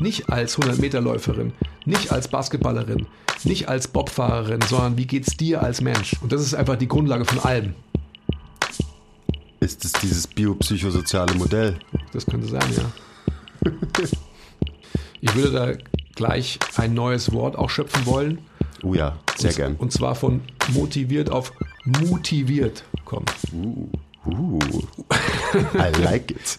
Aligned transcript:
Nicht 0.00 0.28
als 0.28 0.58
100-Meter-Läuferin, 0.58 1.52
nicht 1.84 2.10
als 2.10 2.28
Basketballerin, 2.28 3.06
nicht 3.44 3.68
als 3.68 3.88
Bobfahrerin, 3.88 4.60
sondern 4.62 4.96
wie 4.96 5.06
geht's 5.06 5.36
dir 5.36 5.62
als 5.62 5.80
Mensch? 5.80 6.16
Und 6.20 6.32
das 6.32 6.42
ist 6.42 6.54
einfach 6.54 6.76
die 6.76 6.88
Grundlage 6.88 7.24
von 7.24 7.38
allem. 7.40 7.74
Ist 9.60 9.84
es 9.84 9.92
dieses 9.92 10.26
biopsychosoziale 10.26 11.34
Modell? 11.34 11.78
Das 12.12 12.26
könnte 12.26 12.48
sein, 12.48 12.62
ja. 12.76 13.70
Ich 15.20 15.34
würde 15.34 15.52
da 15.52 15.72
gleich 16.14 16.58
ein 16.76 16.92
neues 16.92 17.32
Wort 17.32 17.56
auch 17.56 17.70
schöpfen 17.70 18.04
wollen. 18.04 18.38
Oh 18.82 18.94
ja, 18.94 19.16
sehr 19.36 19.50
und, 19.50 19.56
gern. 19.56 19.76
Und 19.76 19.92
zwar 19.92 20.14
von 20.14 20.42
motiviert 20.68 21.30
auf 21.30 21.52
motiviert 21.84 22.84
kommen. 23.06 23.24
Uh, 23.52 23.88
uh. 24.26 24.58
I 25.74 26.02
like 26.02 26.30
it. 26.30 26.58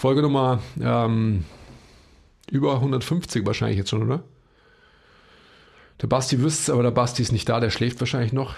Folge 0.00 0.22
Nummer 0.22 0.60
ähm, 0.80 1.44
über 2.50 2.76
150 2.76 3.44
wahrscheinlich 3.44 3.76
jetzt 3.76 3.90
schon, 3.90 4.02
oder? 4.02 4.22
Der 6.00 6.06
Basti 6.06 6.40
wüsste 6.40 6.62
es, 6.62 6.70
aber 6.70 6.82
der 6.82 6.90
Basti 6.90 7.20
ist 7.20 7.32
nicht 7.32 7.46
da, 7.46 7.60
der 7.60 7.68
schläft 7.68 8.00
wahrscheinlich 8.00 8.32
noch. 8.32 8.54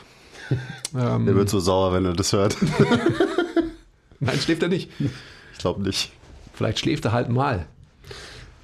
Ähm, 0.95 1.27
der 1.27 1.35
wird 1.35 1.49
so 1.49 1.59
sauer, 1.59 1.93
wenn 1.95 2.05
er 2.05 2.13
das 2.13 2.33
hört. 2.33 2.57
Nein, 4.21 4.39
schläft 4.39 4.63
er 4.63 4.69
nicht. 4.69 4.89
Ich 5.01 5.59
glaube 5.59 5.83
nicht. 5.83 6.13
Vielleicht 6.55 6.79
schläft 6.79 7.07
er 7.07 7.11
halt 7.11 7.29
mal. 7.29 7.67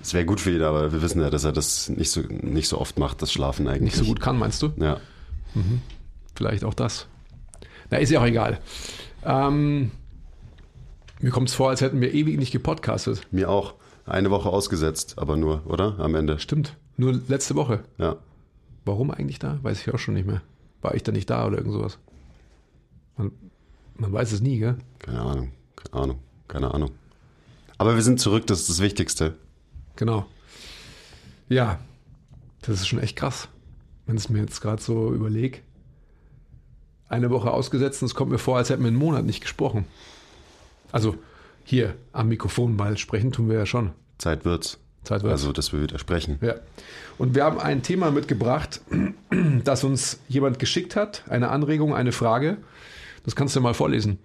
Es 0.01 0.15
wäre 0.15 0.25
gut 0.25 0.41
für 0.41 0.53
ihn, 0.53 0.63
aber 0.63 0.93
wir 0.93 1.03
wissen 1.03 1.21
ja, 1.21 1.31
dass 1.31 1.43
er 1.43 1.51
das 1.51 1.89
nicht 1.89 2.13
so, 2.13 2.21
nicht 2.29 2.69
so 2.69 2.81
oft 2.81 2.97
macht, 2.97 3.23
das 3.23 3.33
Schlafen 3.33 3.67
eigentlich. 3.67 3.97
Nicht 3.97 3.97
so 3.97 4.05
gut 4.05 4.21
kann, 4.21 4.39
meinst 4.39 4.63
du? 4.63 4.71
Ja. 4.77 5.01
Mhm. 5.53 5.83
Vielleicht 6.37 6.63
auch 6.63 6.75
das. 6.75 7.09
Na, 7.91 7.99
ist 7.99 8.11
ja 8.11 8.21
auch 8.21 8.27
egal. 8.27 8.61
Ähm, 9.25 9.91
mir 11.21 11.31
kommt 11.31 11.49
es 11.49 11.55
vor, 11.55 11.71
als 11.71 11.81
hätten 11.81 12.01
wir 12.01 12.15
ewig 12.15 12.39
nicht 12.39 12.53
gepodcastet. 12.53 13.27
Mir 13.31 13.51
auch. 13.51 13.75
Eine 14.07 14.31
Woche 14.31 14.49
ausgesetzt, 14.49 15.15
aber 15.19 15.37
nur, 15.37 15.67
oder? 15.67 15.99
Am 15.99 16.15
Ende. 16.15 16.39
Stimmt. 16.39 16.77
Nur 16.97 17.21
letzte 17.29 17.55
Woche. 17.55 17.81
Ja. 17.99 18.17
Warum 18.85 19.11
eigentlich 19.11 19.39
da? 19.39 19.59
Weiß 19.63 19.81
ich 19.81 19.93
auch 19.93 19.99
schon 19.99 20.15
nicht 20.15 20.27
mehr. 20.27 20.41
War 20.81 20.95
ich 20.95 21.03
da 21.03 21.13
nicht 21.13 21.29
da 21.29 21.47
oder 21.47 21.59
irgend 21.59 21.75
sowas? 21.75 21.99
Man, 23.17 23.33
man 23.97 24.13
weiß 24.13 24.33
es 24.33 24.41
nie, 24.41 24.59
gell? 24.59 24.77
Keine 24.99 25.21
Ahnung. 25.21 25.53
Keine 25.77 26.03
Ahnung. 26.03 26.19
Keine 26.47 26.75
Ahnung. 26.75 26.91
Aber 27.77 27.95
wir 27.95 28.03
sind 28.03 28.19
zurück, 28.21 28.47
das 28.47 28.61
ist 28.61 28.71
das 28.71 28.81
Wichtigste. 28.81 29.37
Genau. 29.97 30.27
Ja, 31.49 31.79
das 32.63 32.81
ist 32.81 32.89
schon 32.89 32.99
echt 32.99 33.17
krass. 33.17 33.49
Wenn 34.07 34.17
ich 34.17 34.25
es 34.25 34.31
mir 34.31 34.41
jetzt 34.41 34.61
gerade 34.61 34.83
so 34.83 35.13
überlege. 35.13 35.59
Eine 37.09 37.31
Woche 37.31 37.51
ausgesetzt 37.51 38.03
und 38.03 38.07
es 38.07 38.15
kommt 38.15 38.31
mir 38.31 38.39
vor, 38.39 38.57
als 38.57 38.71
hätten 38.71 38.83
wir 38.83 38.89
einen 38.89 38.97
Monat 38.97 39.25
nicht 39.25 39.41
gesprochen. 39.41 39.87
Also 40.93 41.17
hier 41.65 41.95
am 42.13 42.29
Mikrofon, 42.29 42.79
weil 42.79 42.97
sprechen 42.97 43.33
tun 43.33 43.49
wir 43.49 43.59
ja 43.59 43.67
schon. 43.67 43.91
Zeit 44.19 44.45
wird's. 44.45 44.79
Zeit 45.05 45.23
wird's. 45.23 45.33
Also, 45.33 45.53
dass 45.53 45.73
wir 45.73 45.81
widersprechen. 45.81 46.39
Ja. 46.41 46.55
Und 47.19 47.35
wir 47.35 47.45
haben 47.45 47.59
ein 47.59 47.83
Thema 47.83 48.11
mitgebracht, 48.11 48.81
das 49.65 49.85
uns 49.85 50.21
jemand 50.29 50.59
geschickt 50.59 50.97
hat. 50.97 51.25
Eine 51.29 51.51
Anregung, 51.51 51.95
eine 51.95 52.13
Frage. 52.13 52.59
Das 53.25 53.37
kannst 53.37 53.55
du 53.57 53.61
mal 53.61 53.75
vorlesen. 53.75 54.19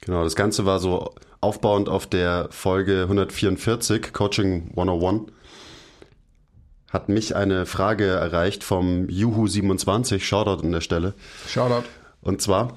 Genau, 0.00 0.24
das 0.24 0.34
Ganze 0.34 0.64
war 0.64 0.78
so 0.78 1.14
aufbauend 1.40 1.88
auf 1.88 2.06
der 2.06 2.48
Folge 2.50 3.02
144, 3.02 4.12
Coaching 4.12 4.70
101. 4.70 5.30
Hat 6.90 7.08
mich 7.08 7.36
eine 7.36 7.66
Frage 7.66 8.06
erreicht 8.06 8.64
vom 8.64 9.06
Juhu27, 9.06 10.20
Shoutout 10.20 10.64
an 10.64 10.72
der 10.72 10.80
Stelle. 10.80 11.14
Shoutout. 11.46 11.86
Und 12.22 12.42
zwar, 12.42 12.76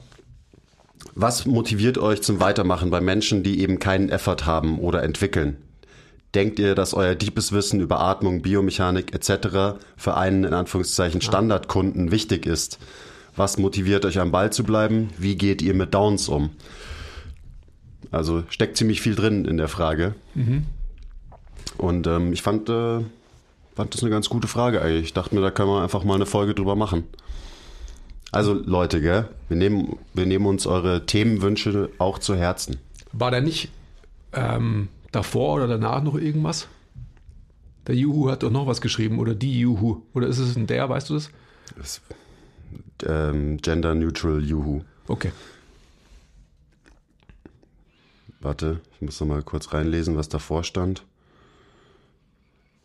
was 1.15 1.45
motiviert 1.45 1.97
euch 1.97 2.21
zum 2.21 2.39
Weitermachen 2.39 2.89
bei 2.89 3.01
Menschen, 3.01 3.43
die 3.43 3.59
eben 3.61 3.79
keinen 3.79 4.09
Effort 4.09 4.45
haben 4.45 4.79
oder 4.79 5.03
entwickeln? 5.03 5.57
Denkt 6.33 6.57
ihr, 6.57 6.73
dass 6.73 6.95
euer 6.95 7.13
deepes 7.13 7.51
Wissen 7.51 7.79
über 7.79 7.99
Atmung, 7.99 8.41
Biomechanik 8.41 9.13
etc. 9.13 9.77
für 9.95 10.17
einen 10.17 10.43
in 10.43 10.53
Anführungszeichen 10.53 11.21
Standardkunden 11.21 12.11
wichtig 12.11 12.47
ist? 12.47 12.79
Was 13.35 13.57
motiviert 13.57 14.05
euch 14.05 14.19
am 14.19 14.31
Ball 14.31 14.51
zu 14.51 14.63
bleiben? 14.63 15.09
Wie 15.17 15.35
geht 15.35 15.61
ihr 15.61 15.75
mit 15.75 15.93
Downs 15.93 16.29
um? 16.29 16.51
Also 18.11 18.43
steckt 18.49 18.77
ziemlich 18.77 19.01
viel 19.01 19.15
drin 19.15 19.45
in 19.45 19.57
der 19.57 19.67
Frage. 19.67 20.15
Mhm. 20.33 20.65
Und 21.77 22.07
ähm, 22.07 22.33
ich 22.33 22.41
fand, 22.41 22.69
äh, 22.69 22.99
fand 23.75 23.93
das 23.93 24.01
eine 24.01 24.11
ganz 24.11 24.29
gute 24.29 24.47
Frage 24.47 24.81
eigentlich. 24.81 25.05
Ich 25.05 25.13
dachte 25.13 25.35
mir, 25.35 25.41
da 25.41 25.51
können 25.51 25.69
wir 25.69 25.81
einfach 25.81 26.03
mal 26.03 26.15
eine 26.15 26.25
Folge 26.25 26.53
drüber 26.53 26.75
machen. 26.75 27.05
Also 28.33 28.53
Leute, 28.53 28.99
gell? 28.99 29.29
Wir 29.47 29.57
nehmen, 29.57 29.99
wir 30.15 30.25
nehmen 30.25 30.47
uns 30.47 30.65
eure 30.65 31.05
Themenwünsche 31.05 31.91
auch 31.99 32.17
zu 32.17 32.35
Herzen. 32.35 32.77
War 33.11 33.29
da 33.29 33.39
nicht 33.39 33.69
ähm, 34.33 34.89
davor 35.11 35.53
oder 35.53 35.67
danach 35.67 36.01
noch 36.01 36.15
irgendwas? 36.15 36.67
Der 37.85 37.95
Juhu 37.95 38.31
hat 38.31 38.41
doch 38.41 38.49
noch 38.49 38.65
was 38.65 38.81
geschrieben 38.81 39.19
oder 39.19 39.35
die 39.35 39.59
Juhu. 39.59 40.01
Oder 40.15 40.27
ist 40.27 40.39
es 40.39 40.55
ein 40.55 40.65
der, 40.65 40.89
weißt 40.89 41.11
du 41.11 41.13
das? 41.13 41.29
das 41.77 42.01
ähm, 43.05 43.57
Gender 43.57 43.93
Neutral 43.93 44.43
Juhu. 44.43 44.81
Okay. 45.07 45.31
Warte, 48.39 48.81
ich 48.95 49.01
muss 49.01 49.19
noch 49.19 49.27
mal 49.27 49.43
kurz 49.43 49.73
reinlesen, 49.73 50.17
was 50.17 50.27
davor 50.27 50.63
stand. 50.63 51.03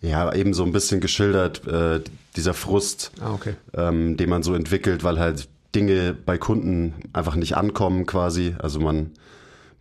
Ja, 0.01 0.33
eben 0.33 0.55
so 0.55 0.65
ein 0.65 0.73
bisschen 0.73 1.01
geschildert, 1.01 1.67
äh, 1.67 2.01
dieser 2.37 2.55
Frust, 2.55 3.11
ah, 3.21 3.33
okay. 3.33 3.55
ähm, 3.75 4.17
den 4.17 4.31
man 4.31 4.43
so 4.43 4.55
entwickelt, 4.55 5.03
weil 5.03 5.19
halt 5.19 5.49
Dinge 5.75 6.15
bei 6.15 6.39
Kunden 6.39 6.95
einfach 7.13 7.35
nicht 7.35 7.57
ankommen 7.57 8.07
quasi. 8.07 8.55
Also 8.59 8.81
man, 8.81 9.11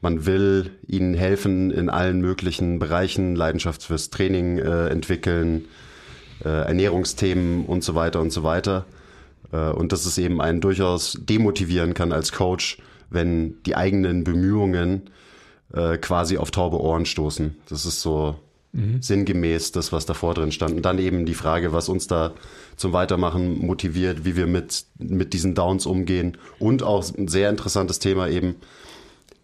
man 0.01 0.25
will 0.25 0.71
ihnen 0.87 1.13
helfen 1.13 1.71
in 1.71 1.89
allen 1.89 2.19
möglichen 2.19 2.79
Bereichen, 2.79 3.35
Leidenschaft 3.35 3.83
fürs 3.83 4.09
Training 4.09 4.57
äh, 4.57 4.87
entwickeln, 4.87 5.65
äh, 6.43 6.49
Ernährungsthemen 6.49 7.65
und 7.65 7.83
so 7.83 7.93
weiter 7.93 8.19
und 8.19 8.31
so 8.31 8.43
weiter. 8.43 8.85
Äh, 9.51 9.69
und 9.69 9.91
dass 9.91 10.05
es 10.05 10.17
eben 10.17 10.41
einen 10.41 10.61
durchaus 10.61 11.17
demotivieren 11.21 11.93
kann 11.93 12.11
als 12.11 12.31
Coach, 12.31 12.79
wenn 13.09 13.61
die 13.63 13.75
eigenen 13.75 14.23
Bemühungen 14.23 15.09
äh, 15.73 15.97
quasi 15.97 16.37
auf 16.37 16.51
taube 16.51 16.81
Ohren 16.81 17.05
stoßen. 17.05 17.55
Das 17.69 17.85
ist 17.85 18.01
so 18.01 18.35
mhm. 18.71 19.01
sinngemäß 19.01 19.71
das, 19.71 19.91
was 19.91 20.05
davor 20.05 20.33
drin 20.33 20.51
stand. 20.51 20.75
Und 20.75 20.83
dann 20.83 20.99
eben 20.99 21.25
die 21.25 21.33
Frage, 21.33 21.73
was 21.73 21.89
uns 21.89 22.07
da 22.07 22.33
zum 22.75 22.93
Weitermachen 22.93 23.59
motiviert, 23.59 24.25
wie 24.25 24.35
wir 24.35 24.47
mit, 24.47 24.85
mit 24.97 25.33
diesen 25.33 25.55
Downs 25.55 25.85
umgehen. 25.85 26.37
Und 26.59 26.83
auch 26.83 27.03
ein 27.17 27.27
sehr 27.27 27.49
interessantes 27.49 27.99
Thema 27.99 28.29
eben, 28.29 28.55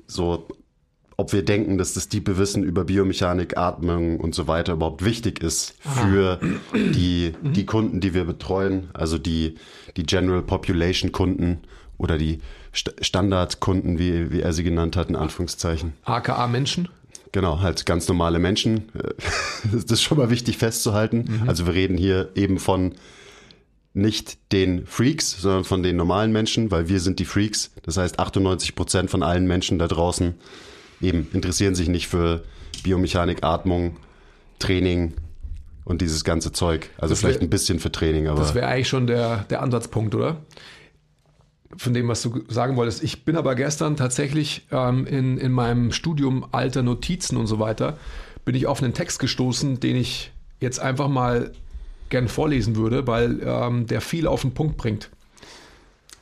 so 0.08 0.48
ob 1.18 1.32
wir 1.32 1.46
denken, 1.46 1.78
dass 1.78 1.94
das 1.94 2.10
tiefe 2.10 2.38
Wissen 2.38 2.64
über 2.64 2.86
Biomechanik, 2.86 3.56
Atmung 3.58 4.20
und 4.20 4.34
so 4.34 4.48
weiter 4.48 4.74
überhaupt 4.74 5.06
wichtig 5.06 5.42
ist 5.44 5.76
für 5.84 6.40
die, 6.74 7.34
die 7.42 7.66
Kunden, 7.66 8.00
die 8.00 8.14
wir 8.14 8.26
betreuen, 8.26 8.90
also 8.94 9.18
die, 9.18 9.56
die 9.96 10.04
General 10.04 10.42
Population 10.42 11.12
Kunden 11.12 11.60
oder 11.98 12.18
die 12.18 12.40
St 12.76 12.96
Standardkunden, 13.02 14.00
wie, 14.00 14.32
wie 14.32 14.42
er 14.42 14.54
sie 14.54 14.64
genannt 14.64 14.98
hat, 14.98 15.10
in 15.10 15.16
Anführungszeichen. 15.16 15.94
AKA 16.04 16.48
Menschen? 16.48 16.90
Genau, 17.34 17.60
halt 17.60 17.86
ganz 17.86 18.08
normale 18.08 18.40
Menschen. 18.40 18.90
Das 19.72 19.86
ist 19.86 20.02
schon 20.02 20.18
mal 20.18 20.30
wichtig 20.30 20.58
festzuhalten. 20.58 21.26
Mhm. 21.42 21.50
Also 21.50 21.66
wir 21.66 21.74
reden 21.74 21.98
hier 21.98 22.30
eben 22.36 22.60
von 22.60 22.96
nicht 23.94 24.52
den 24.52 24.86
Freaks, 24.86 25.40
sondern 25.40 25.64
von 25.64 25.84
den 25.84 25.96
normalen 25.96 26.34
Menschen, 26.34 26.70
weil 26.70 26.90
wir 26.90 27.00
sind 27.00 27.20
die 27.20 27.26
Freaks. 27.26 27.72
Das 27.84 27.96
heißt, 27.96 28.20
98 28.20 28.76
Prozent 28.76 29.10
von 29.10 29.24
allen 29.24 29.48
Menschen 29.48 29.80
da 29.80 29.88
draußen 29.88 30.36
eben 31.02 31.28
interessieren 31.34 31.76
sich 31.76 31.88
nicht 31.88 32.08
für 32.08 32.44
Biomechanik, 32.84 33.44
Atmung, 33.44 33.98
Training 34.60 35.14
und 35.86 36.02
dieses 36.02 36.24
ganze 36.24 36.52
Zeug. 36.52 36.90
Also 36.98 37.14
das 37.14 37.20
vielleicht 37.20 37.40
wär, 37.40 37.48
ein 37.48 37.50
bisschen 37.50 37.80
für 37.80 37.92
Training, 37.92 38.28
aber. 38.28 38.40
Das 38.40 38.56
wäre 38.56 38.68
eigentlich 38.68 38.88
schon 38.88 39.08
der, 39.08 39.46
der 39.50 39.62
Ansatzpunkt, 39.62 40.16
oder? 40.16 40.38
Von 41.78 41.94
dem, 41.94 42.08
was 42.08 42.22
du 42.22 42.44
sagen 42.50 42.76
wolltest. 42.76 43.04
Ich 43.04 43.26
bin 43.26 43.36
aber 43.36 43.56
gestern 43.56 43.96
tatsächlich 43.96 44.66
ähm, 44.72 45.06
in, 45.08 45.38
in 45.38 45.52
meinem 45.52 45.92
Studium 45.92 46.46
alter 46.52 46.84
Notizen 46.84 47.38
und 47.38 47.48
so 47.48 47.60
weiter, 47.60 47.98
bin 48.46 48.56
ich 48.56 48.68
auf 48.68 48.84
einen 48.84 48.94
Text 48.94 49.20
gestoßen, 49.20 49.80
den 49.80 49.96
ich 49.96 50.32
jetzt 50.60 50.80
einfach 50.80 51.08
mal 51.08 51.52
gern 52.10 52.28
vorlesen 52.28 52.76
würde, 52.76 53.08
weil 53.08 53.40
ähm, 53.44 53.88
der 53.88 54.02
viel 54.02 54.28
auf 54.28 54.42
den 54.42 54.54
Punkt 54.54 54.78
bringt. 54.78 55.10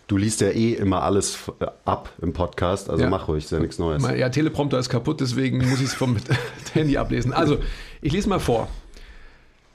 Du 0.08 0.18
liest 0.18 0.42
ja 0.42 0.50
eh 0.50 0.74
immer 0.74 1.04
alles 1.04 1.38
äh, 1.60 1.68
ab 1.86 2.12
im 2.22 2.34
Podcast, 2.34 2.90
also 2.90 3.04
Ja. 3.04 3.10
mach 3.10 3.28
ruhig, 3.28 3.46
ist 3.46 3.52
ja 3.52 3.60
nichts 3.60 3.80
Neues. 3.80 4.04
Ja, 4.18 4.30
Teleprompter 4.30 4.78
ist 4.78 4.90
kaputt, 4.90 5.22
deswegen 5.22 5.58
muss 5.70 5.80
ich 5.80 5.88
es 5.88 5.94
vom 5.94 6.18
Handy 6.74 6.98
ablesen. 6.98 7.34
Also, 7.34 7.60
ich 8.02 8.12
lese 8.12 8.28
mal 8.30 8.40
vor. 8.40 8.68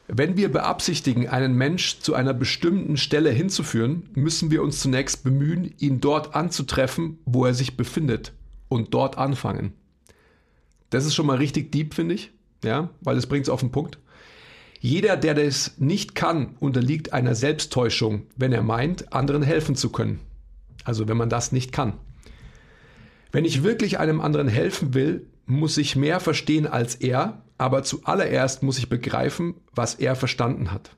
Wenn 0.08 0.37
wir 0.37 0.53
beabsichtigen, 0.53 1.29
einen 1.29 1.55
Mensch 1.55 1.99
zu 1.99 2.14
einer 2.14 2.32
bestimmten 2.32 2.97
Stelle 2.97 3.31
hinzuführen, 3.31 4.08
müssen 4.14 4.50
wir 4.50 4.62
uns 4.62 4.81
zunächst 4.81 5.25
bemühen, 5.25 5.75
ihn 5.79 6.00
dort 6.00 6.35
anzutreffen, 6.35 7.19
wo 7.25 7.44
er 7.44 7.55
sich 7.55 7.76
befindet 7.76 8.32
und 8.69 8.94
dort 8.94 9.19
anfangen. 9.19 9.73
Das 10.91 11.05
ist 11.05 11.14
schon 11.17 11.26
mal 11.26 11.38
richtig 11.38 11.73
deep, 11.73 11.94
finde 11.94 12.14
ich, 12.14 12.31
ja, 12.62 12.91
weil 13.00 13.17
es 13.17 13.26
bringt 13.26 13.47
es 13.47 13.50
auf 13.50 13.61
den 13.61 13.73
Punkt. 13.73 13.99
Jeder, 14.79 15.17
der 15.17 15.35
das 15.35 15.79
nicht 15.79 16.14
kann, 16.14 16.55
unterliegt 16.61 17.12
einer 17.12 17.35
Selbsttäuschung, 17.35 18.26
wenn 18.37 18.52
er 18.52 18.62
meint, 18.62 19.12
anderen 19.12 19.43
helfen 19.43 19.75
zu 19.75 19.91
können. 19.91 20.20
Also 20.85 21.09
wenn 21.09 21.17
man 21.17 21.31
das 21.31 21.50
nicht 21.50 21.73
kann. 21.73 21.94
Wenn 23.32 23.44
ich 23.44 23.64
wirklich 23.64 23.99
einem 23.99 24.20
anderen 24.20 24.47
helfen 24.47 24.94
will, 24.94 25.26
muss 25.46 25.78
ich 25.78 25.96
mehr 25.96 26.20
verstehen 26.20 26.66
als 26.66 26.96
er, 26.96 27.43
aber 27.58 27.82
zuallererst 27.82 28.62
muss 28.62 28.78
ich 28.78 28.88
begreifen, 28.88 29.54
was 29.72 29.94
er 29.94 30.16
verstanden 30.16 30.72
hat. 30.72 30.90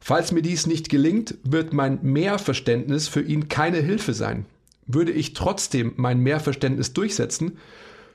Falls 0.00 0.32
mir 0.32 0.42
dies 0.42 0.66
nicht 0.66 0.88
gelingt, 0.88 1.36
wird 1.44 1.72
mein 1.72 2.00
Mehrverständnis 2.02 3.08
für 3.08 3.22
ihn 3.22 3.48
keine 3.48 3.78
Hilfe 3.78 4.14
sein. 4.14 4.46
Würde 4.86 5.12
ich 5.12 5.34
trotzdem 5.34 5.92
mein 5.96 6.20
Mehrverständnis 6.20 6.92
durchsetzen, 6.92 7.58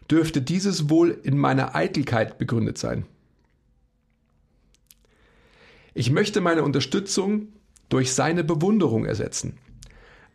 dürfte 0.10 0.42
dieses 0.42 0.90
wohl 0.90 1.18
in 1.24 1.38
meiner 1.38 1.76
Eitelkeit 1.76 2.38
begründet 2.38 2.78
sein. 2.78 3.06
Ich 5.94 6.10
möchte 6.10 6.42
meine 6.42 6.64
Unterstützung 6.64 7.50
durch 7.90 8.14
seine 8.14 8.44
Bewunderung 8.44 9.06
ersetzen. 9.06 9.58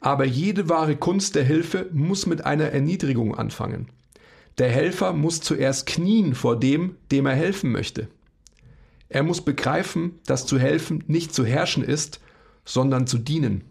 Aber 0.01 0.25
jede 0.25 0.69
wahre 0.69 0.97
Kunst 0.97 1.35
der 1.35 1.45
Hilfe 1.45 1.89
muss 1.93 2.27
mit 2.27 2.47
einer 2.47 2.67
Erniedrigung 2.67 3.35
anfangen. 3.35 3.89
Der 4.59 4.71
Helfer 4.71 5.13
muss 5.13 5.41
zuerst 5.41 5.87
knien 5.87 6.35
vor 6.35 6.59
dem, 6.59 6.97
dem 7.11 7.27
er 7.27 7.35
helfen 7.35 7.71
möchte. 7.73 8.09
Er 9.09 9.23
muss 9.23 9.45
begreifen, 9.45 10.19
dass 10.27 10.47
zu 10.47 10.59
helfen 10.59 11.05
nicht 11.07 11.35
zu 11.35 11.45
herrschen 11.45 11.83
ist, 11.83 12.21
sondern 12.65 13.07
zu 13.07 13.19
dienen. 13.19 13.65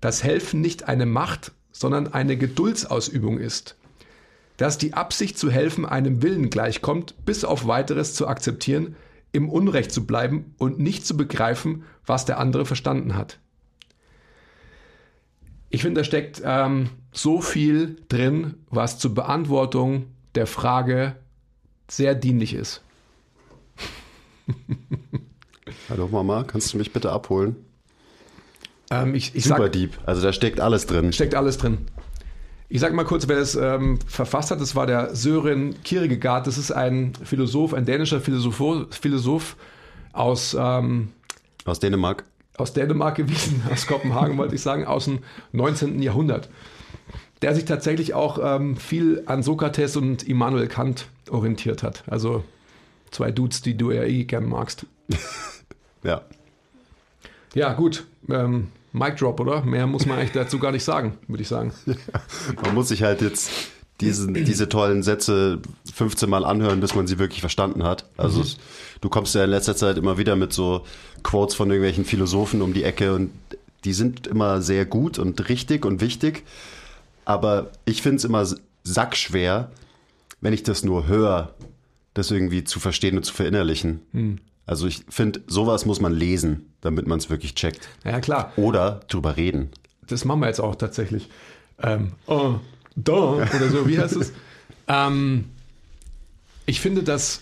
Dass 0.00 0.24
Helfen 0.24 0.60
nicht 0.60 0.88
eine 0.88 1.06
Macht, 1.06 1.52
sondern 1.70 2.12
eine 2.12 2.36
Geduldsausübung 2.36 3.38
ist. 3.38 3.76
Dass 4.56 4.78
die 4.78 4.94
Absicht 4.94 5.38
zu 5.38 5.50
helfen 5.50 5.86
einem 5.86 6.22
Willen 6.22 6.50
gleichkommt, 6.50 7.14
bis 7.24 7.44
auf 7.44 7.66
weiteres 7.66 8.14
zu 8.14 8.26
akzeptieren, 8.26 8.96
im 9.30 9.48
Unrecht 9.48 9.92
zu 9.92 10.06
bleiben 10.06 10.54
und 10.58 10.80
nicht 10.80 11.06
zu 11.06 11.16
begreifen, 11.16 11.84
was 12.04 12.24
der 12.24 12.38
andere 12.38 12.66
verstanden 12.66 13.14
hat. 13.14 13.38
Ich 15.70 15.82
finde, 15.82 16.00
da 16.00 16.04
steckt 16.04 16.42
ähm, 16.44 16.90
so 17.12 17.40
viel 17.40 17.96
drin, 18.08 18.54
was 18.70 18.98
zur 18.98 19.14
Beantwortung 19.14 20.06
der 20.34 20.46
Frage 20.46 21.16
sehr 21.90 22.14
dienlich 22.14 22.54
ist. 22.54 22.82
Hallo 25.90 26.08
Mama, 26.08 26.44
kannst 26.44 26.72
du 26.72 26.78
mich 26.78 26.92
bitte 26.92 27.12
abholen? 27.12 27.56
Ähm, 28.90 29.14
ich 29.14 29.34
ich 29.34 29.44
Super 29.44 29.64
sag, 29.64 29.72
deep, 29.72 29.98
also 30.06 30.22
da 30.22 30.32
steckt 30.32 30.60
alles 30.60 30.86
drin. 30.86 31.12
steckt 31.12 31.34
alles 31.34 31.58
drin. 31.58 31.78
Ich 32.70 32.80
sag 32.80 32.92
mal 32.92 33.04
kurz, 33.04 33.28
wer 33.28 33.36
das 33.36 33.54
ähm, 33.54 33.98
verfasst 34.06 34.50
hat. 34.50 34.60
Das 34.60 34.74
war 34.74 34.86
der 34.86 35.14
Sören 35.14 35.82
Kierkegaard. 35.84 36.46
Das 36.46 36.58
ist 36.58 36.70
ein 36.70 37.14
Philosoph, 37.24 37.72
ein 37.72 37.86
dänischer 37.86 38.20
Philosoph, 38.20 38.88
Philosoph 38.90 39.56
aus 40.12 40.54
ähm, 40.58 41.08
Aus 41.64 41.80
Dänemark. 41.80 42.24
Aus 42.58 42.72
Dänemark 42.72 43.16
gewesen, 43.16 43.62
aus 43.72 43.86
Kopenhagen 43.86 44.36
wollte 44.38 44.54
ich 44.54 44.62
sagen, 44.62 44.84
aus 44.84 45.06
dem 45.06 45.20
19. 45.52 46.02
Jahrhundert, 46.02 46.48
der 47.42 47.54
sich 47.54 47.64
tatsächlich 47.64 48.14
auch 48.14 48.38
ähm, 48.42 48.76
viel 48.76 49.22
an 49.26 49.42
Sokrates 49.42 49.96
und 49.96 50.22
Immanuel 50.24 50.68
Kant 50.68 51.06
orientiert 51.30 51.82
hat. 51.82 52.04
Also 52.06 52.44
zwei 53.10 53.30
Dudes, 53.30 53.62
die 53.62 53.76
du 53.76 53.90
ja 53.90 54.02
eh 54.04 54.24
gern 54.24 54.48
magst. 54.48 54.86
Ja. 56.04 56.22
Ja, 57.54 57.72
gut. 57.72 58.06
Ähm, 58.30 58.68
Mic 58.92 59.16
Drop, 59.16 59.40
oder? 59.40 59.62
Mehr 59.62 59.86
muss 59.88 60.06
man 60.06 60.18
eigentlich 60.18 60.30
dazu 60.30 60.60
gar 60.60 60.70
nicht 60.70 60.84
sagen, 60.84 61.18
würde 61.26 61.42
ich 61.42 61.48
sagen. 61.48 61.72
Man 62.62 62.74
muss 62.74 62.88
sich 62.88 63.02
halt 63.02 63.20
jetzt 63.20 63.50
diesen, 64.00 64.34
diese 64.34 64.68
tollen 64.68 65.02
Sätze 65.02 65.60
15 65.92 66.30
Mal 66.30 66.44
anhören, 66.44 66.80
bis 66.80 66.94
man 66.94 67.06
sie 67.06 67.18
wirklich 67.18 67.40
verstanden 67.40 67.82
hat. 67.82 68.04
Also 68.16 68.42
es, 68.42 68.58
du 69.00 69.08
kommst 69.08 69.34
ja 69.34 69.44
in 69.44 69.50
letzter 69.50 69.74
Zeit 69.74 69.98
immer 69.98 70.18
wieder 70.18 70.36
mit 70.36 70.52
so 70.52 70.84
Quotes 71.22 71.56
von 71.56 71.68
irgendwelchen 71.68 72.04
Philosophen 72.04 72.62
um 72.62 72.72
die 72.74 72.84
Ecke 72.84 73.14
und 73.14 73.30
die 73.84 73.92
sind 73.92 74.26
immer 74.26 74.62
sehr 74.62 74.84
gut 74.86 75.18
und 75.18 75.48
richtig 75.48 75.84
und 75.84 76.00
wichtig. 76.00 76.44
Aber 77.24 77.70
ich 77.84 78.02
finde 78.02 78.16
es 78.16 78.24
immer 78.24 78.46
sackschwer, 78.84 79.70
wenn 80.40 80.52
ich 80.52 80.62
das 80.62 80.84
nur 80.84 81.06
höre, 81.06 81.54
das 82.14 82.30
irgendwie 82.30 82.64
zu 82.64 82.80
verstehen 82.80 83.16
und 83.16 83.24
zu 83.24 83.34
verinnerlichen. 83.34 84.00
Also 84.66 84.86
ich 84.86 85.04
finde, 85.08 85.40
sowas 85.46 85.86
muss 85.86 86.00
man 86.00 86.12
lesen, 86.12 86.72
damit 86.80 87.06
man 87.06 87.18
es 87.18 87.30
wirklich 87.30 87.54
checkt. 87.54 87.88
Ja, 88.04 88.20
klar. 88.20 88.52
Oder 88.56 89.00
drüber 89.08 89.36
reden. 89.36 89.70
Das 90.06 90.24
machen 90.24 90.40
wir 90.40 90.46
jetzt 90.46 90.60
auch 90.60 90.74
tatsächlich. 90.74 91.28
Ähm, 91.82 92.12
oh, 92.26 92.54
da 92.96 93.12
oder 93.12 93.68
so, 93.70 93.88
wie 93.88 93.98
heißt 93.98 94.16
es? 94.16 94.32
ähm, 94.88 95.46
ich 96.66 96.80
finde, 96.80 97.02
dass, 97.02 97.40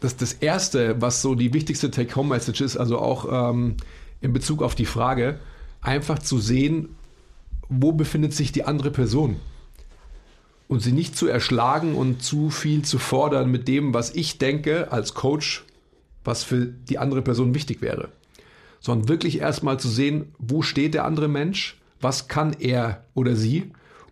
dass 0.00 0.16
das 0.16 0.32
Erste, 0.34 1.00
was 1.00 1.22
so 1.22 1.34
die 1.34 1.52
wichtigste 1.52 1.90
Take-Home-Message 1.90 2.60
ist, 2.60 2.76
also 2.76 2.98
auch 2.98 3.50
ähm, 3.50 3.76
in 4.20 4.32
Bezug 4.32 4.62
auf 4.62 4.74
die 4.74 4.86
Frage, 4.86 5.38
einfach 5.80 6.18
zu 6.18 6.38
sehen, 6.38 6.90
wo 7.68 7.92
befindet 7.92 8.34
sich 8.34 8.52
die 8.52 8.64
andere 8.64 8.90
Person. 8.90 9.36
Und 10.68 10.80
sie 10.80 10.92
nicht 10.92 11.16
zu 11.16 11.26
erschlagen 11.26 11.94
und 11.94 12.22
zu 12.22 12.50
viel 12.50 12.82
zu 12.82 12.98
fordern 12.98 13.50
mit 13.50 13.66
dem, 13.66 13.92
was 13.92 14.14
ich 14.14 14.38
denke 14.38 14.92
als 14.92 15.14
Coach, 15.14 15.64
was 16.22 16.44
für 16.44 16.66
die 16.66 16.98
andere 16.98 17.22
Person 17.22 17.54
wichtig 17.54 17.82
wäre 17.82 18.10
sondern 18.80 19.08
wirklich 19.08 19.40
erstmal 19.40 19.78
zu 19.78 19.88
sehen, 19.88 20.32
wo 20.38 20.62
steht 20.62 20.94
der 20.94 21.04
andere 21.04 21.28
Mensch, 21.28 21.78
was 22.00 22.28
kann 22.28 22.54
er 22.58 23.04
oder 23.14 23.36
sie 23.36 23.70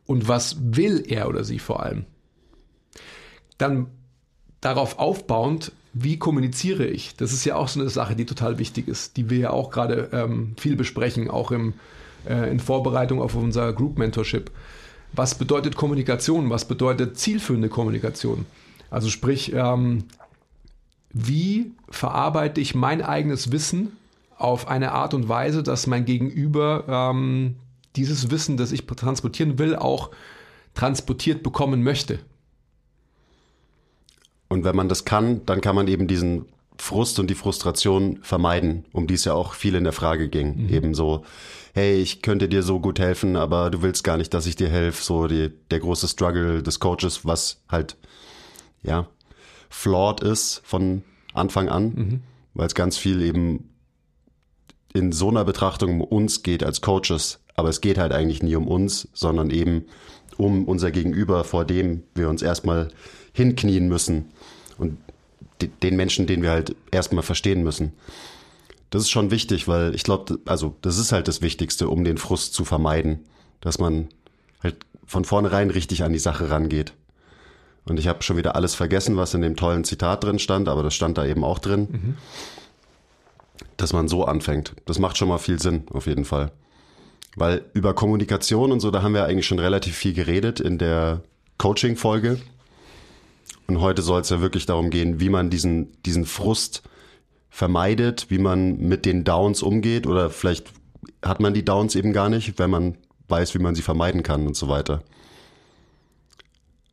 und 0.08 0.26
was 0.26 0.56
will 0.60 1.05
er 1.06 1.28
oder 1.28 1.44
sie 1.44 1.58
vor 1.58 1.82
allem. 1.82 2.06
Dann 3.58 3.88
darauf 4.60 4.99
aufbauend, 4.99 5.70
wie 5.93 6.19
kommuniziere 6.19 6.86
ich? 6.86 7.15
Das 7.17 7.32
ist 7.32 7.44
ja 7.44 7.56
auch 7.56 7.69
so 7.69 7.79
eine 7.79 7.91
Sache, 7.91 8.17
die 8.17 8.24
total 8.24 8.58
wichtig 8.58 8.88
ist, 8.88 9.19
die 9.19 9.29
wir 9.29 9.38
ja 9.38 9.50
auch 9.50 9.70
gerade 9.70 10.08
ähm, 10.12 10.55
viel 10.58 10.77
besprechen, 10.77 11.29
auch 11.29 11.50
im, 11.50 11.74
äh, 12.27 12.50
in 12.50 12.58
Vorbereitung 12.58 13.20
auf 13.20 13.34
unser 13.34 13.72
Group 13.74 13.98
Mentorship. 13.98 14.50
Was 15.12 15.34
bedeutet 15.34 15.77
Kommunikation? 15.77 16.48
Was 16.48 16.67
bedeutet 16.67 17.19
zielführende 17.19 17.69
Kommunikation? 17.69 18.46
Also 18.91 19.10
sprich, 19.10 19.53
ähm, 19.53 20.05
wie 21.12 21.72
verarbeite 21.91 22.62
ich 22.62 22.74
mein 22.74 23.03
eigenes 23.03 23.53
Wissen 23.53 23.93
auf 24.38 24.69
eine 24.69 24.93
Art 24.93 25.12
und 25.12 25.29
Weise, 25.29 25.62
dass 25.62 25.86
mein 25.86 26.06
Gegenüber 26.06 26.84
ähm, 26.88 27.56
dieses 27.96 28.30
Wissen, 28.30 28.56
das 28.56 28.72
ich 28.72 28.86
transportieren 28.86 29.58
will, 29.58 29.76
auch 29.76 30.10
transportiert 30.74 31.42
bekommen 31.42 31.82
möchte. 31.82 32.20
Und 34.48 34.64
wenn 34.64 34.76
man 34.76 34.88
das 34.88 35.04
kann, 35.04 35.44
dann 35.46 35.60
kann 35.60 35.74
man 35.74 35.88
eben 35.88 36.06
diesen 36.06 36.46
Frust 36.78 37.18
und 37.18 37.28
die 37.28 37.34
Frustration 37.34 38.20
vermeiden, 38.22 38.84
um 38.92 39.06
die 39.06 39.14
es 39.14 39.24
ja 39.24 39.34
auch 39.34 39.54
viel 39.54 39.74
in 39.74 39.84
der 39.84 39.92
Frage 39.92 40.28
ging. 40.28 40.64
Mhm. 40.64 40.68
Eben 40.68 40.94
so, 40.94 41.24
hey, 41.74 41.96
ich 42.00 42.22
könnte 42.22 42.48
dir 42.48 42.62
so 42.62 42.80
gut 42.80 42.98
helfen, 43.00 43.36
aber 43.36 43.70
du 43.70 43.82
willst 43.82 44.04
gar 44.04 44.16
nicht, 44.16 44.32
dass 44.32 44.46
ich 44.46 44.56
dir 44.56 44.68
helfe. 44.68 45.02
So 45.02 45.26
die, 45.26 45.50
der 45.70 45.80
große 45.80 46.08
Struggle 46.08 46.62
des 46.62 46.78
Coaches, 46.80 47.24
was 47.24 47.60
halt, 47.68 47.96
ja, 48.82 49.08
flawed 49.68 50.20
ist 50.22 50.62
von 50.64 51.02
Anfang 51.34 51.68
an, 51.68 51.84
Mhm. 51.94 52.22
weil 52.54 52.68
es 52.68 52.74
ganz 52.74 52.96
viel 52.96 53.22
eben 53.22 53.70
in 54.94 55.12
so 55.12 55.28
einer 55.28 55.44
Betrachtung 55.44 56.00
um 56.00 56.02
uns 56.02 56.42
geht 56.42 56.62
als 56.64 56.80
Coaches. 56.80 57.40
Aber 57.58 57.69
es 57.70 57.81
geht 57.81 57.98
halt 57.98 58.12
eigentlich 58.12 58.41
nie 58.41 58.55
um 58.55 58.69
uns, 58.69 59.08
sondern 59.15 59.50
eben 59.50 59.84
um 60.36 60.65
unser 60.67 60.93
Gegenüber, 60.93 61.43
vor 61.43 61.65
dem 61.65 62.05
wir 62.15 62.29
uns 62.29 62.41
erstmal 62.41 62.86
hinknien 63.32 63.88
müssen 63.88 64.27
und 64.79 64.96
de- 65.60 65.69
den 65.82 65.96
Menschen, 65.96 66.29
den 66.29 66.41
wir 66.43 66.53
halt 66.53 66.77
erstmal 66.93 67.24
verstehen 67.24 67.65
müssen. 67.65 67.94
Das 68.91 69.03
ist 69.03 69.10
schon 69.10 69.32
wichtig, 69.32 69.67
weil 69.67 69.93
ich 69.96 70.05
glaube, 70.05 70.38
also 70.44 70.77
das 70.82 70.98
ist 70.98 71.10
halt 71.10 71.27
das 71.27 71.43
Wichtigste, 71.43 71.88
um 71.88 72.05
den 72.05 72.17
Frust 72.17 72.55
zu 72.55 72.65
vermeiden, 72.65 73.24
dass 73.60 73.81
man 73.81 74.06
halt 74.62 74.77
von 75.05 75.24
vornherein 75.24 75.70
richtig 75.70 76.05
an 76.05 76.12
die 76.12 76.20
Sache 76.20 76.50
rangeht. 76.50 76.93
Und 77.86 77.98
ich 77.98 78.06
habe 78.06 78.22
schon 78.22 78.36
wieder 78.36 78.55
alles 78.55 78.77
vergessen, 78.77 79.17
was 79.17 79.34
in 79.34 79.41
dem 79.41 79.56
tollen 79.56 79.82
Zitat 79.82 80.22
drin 80.22 80.38
stand, 80.38 80.69
aber 80.69 80.84
das 80.84 80.94
stand 80.94 81.19
da 81.19 81.27
eben 81.27 81.43
auch 81.43 81.58
drin, 81.58 82.17
dass 83.77 83.93
man 83.93 84.06
so 84.06 84.24
anfängt. 84.27 84.74
Das 84.86 85.00
macht 85.00 85.19
schon 85.19 85.29
mal 85.29 85.38
viel 85.38 85.60
Sinn, 85.60 85.82
auf 85.91 86.06
jeden 86.06 86.24
Fall. 86.24 86.53
Weil 87.38 87.64
über 87.72 87.94
Kommunikation 87.94 88.72
und 88.72 88.80
so, 88.80 88.90
da 88.90 89.02
haben 89.02 89.14
wir 89.14 89.24
eigentlich 89.24 89.46
schon 89.46 89.58
relativ 89.58 89.96
viel 89.96 90.12
geredet 90.12 90.60
in 90.60 90.78
der 90.78 91.22
Coaching-Folge. 91.58 92.40
Und 93.66 93.80
heute 93.80 94.02
soll 94.02 94.20
es 94.20 94.30
ja 94.30 94.40
wirklich 94.40 94.66
darum 94.66 94.90
gehen, 94.90 95.20
wie 95.20 95.28
man 95.28 95.50
diesen, 95.50 96.00
diesen 96.02 96.24
Frust 96.24 96.82
vermeidet, 97.50 98.30
wie 98.30 98.38
man 98.38 98.78
mit 98.78 99.04
den 99.04 99.24
Downs 99.24 99.62
umgeht 99.62 100.06
oder 100.06 100.30
vielleicht 100.30 100.72
hat 101.22 101.40
man 101.40 101.54
die 101.54 101.64
Downs 101.64 101.94
eben 101.96 102.12
gar 102.12 102.28
nicht, 102.28 102.58
wenn 102.58 102.70
man 102.70 102.96
weiß, 103.28 103.54
wie 103.54 103.58
man 103.58 103.74
sie 103.74 103.82
vermeiden 103.82 104.22
kann 104.22 104.46
und 104.46 104.56
so 104.56 104.68
weiter. 104.68 105.02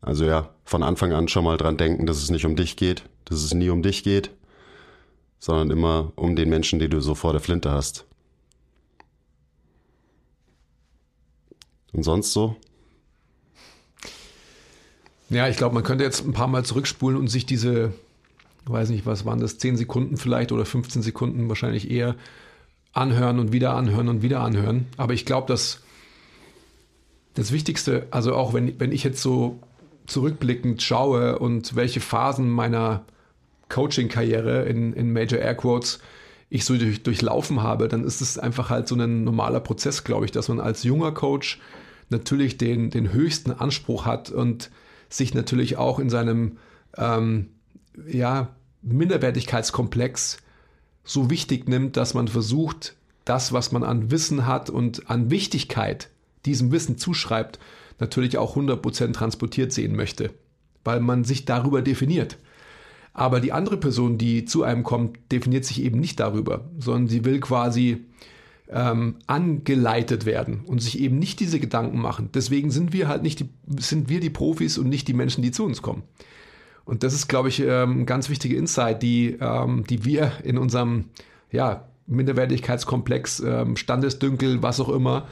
Also 0.02 0.26
ja, 0.26 0.50
von 0.66 0.84
Anfang 0.84 1.14
an 1.14 1.28
schon 1.28 1.44
mal 1.44 1.58
dran 1.58 1.78
denken, 1.78 2.06
dass 2.06 2.18
es 2.18 2.30
nicht 2.30 2.46
um 2.46 2.56
dich 2.56 2.78
geht, 2.78 3.04
dass 3.26 3.44
es 3.44 3.54
nie 3.54 3.70
um 3.70 3.82
dich 3.82 4.04
geht, 4.04 4.32
sondern 5.40 5.72
immer 5.72 6.12
um 6.16 6.36
den 6.36 6.50
Menschen, 6.50 6.80
den 6.80 6.92
du 6.92 7.02
so 7.02 7.16
vor 7.16 7.32
der 7.32 7.42
Flinte 7.42 7.72
hast. 7.72 8.06
Und 11.96 12.04
sonst 12.04 12.34
so? 12.34 12.56
Ja, 15.30 15.48
ich 15.48 15.58
glaube, 15.58 15.74
man 15.74 15.84
könnte 15.84 16.04
jetzt 16.04 16.26
ein 16.26 16.34
paar 16.34 16.48
Mal 16.48 16.66
zurückspulen 16.66 17.18
und 17.18 17.30
sich 17.30 17.46
diese, 17.46 17.94
weiß 18.66 18.90
nicht, 18.90 19.06
was 19.06 19.26
waren 19.26 19.40
das, 19.40 19.58
10 19.58 19.78
Sekunden 19.78 20.18
vielleicht 20.18 20.52
oder 20.52 20.66
15 20.66 21.02
Sekunden 21.02 21.48
wahrscheinlich 21.48 21.90
eher 21.90 22.16
anhören 22.94 23.40
und 23.40 23.52
wieder 23.52 23.74
anhören 23.74 24.10
und 24.10 24.22
wieder 24.22 24.42
anhören. 24.42 24.88
Aber 24.98 25.14
ich 25.14 25.26
glaube, 25.26 25.48
dass 25.48 25.82
das 27.34 27.52
Wichtigste, 27.52 28.08
also 28.12 28.36
auch 28.36 28.54
wenn, 28.54 28.80
wenn 28.80 28.92
ich 28.92 29.04
jetzt 29.04 29.22
so 29.22 29.60
zurückblickend 30.06 30.82
schaue 30.82 31.40
und 31.40 31.76
welche 31.76 32.02
Phasen 32.02 32.50
meiner 32.50 33.06
Coaching-Karriere 33.70 34.64
in, 34.66 34.94
in 34.94 35.14
Major 35.14 35.40
Air 35.40 35.56
Quotes 35.56 36.00
ich 36.50 36.66
so 36.66 36.78
durch, 36.78 37.04
durchlaufen 37.04 37.64
habe, 37.64 37.88
dann 37.88 38.04
ist 38.04 38.22
es 38.22 38.38
einfach 38.38 38.70
halt 38.70 38.88
so 38.88 38.96
ein 38.96 39.24
normaler 39.24 39.60
Prozess, 39.60 40.04
glaube 40.04 40.26
ich, 40.26 40.32
dass 40.32 40.48
man 40.50 40.60
als 40.60 40.84
junger 40.84 41.12
Coach 41.12 41.60
natürlich 42.10 42.58
den, 42.58 42.90
den 42.90 43.12
höchsten 43.12 43.52
Anspruch 43.52 44.06
hat 44.06 44.30
und 44.30 44.72
sich 45.10 45.34
natürlich 45.34 45.78
auch 45.78 46.00
in 46.00 46.10
seinem 46.10 46.58
ähm, 46.98 47.50
ja, 48.08 48.56
Minderwertigkeitskomplex 48.82 50.38
so 51.04 51.30
wichtig 51.30 51.68
nimmt, 51.68 51.98
dass 51.98 52.14
man 52.14 52.28
versucht, 52.28 52.96
das, 53.26 53.54
was 53.54 53.72
man 53.72 53.84
an 53.84 54.12
Wissen 54.12 54.46
hat 54.46 54.70
und 54.70 55.10
an 55.10 55.32
Wichtigkeit 55.32 56.10
diesem 56.46 56.72
Wissen 56.72 56.98
zuschreibt, 56.98 57.60
natürlich 58.00 58.38
auch 58.38 58.56
100% 58.56 59.14
transportiert 59.14 59.72
sehen 59.72 59.96
möchte, 59.96 60.32
weil 60.84 61.00
man 61.00 61.24
sich 61.24 61.46
darüber 61.46 61.82
definiert. 61.82 62.38
Aber 63.14 63.40
die 63.40 63.54
andere 63.54 63.78
Person, 63.78 64.18
die 64.18 64.46
zu 64.46 64.64
einem 64.64 64.84
kommt, 64.84 65.18
definiert 65.32 65.66
sich 65.66 65.82
eben 65.82 66.00
nicht 66.00 66.20
darüber, 66.20 66.70
sondern 66.78 67.08
sie 67.08 67.24
will 67.24 67.40
quasi 67.40 68.06
ähm, 68.70 69.16
angeleitet 69.28 70.26
werden 70.26 70.62
und 70.66 70.82
sich 70.82 71.00
eben 71.00 71.20
nicht 71.20 71.40
diese 71.40 71.60
Gedanken 71.60 72.00
machen. 72.00 72.30
Deswegen 72.34 72.72
sind 72.72 72.94
wir 72.94 73.08
halt 73.08 73.24
nicht 73.24 73.40
die, 73.40 73.50
sind 73.78 74.10
wir 74.10 74.20
die 74.20 74.30
Profis 74.30 74.78
und 74.78 74.90
nicht 74.90 75.08
die 75.08 75.14
Menschen, 75.14 75.42
die 75.42 75.52
zu 75.52 75.66
uns 75.66 75.82
kommen. 75.82 76.04
Und 76.84 77.04
das 77.04 77.14
ist, 77.14 77.28
glaube 77.28 77.50
ich, 77.50 77.62
ähm, 77.62 78.06
ganz 78.06 78.30
wichtige 78.30 78.56
Insight, 78.56 79.02
die, 79.02 79.38
ähm, 79.40 79.86
die 79.90 80.06
wir 80.06 80.32
in 80.44 80.58
unserem 80.58 81.06
ja, 81.52 81.88
Minderwertigkeitskomplex, 82.08 83.40
ähm, 83.40 83.76
Standesdünkel, 83.76 84.62
was 84.62 84.80
auch 84.80 84.90
immer, 84.90 85.28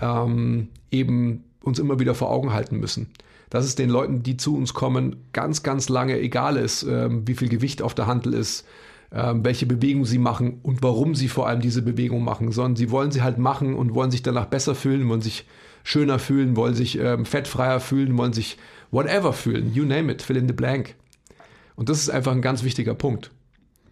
ähm, 0.00 0.68
eben 0.90 1.44
uns 1.62 1.78
immer 1.78 1.98
wieder 2.00 2.14
vor 2.14 2.30
Augen 2.30 2.52
halten 2.52 2.78
müssen. 2.78 3.10
Dass 3.50 3.64
es 3.64 3.76
den 3.76 3.90
Leuten, 3.90 4.24
die 4.24 4.36
zu 4.36 4.56
uns 4.56 4.74
kommen, 4.74 5.16
ganz, 5.32 5.62
ganz 5.62 5.88
lange 5.88 6.18
egal 6.18 6.56
ist, 6.56 6.82
ähm, 6.82 7.26
wie 7.26 7.34
viel 7.34 7.48
Gewicht 7.48 7.82
auf 7.82 7.94
der 7.94 8.06
Handel 8.06 8.34
ist, 8.34 8.66
welche 9.10 9.66
Bewegung 9.66 10.04
sie 10.04 10.18
machen 10.18 10.58
und 10.62 10.82
warum 10.82 11.14
sie 11.14 11.28
vor 11.28 11.46
allem 11.46 11.60
diese 11.60 11.82
Bewegung 11.82 12.24
machen, 12.24 12.50
sondern 12.52 12.76
sie 12.76 12.90
wollen 12.90 13.12
sie 13.12 13.22
halt 13.22 13.38
machen 13.38 13.74
und 13.74 13.94
wollen 13.94 14.10
sich 14.10 14.22
danach 14.22 14.46
besser 14.46 14.74
fühlen, 14.74 15.08
wollen 15.08 15.20
sich 15.20 15.46
schöner 15.84 16.18
fühlen, 16.18 16.56
wollen 16.56 16.74
sich 16.74 16.98
ähm, 16.98 17.24
fettfreier 17.24 17.78
fühlen, 17.78 18.18
wollen 18.18 18.32
sich 18.32 18.58
whatever 18.90 19.32
fühlen, 19.32 19.72
you 19.72 19.84
name 19.84 20.10
it, 20.12 20.22
fill 20.22 20.36
in 20.36 20.48
the 20.48 20.52
blank. 20.52 20.96
Und 21.76 21.88
das 21.88 21.98
ist 21.98 22.10
einfach 22.10 22.32
ein 22.32 22.42
ganz 22.42 22.64
wichtiger 22.64 22.94
Punkt. 22.94 23.30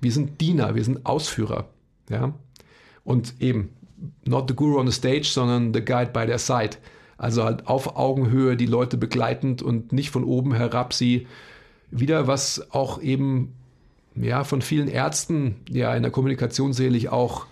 Wir 0.00 0.10
sind 0.10 0.40
Diener, 0.40 0.74
wir 0.74 0.82
sind 0.82 1.06
Ausführer, 1.06 1.68
ja. 2.10 2.34
Und 3.04 3.34
eben, 3.40 3.70
not 4.24 4.48
the 4.48 4.56
guru 4.56 4.80
on 4.80 4.86
the 4.86 4.92
stage, 4.92 5.24
sondern 5.26 5.72
the 5.72 5.84
guide 5.84 6.10
by 6.12 6.26
their 6.26 6.38
side. 6.38 6.76
Also 7.16 7.44
halt 7.44 7.66
auf 7.68 7.96
Augenhöhe 7.96 8.56
die 8.56 8.66
Leute 8.66 8.96
begleitend 8.96 9.62
und 9.62 9.92
nicht 9.92 10.10
von 10.10 10.24
oben 10.24 10.52
herab 10.52 10.92
sie 10.92 11.26
wieder, 11.90 12.26
was 12.26 12.72
auch 12.72 13.00
eben 13.00 13.54
ja 14.16 14.44
von 14.44 14.62
vielen 14.62 14.88
Ärzten 14.88 15.56
ja 15.68 15.94
in 15.94 16.02
der 16.02 16.12
Kommunikation 16.12 16.72
selig 16.72 17.08
auch, 17.08 17.46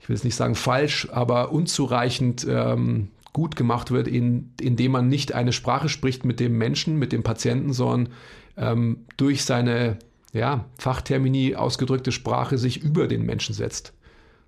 ich 0.00 0.08
will 0.08 0.16
es 0.16 0.24
nicht 0.24 0.36
sagen 0.36 0.54
falsch, 0.54 1.08
aber 1.12 1.52
unzureichend 1.52 2.46
ähm, 2.48 3.08
gut 3.32 3.56
gemacht 3.56 3.90
wird, 3.90 4.08
in, 4.08 4.52
indem 4.60 4.92
man 4.92 5.08
nicht 5.08 5.34
eine 5.34 5.52
Sprache 5.52 5.88
spricht 5.88 6.24
mit 6.24 6.40
dem 6.40 6.56
Menschen, 6.56 6.98
mit 6.98 7.12
dem 7.12 7.22
Patienten, 7.22 7.72
sondern 7.72 8.12
ähm, 8.56 9.04
durch 9.16 9.44
seine 9.44 9.98
ja, 10.32 10.64
Fachtermini 10.78 11.54
ausgedrückte 11.54 12.12
Sprache 12.12 12.58
sich 12.58 12.82
über 12.82 13.08
den 13.08 13.24
Menschen 13.24 13.54
setzt. 13.54 13.92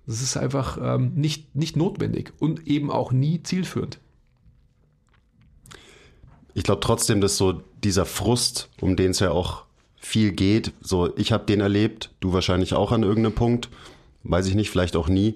Das 0.05 0.21
ist 0.21 0.37
einfach 0.37 0.77
ähm, 0.81 1.13
nicht, 1.15 1.55
nicht 1.55 1.75
notwendig 1.75 2.31
und 2.39 2.65
eben 2.65 2.89
auch 2.89 3.11
nie 3.11 3.43
zielführend. 3.43 3.99
Ich 6.53 6.63
glaube 6.63 6.81
trotzdem, 6.81 7.21
dass 7.21 7.37
so 7.37 7.61
dieser 7.83 8.05
Frust, 8.05 8.69
um 8.81 8.95
den 8.95 9.11
es 9.11 9.19
ja 9.19 9.31
auch 9.31 9.66
viel 10.07 10.31
geht, 10.31 10.71
so 10.81 11.15
ich 11.17 11.33
habe 11.33 11.45
den 11.45 11.59
erlebt, 11.59 12.09
du 12.21 12.31
wahrscheinlich 12.31 12.73
auch 12.73 12.93
an 12.93 13.03
irgendeinem 13.03 13.35
Punkt, 13.35 13.67
weiß 14.23 14.47
ich 14.47 14.55
nicht, 14.55 14.69
vielleicht 14.69 14.95
auch 14.95 15.09
nie. 15.09 15.35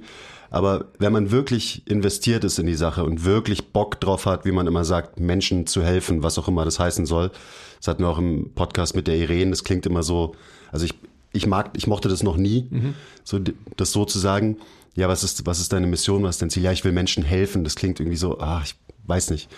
Aber 0.49 0.85
wenn 0.97 1.11
man 1.11 1.31
wirklich 1.31 1.83
investiert 1.87 2.43
ist 2.43 2.57
in 2.57 2.67
die 2.67 2.75
Sache 2.75 3.03
und 3.03 3.25
wirklich 3.25 3.67
Bock 3.67 3.99
drauf 3.99 4.25
hat, 4.25 4.45
wie 4.45 4.51
man 4.51 4.67
immer 4.67 4.85
sagt, 4.85 5.19
Menschen 5.19 5.67
zu 5.67 5.83
helfen, 5.83 6.23
was 6.23 6.39
auch 6.39 6.47
immer 6.47 6.65
das 6.65 6.79
heißen 6.79 7.05
soll, 7.05 7.31
das 7.79 7.87
hatten 7.89 8.03
wir 8.03 8.09
auch 8.09 8.17
im 8.17 8.51
Podcast 8.53 8.95
mit 8.95 9.07
der 9.07 9.17
Irene, 9.17 9.51
das 9.51 9.63
klingt 9.63 9.85
immer 9.85 10.03
so, 10.03 10.35
also 10.71 10.85
ich, 10.85 10.93
ich 11.33 11.47
mag, 11.47 11.71
ich 11.75 11.87
mochte 11.87 12.07
das 12.07 12.23
noch 12.23 12.37
nie, 12.37 12.67
mhm. 12.69 12.93
so 13.23 13.39
das 13.75 13.91
so 13.91 14.05
zu 14.05 14.19
sagen, 14.19 14.57
ja, 14.95 15.07
was 15.07 15.23
ist, 15.23 15.45
was 15.45 15.59
ist 15.59 15.73
deine 15.73 15.87
Mission, 15.87 16.23
was 16.23 16.35
ist 16.35 16.41
dein 16.41 16.49
Ziel? 16.49 16.63
Ja, 16.63 16.71
ich 16.71 16.83
will 16.83 16.91
Menschen 16.91 17.23
helfen. 17.23 17.63
Das 17.63 17.75
klingt 17.75 18.01
irgendwie 18.01 18.17
so, 18.17 18.39
ah, 18.39 18.61
ich 18.63 18.75
weiß 19.05 19.29
nicht. 19.31 19.50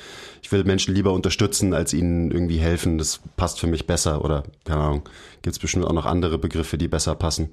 Ich 0.41 0.51
will 0.51 0.63
Menschen 0.63 0.93
lieber 0.93 1.13
unterstützen, 1.13 1.73
als 1.73 1.93
ihnen 1.93 2.31
irgendwie 2.31 2.57
helfen. 2.57 2.97
Das 2.97 3.19
passt 3.37 3.59
für 3.59 3.67
mich 3.67 3.87
besser 3.87 4.23
oder, 4.23 4.43
keine 4.65 4.81
Ahnung, 4.81 5.09
gibt 5.41 5.55
es 5.55 5.59
bestimmt 5.59 5.85
auch 5.85 5.93
noch 5.93 6.05
andere 6.05 6.37
Begriffe, 6.37 6.77
die 6.77 6.87
besser 6.87 7.15
passen. 7.15 7.49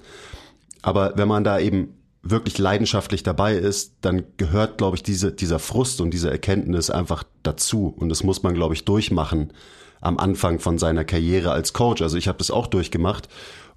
Aber 0.81 1.13
wenn 1.15 1.27
man 1.27 1.43
da 1.43 1.59
eben 1.59 1.95
wirklich 2.23 2.57
leidenschaftlich 2.57 3.23
dabei 3.23 3.55
ist, 3.55 3.93
dann 4.01 4.23
gehört, 4.37 4.77
glaube 4.77 4.95
ich, 4.95 5.03
diese, 5.03 5.31
dieser 5.31 5.59
Frust 5.59 6.01
und 6.01 6.11
diese 6.11 6.29
Erkenntnis 6.29 6.89
einfach 6.89 7.23
dazu. 7.43 7.93
Und 7.97 8.09
das 8.09 8.23
muss 8.23 8.43
man, 8.43 8.53
glaube 8.53 8.73
ich, 8.75 8.85
durchmachen 8.85 9.53
am 10.01 10.17
Anfang 10.17 10.59
von 10.59 10.77
seiner 10.77 11.03
Karriere 11.03 11.51
als 11.51 11.73
Coach. 11.73 12.01
Also 12.01 12.17
ich 12.17 12.27
habe 12.27 12.37
das 12.37 12.51
auch 12.51 12.67
durchgemacht 12.67 13.27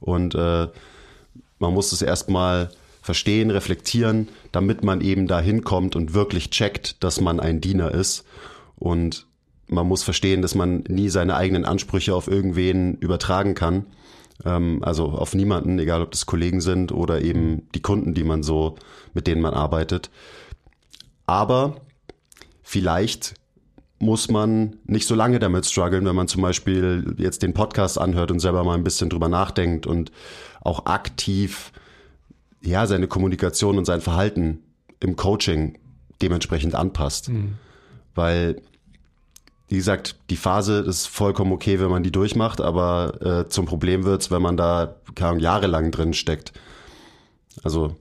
und 0.01 0.35
äh, 0.35 0.69
man 1.59 1.73
muss 1.73 1.93
es 1.93 2.03
erstmal 2.03 2.71
verstehen, 3.05 3.51
reflektieren, 3.51 4.31
damit 4.51 4.83
man 4.83 5.03
eben 5.03 5.27
da 5.27 5.39
hinkommt 5.39 5.95
und 5.95 6.15
wirklich 6.15 6.49
checkt, 6.49 7.05
dass 7.05 7.21
man 7.21 7.39
ein 7.39 7.61
Diener 7.61 7.91
ist. 7.91 8.25
Und 8.77 9.27
man 9.67 9.87
muss 9.87 10.03
verstehen, 10.03 10.41
dass 10.41 10.55
man 10.55 10.85
nie 10.89 11.11
seine 11.11 11.37
eigenen 11.37 11.67
Ansprüche 11.67 12.15
auf 12.15 12.29
irgendwen 12.29 12.95
übertragen 12.95 13.55
kann. 13.55 13.85
Ähm, 14.43 14.83
also 14.83 15.11
auf 15.11 15.35
niemanden, 15.35 15.79
egal 15.79 16.01
ob 16.01 16.13
das 16.13 16.25
Kollegen 16.25 16.63
sind 16.63 16.93
oder 16.93 17.21
eben 17.21 17.69
die 17.75 17.83
Kunden, 17.83 18.15
die 18.15 18.25
man 18.25 18.43
so, 18.43 18.77
mit 19.13 19.27
denen 19.27 19.43
man 19.43 19.53
arbeitet. 19.53 20.09
Aber 21.27 21.83
vielleicht 22.63 23.35
muss 23.99 24.31
man 24.31 24.77
nicht 24.87 25.07
so 25.07 25.15
lange 25.15 25.41
damit 25.41 25.67
strugglen, 25.67 26.07
wenn 26.07 26.17
man 26.17 26.29
zum 26.29 26.41
Beispiel 26.41 27.17
jetzt 27.19 27.43
den 27.43 27.53
Podcast 27.53 27.99
anhört 27.99 28.31
und 28.31 28.41
selber 28.41 28.65
mal 28.65 28.79
ein 28.79 28.85
bisschen 28.85 29.11
drüber 29.11 29.29
nachdenkt 29.29 29.87
und 29.87 30.11
auch 30.63 30.87
aktiv 30.87 31.71
ja 32.65 32.87
seine 32.87 33.09
Kommunikation 33.09 33.79
und 33.79 33.85
sein 33.85 34.01
Verhalten 34.01 34.61
im 35.01 35.17
Coaching 35.17 35.79
dementsprechend 36.23 36.75
anpasst. 36.75 37.29
Mhm. 37.29 37.55
Weil, 38.15 38.63
wie 39.69 39.77
gesagt, 39.77 40.17
die 40.31 40.37
Phase 40.37 40.79
ist 40.79 41.07
vollkommen 41.07 41.53
okay, 41.53 41.81
wenn 41.81 41.91
man 41.91 42.03
die 42.03 42.13
durchmacht, 42.13 42.61
aber 42.61 43.21
äh, 43.21 43.49
zum 43.49 43.67
Problem 43.67 44.05
wird's, 44.05 44.31
wenn 44.31 44.43
man 44.43 44.57
da 44.57 44.97
kaum 45.15 45.39
jahrelang 45.39 45.91
drin 45.91 46.15
steckt. 46.15 46.53
Also 47.63 47.97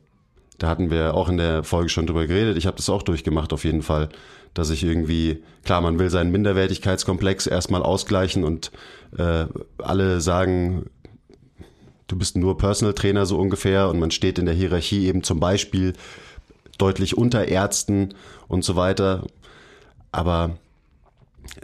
da 0.58 0.68
hatten 0.68 0.92
wir 0.92 1.16
auch 1.16 1.30
in 1.30 1.38
der 1.38 1.64
Folge 1.64 1.90
schon 1.90 2.08
drüber 2.08 2.28
geredet. 2.28 2.58
Ich 2.58 2.68
habe 2.68 2.78
das 2.78 2.90
auch 2.90 3.04
durchgemacht 3.04 3.54
auf 3.54 3.66
jeden 3.66 3.82
Fall, 3.82 4.10
dass 4.54 4.70
ich 4.70 4.84
irgendwie 4.84 5.44
klar, 5.64 5.82
man 5.82 6.00
will 6.00 6.10
seinen 6.10 6.32
Minderwertigkeitskomplex 6.32 7.48
erstmal 7.48 7.84
ausgleichen 7.84 8.44
und 8.44 8.72
äh, 9.18 9.46
alle 9.80 10.22
sagen, 10.22 10.90
du 12.08 12.18
bist 12.18 12.38
nur 12.38 12.58
Personal 12.58 12.94
Trainer 12.94 13.26
so 13.26 13.38
ungefähr 13.40 13.90
und 13.90 14.00
man 14.00 14.12
steht 14.12 14.40
in 14.40 14.46
der 14.46 14.56
Hierarchie 14.56 15.08
eben 15.08 15.24
zum 15.24 15.40
Beispiel 15.40 15.94
deutlich 16.78 17.18
unter 17.18 17.48
Ärzten 17.48 18.14
und 18.48 18.64
so 18.64 18.76
weiter. 18.76 19.26
Aber 20.12 20.58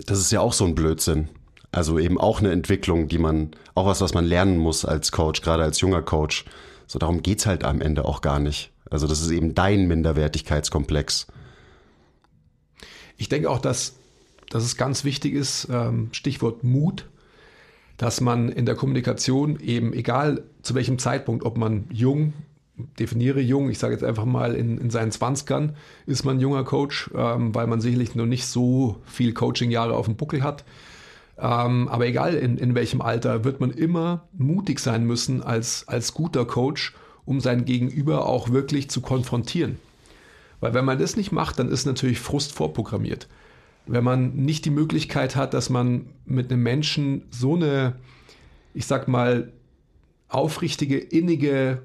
das 0.05 0.19
ist 0.19 0.31
ja 0.31 0.41
auch 0.41 0.53
so 0.53 0.65
ein 0.65 0.75
Blödsinn. 0.75 1.29
Also 1.71 1.99
eben 1.99 2.19
auch 2.19 2.39
eine 2.39 2.51
Entwicklung, 2.51 3.07
die 3.07 3.19
man, 3.19 3.51
auch 3.75 3.85
was, 3.85 4.01
was 4.01 4.13
man 4.13 4.25
lernen 4.25 4.57
muss 4.57 4.85
als 4.85 5.11
Coach, 5.11 5.41
gerade 5.41 5.63
als 5.63 5.81
junger 5.81 6.01
Coach. 6.01 6.45
So 6.87 6.97
darum 6.97 7.21
geht's 7.21 7.45
halt 7.45 7.63
am 7.63 7.81
Ende 7.81 8.05
auch 8.05 8.21
gar 8.21 8.39
nicht. 8.39 8.71
Also 8.89 9.05
das 9.05 9.21
ist 9.21 9.29
eben 9.29 9.53
dein 9.53 9.87
Minderwertigkeitskomplex. 9.87 11.27
Ich 13.17 13.29
denke 13.29 13.49
auch, 13.49 13.59
dass, 13.59 13.95
dass 14.49 14.63
es 14.63 14.77
ganz 14.77 15.03
wichtig 15.03 15.33
ist, 15.33 15.67
ähm, 15.69 16.09
Stichwort 16.11 16.63
Mut, 16.63 17.05
dass 17.99 18.21
man 18.21 18.47
in 18.47 18.65
der 18.65 18.75
Kommunikation 18.75 19.59
eben, 19.59 19.91
egal 19.91 20.45
zu 20.61 20.73
welchem 20.73 20.97
Zeitpunkt, 20.99 21.45
ob 21.45 21.57
man 21.57 21.83
jung, 21.91 22.33
definiere 22.97 23.41
jung, 23.41 23.69
ich 23.69 23.77
sage 23.77 23.93
jetzt 23.93 24.05
einfach 24.05 24.23
mal 24.23 24.55
in, 24.55 24.77
in 24.77 24.89
seinen 24.89 25.11
Zwanzigern 25.11 25.75
ist 26.05 26.23
man 26.23 26.39
junger 26.39 26.63
Coach, 26.63 27.11
ähm, 27.13 27.53
weil 27.53 27.67
man 27.67 27.81
sicherlich 27.81 28.15
noch 28.15 28.25
nicht 28.25 28.45
so 28.45 28.95
viel 29.05 29.33
Coaching-Jahre 29.33 29.95
auf 29.95 30.05
dem 30.05 30.15
Buckel 30.15 30.43
hat. 30.43 30.63
Ähm, 31.37 31.89
aber 31.89 32.07
egal 32.07 32.35
in, 32.35 32.57
in 32.57 32.73
welchem 32.73 33.01
Alter, 33.01 33.43
wird 33.43 33.59
man 33.59 33.71
immer 33.71 34.29
mutig 34.37 34.79
sein 34.79 35.03
müssen 35.03 35.43
als, 35.43 35.85
als 35.89 36.13
guter 36.13 36.45
Coach, 36.45 36.95
um 37.25 37.41
sein 37.41 37.65
Gegenüber 37.65 38.27
auch 38.27 38.49
wirklich 38.49 38.89
zu 38.89 39.01
konfrontieren. 39.01 39.77
Weil 40.61 40.73
wenn 40.73 40.85
man 40.85 40.99
das 40.99 41.17
nicht 41.17 41.33
macht, 41.33 41.59
dann 41.59 41.67
ist 41.67 41.85
natürlich 41.85 42.21
Frust 42.21 42.53
vorprogrammiert. 42.53 43.27
Wenn 43.91 44.03
man 44.03 44.35
nicht 44.35 44.65
die 44.65 44.69
Möglichkeit 44.69 45.35
hat, 45.35 45.55
dass 45.55 45.71
man 45.71 46.05
mit 46.25 46.51
einem 46.51 46.61
Menschen 46.61 47.23
so 47.31 47.55
eine, 47.55 47.95
ich 48.75 48.85
sag 48.85 49.07
mal, 49.07 49.51
aufrichtige, 50.27 50.99
innige, 50.99 51.81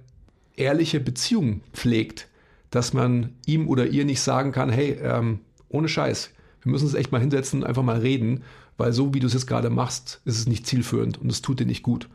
ehrliche 0.54 1.00
Beziehung 1.00 1.62
pflegt, 1.72 2.28
dass 2.70 2.92
man 2.92 3.30
ihm 3.46 3.68
oder 3.68 3.86
ihr 3.86 4.04
nicht 4.04 4.20
sagen 4.20 4.52
kann, 4.52 4.68
hey, 4.68 4.98
ähm, 5.02 5.40
ohne 5.70 5.88
Scheiß, 5.88 6.30
wir 6.62 6.72
müssen 6.72 6.84
uns 6.84 6.94
echt 6.94 7.10
mal 7.10 7.22
hinsetzen 7.22 7.62
und 7.62 7.66
einfach 7.66 7.82
mal 7.82 7.98
reden, 7.98 8.42
weil 8.76 8.92
so 8.92 9.14
wie 9.14 9.20
du 9.20 9.26
es 9.26 9.32
jetzt 9.32 9.46
gerade 9.46 9.70
machst, 9.70 10.20
ist 10.26 10.38
es 10.38 10.46
nicht 10.46 10.66
zielführend 10.66 11.18
und 11.18 11.32
es 11.32 11.40
tut 11.40 11.60
dir 11.60 11.66
nicht 11.66 11.82
gut. 11.82 12.10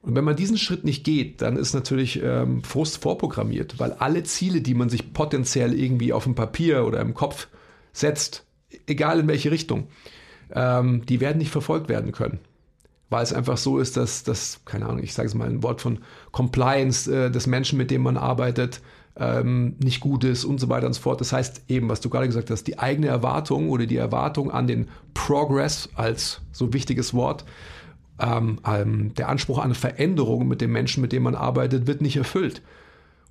Und 0.00 0.16
wenn 0.16 0.24
man 0.24 0.34
diesen 0.34 0.58
Schritt 0.58 0.82
nicht 0.82 1.04
geht, 1.04 1.42
dann 1.42 1.56
ist 1.56 1.74
natürlich 1.74 2.20
ähm, 2.20 2.64
Frust 2.64 3.00
vorprogrammiert, 3.00 3.78
weil 3.78 3.92
alle 3.92 4.24
Ziele, 4.24 4.62
die 4.62 4.74
man 4.74 4.88
sich 4.88 5.12
potenziell 5.12 5.78
irgendwie 5.78 6.12
auf 6.12 6.24
dem 6.24 6.34
Papier 6.34 6.84
oder 6.84 7.00
im 7.00 7.14
Kopf 7.14 7.46
setzt, 7.92 8.44
egal 8.86 9.20
in 9.20 9.28
welche 9.28 9.50
Richtung, 9.50 9.88
ähm, 10.54 11.04
die 11.06 11.20
werden 11.20 11.38
nicht 11.38 11.50
verfolgt 11.50 11.88
werden 11.88 12.12
können. 12.12 12.38
Weil 13.10 13.22
es 13.22 13.32
einfach 13.32 13.58
so 13.58 13.78
ist, 13.78 13.96
dass 13.96 14.22
das, 14.22 14.60
keine 14.64 14.86
Ahnung, 14.86 15.02
ich 15.02 15.12
sage 15.12 15.28
es 15.28 15.34
mal 15.34 15.48
ein 15.48 15.62
Wort 15.62 15.82
von 15.82 15.98
Compliance 16.30 17.12
äh, 17.12 17.30
des 17.30 17.46
Menschen, 17.46 17.76
mit 17.76 17.90
dem 17.90 18.02
man 18.02 18.16
arbeitet, 18.16 18.80
ähm, 19.16 19.76
nicht 19.82 20.00
gut 20.00 20.24
ist 20.24 20.44
und 20.44 20.58
so 20.58 20.68
weiter 20.68 20.86
und 20.86 20.94
so 20.94 21.02
fort. 21.02 21.20
Das 21.20 21.32
heißt 21.32 21.64
eben, 21.68 21.88
was 21.88 22.00
du 22.00 22.08
gerade 22.08 22.26
gesagt 22.26 22.50
hast, 22.50 22.64
die 22.64 22.78
eigene 22.78 23.08
Erwartung 23.08 23.68
oder 23.68 23.86
die 23.86 23.96
Erwartung 23.96 24.50
an 24.50 24.66
den 24.66 24.88
Progress 25.12 25.90
als 25.94 26.40
so 26.52 26.72
wichtiges 26.72 27.12
Wort, 27.12 27.44
ähm, 28.18 28.58
ähm, 28.66 29.14
der 29.14 29.28
Anspruch 29.28 29.58
an 29.58 29.74
Veränderung 29.74 30.48
mit 30.48 30.60
dem 30.60 30.72
Menschen, 30.72 31.02
mit 31.02 31.12
dem 31.12 31.24
man 31.24 31.34
arbeitet, 31.34 31.86
wird 31.86 32.00
nicht 32.00 32.16
erfüllt. 32.16 32.62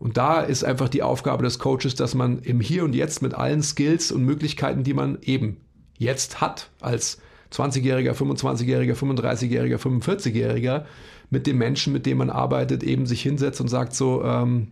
Und 0.02 0.18
da 0.18 0.42
ist 0.42 0.64
einfach 0.64 0.90
die 0.90 1.04
Aufgabe 1.04 1.44
des 1.44 1.60
Coaches, 1.60 1.94
dass 1.94 2.16
man 2.16 2.40
im 2.40 2.60
Hier 2.60 2.84
und 2.84 2.96
Jetzt 2.96 3.22
mit 3.22 3.36
allen 3.36 3.62
Skills 3.62 4.12
und 4.12 4.26
Möglichkeiten, 4.26 4.84
die 4.84 4.96
man 4.96 5.20
eben 5.22 5.58
jetzt 5.96 6.42
hat, 6.42 6.72
als 6.82 7.20
20-Jähriger, 7.54 8.14
25-Jähriger, 8.14 8.96
35-Jähriger, 8.96 9.78
45-Jähriger, 9.78 10.86
mit 11.30 11.46
dem 11.46 11.60
Menschen, 11.60 11.94
mit 11.94 12.08
dem 12.08 12.18
man 12.18 12.32
arbeitet, 12.32 12.82
eben 12.82 13.06
sich 13.06 13.22
hinsetzt 13.22 13.62
und 13.62 13.68
sagt 13.68 13.94
so, 13.94 14.24
ähm, 14.24 14.70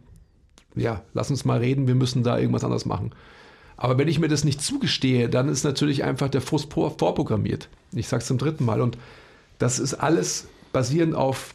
ja, 0.75 1.03
lass 1.13 1.29
uns 1.29 1.45
mal 1.45 1.59
reden, 1.59 1.87
wir 1.87 1.93
müssen 1.93 2.23
da 2.23 2.39
irgendwas 2.39 2.63
anderes 2.63 2.87
machen. 2.87 3.11
Aber 3.77 3.99
wenn 3.99 4.07
ich 4.07 4.17
mir 4.17 4.29
das 4.29 4.43
nicht 4.43 4.63
zugestehe, 4.63 5.29
dann 5.29 5.47
ist 5.47 5.63
natürlich 5.63 6.03
einfach 6.03 6.29
der 6.29 6.41
Frust 6.41 6.73
vorprogrammiert. 6.73 7.69
Ich 7.91 8.07
sage 8.07 8.21
es 8.21 8.27
zum 8.27 8.39
dritten 8.39 8.65
Mal. 8.65 8.81
Und 8.81 8.97
das 9.59 9.77
ist 9.77 9.93
alles 9.93 10.47
basierend 10.73 11.13
auf 11.13 11.53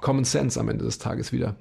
Common 0.00 0.24
Sense 0.24 0.58
am 0.58 0.70
Ende 0.70 0.86
des 0.86 0.98
Tages 0.98 1.32
wieder. 1.32 1.54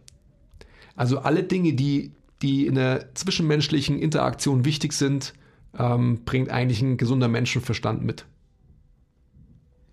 Also 0.96 1.20
alle 1.20 1.44
Dinge, 1.44 1.74
die, 1.74 2.12
die 2.42 2.68
in 2.68 2.76
der 2.76 3.14
zwischenmenschlichen 3.16 4.00
Interaktion 4.00 4.66
wichtig 4.66 4.94
sind, 4.94 5.34
ähm, 5.78 6.22
bringt 6.26 6.50
eigentlich 6.50 6.82
ein 6.82 6.98
gesunder 6.98 7.28
Menschenverstand 7.28 8.04
mit. 8.04 8.26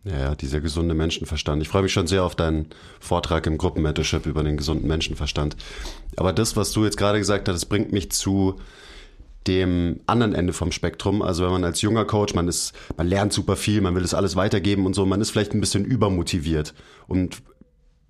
Ja, 0.04 0.34
dieser 0.34 0.60
gesunde 0.60 0.94
Menschenverstand. 0.94 1.60
Ich 1.60 1.68
freue 1.68 1.82
mich 1.82 1.92
schon 1.92 2.06
sehr 2.06 2.24
auf 2.24 2.34
deinen 2.34 2.66
Vortrag 3.00 3.46
im 3.46 3.58
Gruppenmentorship 3.58 4.26
über 4.26 4.42
den 4.42 4.56
gesunden 4.56 4.88
Menschenverstand. 4.88 5.56
Aber 6.16 6.32
das, 6.32 6.56
was 6.56 6.72
du 6.72 6.84
jetzt 6.84 6.96
gerade 6.96 7.18
gesagt 7.18 7.48
hast, 7.48 7.66
bringt 7.66 7.92
mich 7.92 8.10
zu 8.10 8.58
dem 9.46 10.00
anderen 10.06 10.34
Ende 10.34 10.52
vom 10.52 10.72
Spektrum. 10.72 11.20
Also 11.20 11.44
wenn 11.44 11.52
man 11.52 11.64
als 11.64 11.82
junger 11.82 12.04
Coach, 12.04 12.34
man 12.34 12.48
ist, 12.48 12.72
man 12.96 13.06
lernt 13.06 13.32
super 13.32 13.56
viel, 13.56 13.80
man 13.80 13.94
will 13.94 14.04
es 14.04 14.14
alles 14.14 14.36
weitergeben 14.36 14.86
und 14.86 14.94
so, 14.94 15.04
man 15.04 15.20
ist 15.20 15.30
vielleicht 15.30 15.52
ein 15.52 15.60
bisschen 15.60 15.84
übermotiviert. 15.84 16.74
Und 17.06 17.42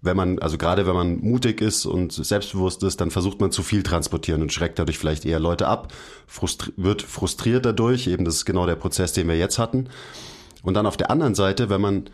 wenn 0.01 0.17
man, 0.17 0.39
also 0.39 0.59
gerade 0.59 0.87
wenn 0.87 0.95
man 0.95 1.19
mutig 1.21 1.61
ist 1.61 1.85
und 1.85 2.13
selbstbewusst 2.13 2.83
ist, 2.85 3.01
dann 3.01 3.11
versucht 3.11 3.41
man 3.41 3.51
zu 3.51 3.63
viel 3.63 3.83
transportieren 3.83 4.43
und 4.43 4.53
schreckt 4.53 4.79
dadurch 4.79 4.99
vielleicht 4.99 5.25
eher 5.27 5.41
Leute 5.41 5.67
ab, 5.67 5.93
frustri 6.27 6.73
wird 6.77 7.03
frustriert 7.03 7.67
dadurch. 7.67 8.07
Eben 8.07 8.25
das 8.25 8.37
ist 8.37 8.45
genau 8.45 8.67
der 8.67 8.77
Prozess, 8.77 9.13
den 9.13 9.29
wir 9.29 9.37
jetzt 9.37 9.59
hatten. 9.59 9.89
Und 10.63 10.75
dann 10.75 10.87
auf 10.87 10.97
der 10.97 11.11
anderen 11.11 11.35
Seite, 11.35 11.69
wenn 11.69 11.81
man 11.81 12.11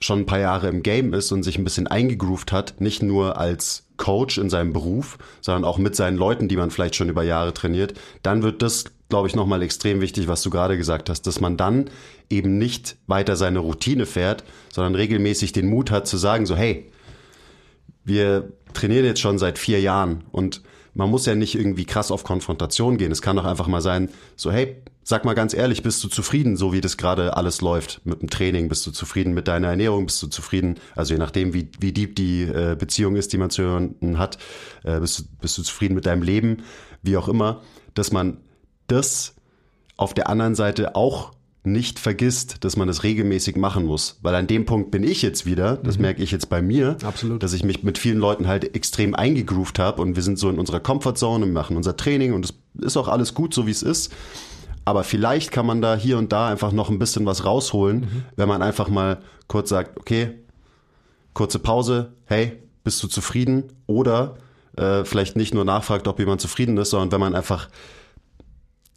schon 0.00 0.20
ein 0.20 0.26
paar 0.26 0.38
Jahre 0.38 0.68
im 0.68 0.82
Game 0.82 1.12
ist 1.14 1.32
und 1.32 1.42
sich 1.42 1.58
ein 1.58 1.64
bisschen 1.64 1.86
eingegroovt 1.86 2.52
hat, 2.52 2.80
nicht 2.80 3.02
nur 3.02 3.38
als 3.38 3.84
Coach 3.96 4.38
in 4.38 4.50
seinem 4.50 4.72
Beruf, 4.72 5.18
sondern 5.40 5.64
auch 5.64 5.78
mit 5.78 5.96
seinen 5.96 6.18
Leuten, 6.18 6.48
die 6.48 6.56
man 6.56 6.70
vielleicht 6.70 6.96
schon 6.96 7.08
über 7.08 7.22
Jahre 7.22 7.54
trainiert, 7.54 7.94
dann 8.22 8.42
wird 8.42 8.60
das, 8.60 8.84
glaube 9.08 9.28
ich, 9.28 9.34
nochmal 9.34 9.62
extrem 9.62 10.02
wichtig, 10.02 10.28
was 10.28 10.42
du 10.42 10.50
gerade 10.50 10.76
gesagt 10.76 11.08
hast, 11.08 11.26
dass 11.26 11.40
man 11.40 11.56
dann 11.56 11.88
eben 12.28 12.58
nicht 12.58 12.96
weiter 13.06 13.36
seine 13.36 13.60
Routine 13.60 14.04
fährt, 14.04 14.44
sondern 14.70 14.94
regelmäßig 14.94 15.52
den 15.52 15.68
Mut 15.68 15.90
hat 15.90 16.06
zu 16.06 16.18
sagen, 16.18 16.44
so 16.44 16.56
hey, 16.56 16.90
wir 18.06 18.52
trainieren 18.72 19.04
jetzt 19.04 19.20
schon 19.20 19.38
seit 19.38 19.58
vier 19.58 19.80
Jahren 19.80 20.24
und 20.32 20.62
man 20.94 21.10
muss 21.10 21.26
ja 21.26 21.34
nicht 21.34 21.54
irgendwie 21.54 21.84
krass 21.84 22.10
auf 22.10 22.24
Konfrontation 22.24 22.96
gehen. 22.96 23.12
Es 23.12 23.20
kann 23.20 23.36
doch 23.36 23.44
einfach 23.44 23.66
mal 23.66 23.82
sein, 23.82 24.08
so 24.36 24.50
hey, 24.50 24.82
Sag 25.08 25.24
mal 25.24 25.34
ganz 25.34 25.54
ehrlich, 25.54 25.84
bist 25.84 26.02
du 26.02 26.08
zufrieden, 26.08 26.56
so 26.56 26.72
wie 26.72 26.80
das 26.80 26.96
gerade 26.96 27.36
alles 27.36 27.60
läuft 27.60 28.00
mit 28.04 28.22
dem 28.22 28.28
Training? 28.28 28.68
Bist 28.68 28.84
du 28.88 28.90
zufrieden 28.90 29.34
mit 29.34 29.46
deiner 29.46 29.68
Ernährung? 29.68 30.06
Bist 30.06 30.20
du 30.20 30.26
zufrieden, 30.26 30.80
also 30.96 31.14
je 31.14 31.18
nachdem, 31.18 31.54
wie, 31.54 31.70
wie 31.78 31.92
deep 31.92 32.16
die 32.16 32.42
äh, 32.42 32.74
Beziehung 32.76 33.14
ist, 33.14 33.32
die 33.32 33.38
man 33.38 33.50
zu 33.50 33.62
jemandem 33.62 34.18
hat, 34.18 34.36
äh, 34.82 34.98
bist, 34.98 35.20
du, 35.20 35.22
bist 35.40 35.58
du 35.58 35.62
zufrieden 35.62 35.94
mit 35.94 36.06
deinem 36.06 36.22
Leben? 36.22 36.64
Wie 37.02 37.16
auch 37.16 37.28
immer, 37.28 37.62
dass 37.94 38.10
man 38.10 38.38
das 38.88 39.36
auf 39.96 40.12
der 40.12 40.28
anderen 40.28 40.56
Seite 40.56 40.96
auch 40.96 41.30
nicht 41.66 41.98
vergisst, 41.98 42.64
dass 42.64 42.76
man 42.76 42.88
das 42.88 43.02
regelmäßig 43.02 43.56
machen 43.56 43.84
muss. 43.84 44.18
Weil 44.22 44.34
an 44.34 44.46
dem 44.46 44.64
Punkt 44.64 44.90
bin 44.90 45.02
ich 45.02 45.20
jetzt 45.20 45.46
wieder, 45.46 45.76
das 45.76 45.96
mhm. 45.96 46.02
merke 46.02 46.22
ich 46.22 46.30
jetzt 46.30 46.48
bei 46.48 46.62
mir, 46.62 46.96
Absolut. 47.02 47.42
dass 47.42 47.52
ich 47.52 47.64
mich 47.64 47.82
mit 47.82 47.98
vielen 47.98 48.18
Leuten 48.18 48.46
halt 48.46 48.74
extrem 48.74 49.14
eingegroovt 49.14 49.78
habe 49.78 50.00
und 50.00 50.16
wir 50.16 50.22
sind 50.22 50.38
so 50.38 50.48
in 50.48 50.58
unserer 50.58 50.80
Comfortzone 50.80 51.44
und 51.44 51.52
machen 51.52 51.76
unser 51.76 51.96
Training 51.96 52.32
und 52.32 52.44
es 52.46 52.54
ist 52.80 52.96
auch 52.96 53.08
alles 53.08 53.34
gut, 53.34 53.52
so 53.52 53.66
wie 53.66 53.72
es 53.72 53.82
ist. 53.82 54.12
Aber 54.84 55.02
vielleicht 55.02 55.50
kann 55.50 55.66
man 55.66 55.82
da 55.82 55.96
hier 55.96 56.16
und 56.16 56.32
da 56.32 56.48
einfach 56.48 56.70
noch 56.70 56.90
ein 56.90 57.00
bisschen 57.00 57.26
was 57.26 57.44
rausholen, 57.44 58.00
mhm. 58.00 58.24
wenn 58.36 58.48
man 58.48 58.62
einfach 58.62 58.88
mal 58.88 59.18
kurz 59.48 59.68
sagt, 59.68 59.98
okay, 59.98 60.38
kurze 61.34 61.58
Pause, 61.58 62.12
hey, 62.26 62.62
bist 62.84 63.02
du 63.02 63.08
zufrieden? 63.08 63.64
Oder 63.86 64.36
äh, 64.76 65.04
vielleicht 65.04 65.34
nicht 65.34 65.54
nur 65.54 65.64
nachfragt, 65.64 66.06
ob 66.06 66.20
jemand 66.20 66.40
zufrieden 66.40 66.76
ist, 66.78 66.90
sondern 66.90 67.10
wenn 67.10 67.20
man 67.20 67.34
einfach 67.34 67.68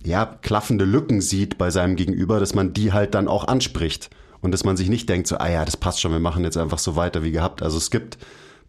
ja, 0.03 0.25
klaffende 0.41 0.85
Lücken 0.85 1.21
sieht 1.21 1.57
bei 1.57 1.71
seinem 1.71 1.95
Gegenüber, 1.95 2.39
dass 2.39 2.55
man 2.55 2.73
die 2.73 2.93
halt 2.93 3.13
dann 3.13 3.27
auch 3.27 3.47
anspricht 3.47 4.09
und 4.41 4.51
dass 4.51 4.63
man 4.63 4.77
sich 4.77 4.89
nicht 4.89 5.09
denkt, 5.09 5.27
so, 5.27 5.37
ah 5.37 5.49
ja, 5.49 5.65
das 5.65 5.77
passt 5.77 5.99
schon, 5.99 6.11
wir 6.11 6.19
machen 6.19 6.43
jetzt 6.43 6.57
einfach 6.57 6.79
so 6.79 6.95
weiter 6.95 7.23
wie 7.23 7.31
gehabt. 7.31 7.61
Also 7.61 7.77
es 7.77 7.91
gibt 7.91 8.17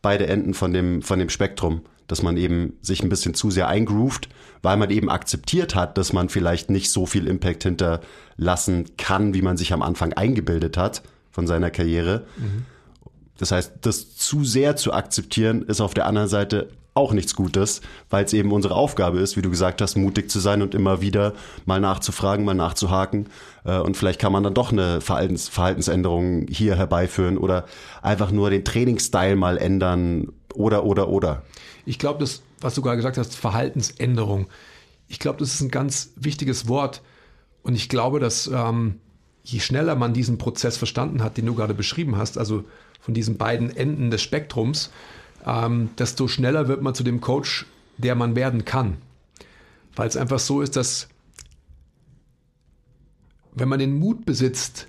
beide 0.02 0.26
Enden 0.26 0.54
von 0.54 0.72
dem, 0.72 1.02
von 1.02 1.18
dem 1.18 1.28
Spektrum 1.28 1.82
dass 2.10 2.24
man 2.24 2.36
eben 2.36 2.76
sich 2.82 3.04
ein 3.04 3.08
bisschen 3.08 3.34
zu 3.34 3.52
sehr 3.52 3.68
eingroovt, 3.68 4.28
weil 4.62 4.76
man 4.76 4.90
eben 4.90 5.08
akzeptiert 5.08 5.76
hat, 5.76 5.96
dass 5.96 6.12
man 6.12 6.28
vielleicht 6.28 6.68
nicht 6.68 6.90
so 6.90 7.06
viel 7.06 7.28
Impact 7.28 7.62
hinterlassen 7.62 8.86
kann, 8.98 9.32
wie 9.32 9.42
man 9.42 9.56
sich 9.56 9.72
am 9.72 9.80
Anfang 9.80 10.12
eingebildet 10.12 10.76
hat 10.76 11.02
von 11.30 11.46
seiner 11.46 11.70
Karriere. 11.70 12.26
Mhm. 12.36 12.66
Das 13.38 13.52
heißt, 13.52 13.74
das 13.82 14.16
zu 14.16 14.42
sehr 14.42 14.74
zu 14.74 14.92
akzeptieren, 14.92 15.62
ist 15.62 15.80
auf 15.80 15.94
der 15.94 16.06
anderen 16.06 16.28
Seite 16.28 16.70
auch 16.94 17.12
nichts 17.12 17.34
Gutes, 17.34 17.80
weil 18.08 18.24
es 18.24 18.32
eben 18.32 18.52
unsere 18.52 18.74
Aufgabe 18.74 19.20
ist, 19.20 19.36
wie 19.36 19.42
du 19.42 19.50
gesagt 19.50 19.80
hast, 19.80 19.96
mutig 19.96 20.30
zu 20.30 20.40
sein 20.40 20.62
und 20.62 20.74
immer 20.74 21.00
wieder 21.00 21.34
mal 21.64 21.80
nachzufragen, 21.80 22.44
mal 22.44 22.54
nachzuhaken. 22.54 23.28
Äh, 23.64 23.78
und 23.78 23.96
vielleicht 23.96 24.20
kann 24.20 24.32
man 24.32 24.42
dann 24.42 24.54
doch 24.54 24.72
eine 24.72 25.00
Verhaltens 25.00 25.48
Verhaltensänderung 25.48 26.46
hier 26.48 26.76
herbeiführen 26.76 27.38
oder 27.38 27.64
einfach 28.02 28.30
nur 28.30 28.50
den 28.50 28.64
Trainingsstyle 28.64 29.36
mal 29.36 29.56
ändern 29.56 30.32
oder, 30.54 30.84
oder, 30.84 31.08
oder. 31.08 31.42
Ich 31.86 31.98
glaube, 31.98 32.18
das, 32.20 32.42
was 32.60 32.74
du 32.74 32.82
gerade 32.82 32.96
gesagt 32.96 33.18
hast, 33.18 33.36
Verhaltensänderung, 33.36 34.48
ich 35.08 35.18
glaube, 35.18 35.38
das 35.38 35.54
ist 35.54 35.60
ein 35.60 35.70
ganz 35.70 36.12
wichtiges 36.16 36.68
Wort. 36.68 37.02
Und 37.62 37.74
ich 37.74 37.88
glaube, 37.88 38.20
dass 38.20 38.46
ähm, 38.48 39.00
je 39.42 39.60
schneller 39.60 39.94
man 39.96 40.12
diesen 40.12 40.38
Prozess 40.38 40.76
verstanden 40.76 41.22
hat, 41.22 41.36
den 41.36 41.46
du 41.46 41.54
gerade 41.54 41.74
beschrieben 41.74 42.16
hast, 42.16 42.38
also 42.38 42.64
von 43.00 43.14
diesen 43.14 43.36
beiden 43.36 43.74
Enden 43.74 44.10
des 44.10 44.22
Spektrums, 44.22 44.90
ähm, 45.46 45.90
desto 45.98 46.28
schneller 46.28 46.68
wird 46.68 46.82
man 46.82 46.94
zu 46.94 47.02
dem 47.02 47.20
Coach, 47.20 47.66
der 47.98 48.14
man 48.14 48.36
werden 48.36 48.64
kann. 48.64 48.98
Weil 49.96 50.08
es 50.08 50.16
einfach 50.16 50.38
so 50.38 50.62
ist, 50.62 50.76
dass 50.76 51.08
wenn 53.52 53.68
man 53.68 53.78
den 53.78 53.98
Mut 53.98 54.24
besitzt, 54.24 54.86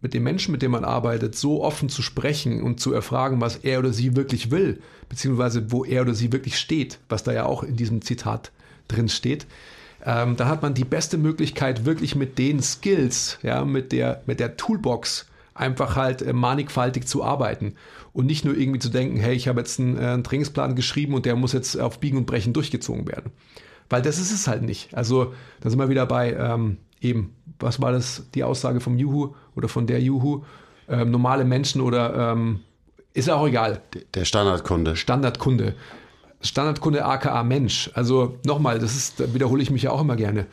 mit 0.00 0.14
dem 0.14 0.22
Menschen, 0.22 0.52
mit 0.52 0.62
dem 0.62 0.70
man 0.70 0.84
arbeitet, 0.84 1.34
so 1.34 1.62
offen 1.62 1.88
zu 1.88 2.00
sprechen 2.00 2.62
und 2.62 2.80
zu 2.80 2.92
erfragen, 2.92 3.40
was 3.40 3.56
er 3.56 3.80
oder 3.80 3.92
sie 3.92 4.16
wirklich 4.16 4.50
will, 4.50 4.80
beziehungsweise 5.08 5.70
wo 5.70 5.84
er 5.84 6.02
oder 6.02 6.14
sie 6.14 6.32
wirklich 6.32 6.58
steht, 6.58 6.98
was 7.08 7.22
da 7.22 7.32
ja 7.32 7.44
auch 7.44 7.62
in 7.62 7.76
diesem 7.76 8.00
Zitat 8.00 8.50
drin 8.88 9.10
steht, 9.10 9.46
ähm, 10.04 10.36
da 10.36 10.48
hat 10.48 10.62
man 10.62 10.72
die 10.72 10.84
beste 10.84 11.18
Möglichkeit, 11.18 11.84
wirklich 11.84 12.14
mit 12.14 12.38
den 12.38 12.62
Skills, 12.62 13.38
ja, 13.42 13.64
mit 13.64 13.92
der, 13.92 14.22
mit 14.26 14.40
der 14.40 14.56
Toolbox 14.56 15.26
einfach 15.60 15.96
halt 15.96 16.22
äh, 16.22 16.32
mannigfaltig 16.32 17.06
zu 17.06 17.22
arbeiten 17.22 17.74
und 18.12 18.26
nicht 18.26 18.44
nur 18.44 18.56
irgendwie 18.56 18.80
zu 18.80 18.88
denken, 18.88 19.18
hey, 19.18 19.34
ich 19.34 19.46
habe 19.46 19.60
jetzt 19.60 19.78
einen, 19.78 19.96
äh, 19.96 20.06
einen 20.06 20.24
Trainingsplan 20.24 20.74
geschrieben 20.74 21.14
und 21.14 21.26
der 21.26 21.36
muss 21.36 21.52
jetzt 21.52 21.78
auf 21.78 22.00
Biegen 22.00 22.18
und 22.18 22.26
Brechen 22.26 22.52
durchgezogen 22.52 23.06
werden. 23.06 23.30
Weil 23.88 24.02
das 24.02 24.18
ist 24.18 24.32
es 24.32 24.48
halt 24.48 24.62
nicht. 24.62 24.94
Also 24.94 25.32
da 25.60 25.70
sind 25.70 25.78
wir 25.78 25.88
wieder 25.88 26.06
bei 26.06 26.32
ähm, 26.32 26.78
eben, 27.00 27.34
was 27.58 27.80
war 27.80 27.92
das, 27.92 28.24
die 28.34 28.44
Aussage 28.44 28.80
vom 28.80 28.96
Juhu 28.96 29.34
oder 29.54 29.68
von 29.68 29.86
der 29.86 30.00
Juhu? 30.00 30.44
Ähm, 30.88 31.10
normale 31.10 31.44
Menschen 31.44 31.80
oder 31.80 32.32
ähm, 32.32 32.60
ist 33.12 33.28
auch 33.28 33.46
egal. 33.46 33.82
Der 34.14 34.24
Standardkunde. 34.24 34.96
Standardkunde. 34.96 35.74
Standardkunde 36.40 37.04
aka 37.04 37.42
Mensch. 37.42 37.90
Also 37.94 38.38
nochmal, 38.46 38.78
das 38.78 38.96
ist, 38.96 39.20
da 39.20 39.34
wiederhole 39.34 39.62
ich 39.62 39.70
mich 39.70 39.82
ja 39.82 39.90
auch 39.90 40.00
immer 40.00 40.16
gerne. 40.16 40.46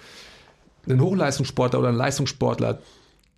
Ein 0.90 1.02
Hochleistungssportler 1.02 1.80
oder 1.80 1.90
ein 1.90 1.96
Leistungssportler, 1.96 2.80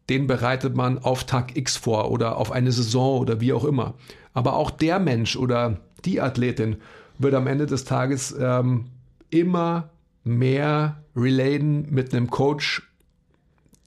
den 0.09 0.27
bereitet 0.27 0.75
man 0.75 0.97
auf 0.97 1.23
Tag 1.23 1.55
X 1.55 1.77
vor 1.77 2.11
oder 2.11 2.37
auf 2.37 2.51
eine 2.51 2.71
Saison 2.71 3.19
oder 3.19 3.39
wie 3.39 3.53
auch 3.53 3.63
immer. 3.63 3.93
Aber 4.33 4.55
auch 4.55 4.71
der 4.71 4.99
Mensch 4.99 5.35
oder 5.35 5.79
die 6.05 6.19
Athletin 6.19 6.77
wird 7.19 7.35
am 7.35 7.47
Ende 7.47 7.67
des 7.67 7.85
Tages 7.85 8.35
ähm, 8.39 8.85
immer 9.29 9.89
mehr 10.23 11.03
relaten 11.15 11.93
mit 11.93 12.13
einem 12.13 12.29
Coach, 12.29 12.89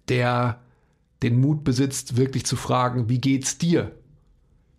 der 0.09 0.61
den 1.23 1.41
Mut 1.41 1.65
besitzt, 1.65 2.17
wirklich 2.17 2.45
zu 2.45 2.57
fragen, 2.57 3.09
wie 3.09 3.21
geht's 3.21 3.59
dir? 3.59 3.93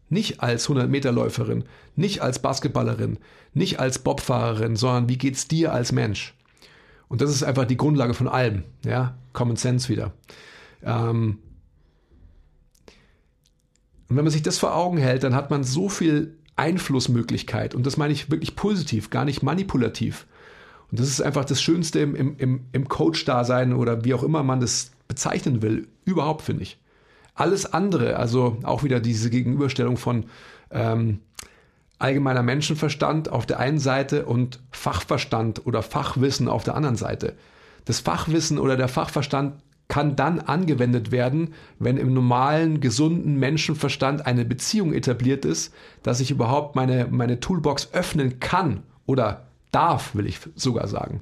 Nicht 0.10 0.42
als 0.42 0.70
100-Meter-Läuferin, 0.70 1.64
nicht 1.96 2.22
als 2.22 2.40
Basketballerin, 2.40 3.18
nicht 3.54 3.80
als 3.80 4.00
Bobfahrerin, 4.00 4.76
sondern 4.76 5.10
wie 5.10 5.18
geht's 5.18 5.48
dir 5.48 5.74
als 5.74 5.92
Mensch? 5.92 6.36
Und 7.08 7.22
das 7.22 7.32
ist 7.32 7.44
einfach 7.44 7.66
die 7.66 7.78
Grundlage 7.78 8.14
von 8.14 8.28
allem, 8.28 8.64
ja, 8.86 9.16
Common 9.34 9.56
Sense 9.56 9.90
wieder. 9.90 10.14
Ähm 10.86 11.40
und 14.10 14.18
wenn 14.18 14.26
man 14.26 14.32
sich 14.32 14.44
das 14.44 14.60
vor 14.60 14.76
Augen 14.76 14.98
hält, 14.98 15.24
dann 15.24 15.34
hat 15.34 15.50
man 15.50 15.64
so 15.64 15.90
viel 15.90 16.38
Einflussmöglichkeit 16.56 17.74
und 17.74 17.86
das 17.86 17.98
meine 17.98 18.14
ich 18.14 18.30
wirklich 18.30 18.56
positiv, 18.56 19.10
gar 19.10 19.26
nicht 19.26 19.42
manipulativ. 19.42 20.28
Und 20.92 21.00
das 21.00 21.08
ist 21.08 21.22
einfach 21.22 21.46
das 21.46 21.62
Schönste 21.62 22.00
im, 22.00 22.38
im, 22.38 22.66
im 22.72 22.88
Coach-Dasein 22.88 23.74
oder 23.74 24.06
wie 24.06 24.14
auch 24.14 24.22
immer 24.22 24.44
man 24.44 24.60
das 24.60 24.92
bezeichnen 25.08 25.64
will, 25.64 25.88
überhaupt 26.06 26.44
finde 26.44 26.64
ich. 26.64 26.78
Alles 27.34 27.74
andere, 27.74 28.18
also 28.18 28.58
auch 28.62 28.84
wieder 28.84 29.00
diese 29.00 29.32
Gegenüberstellung 29.32 29.98
von 29.98 30.26
ähm, 30.70 31.20
allgemeiner 31.98 32.44
Menschenverstand 32.44 33.30
auf 33.30 33.48
der 33.48 33.60
einen 33.60 33.80
Seite 33.80 34.26
und 34.26 34.60
Fachverstand 34.72 35.66
oder 35.66 35.82
Fachwissen 35.82 36.48
auf 36.48 36.64
der 36.64 36.76
anderen 36.76 36.96
Seite. 36.98 37.34
Das 37.86 38.00
Fachwissen 38.00 38.60
oder 38.60 38.78
der 38.78 38.88
Fachverstand 38.88 39.56
kann 39.88 40.16
dann 40.16 40.40
angewendet 40.40 41.12
werden, 41.12 41.54
wenn 41.80 41.98
im 41.98 42.14
normalen, 42.14 42.80
gesunden 42.80 43.36
Menschenverstand 43.36 44.26
eine 44.26 44.46
Beziehung 44.46 44.94
etabliert 44.94 45.46
ist, 45.46 45.74
dass 46.02 46.20
ich 46.20 46.32
überhaupt 46.32 46.76
meine, 46.76 47.08
meine 47.10 47.40
Toolbox 47.40 47.90
öffnen 47.94 48.40
kann 48.40 48.84
oder 49.06 49.48
darf, 49.72 50.16
will 50.16 50.26
ich 50.26 50.40
sogar 50.56 50.88
sagen. 50.88 51.22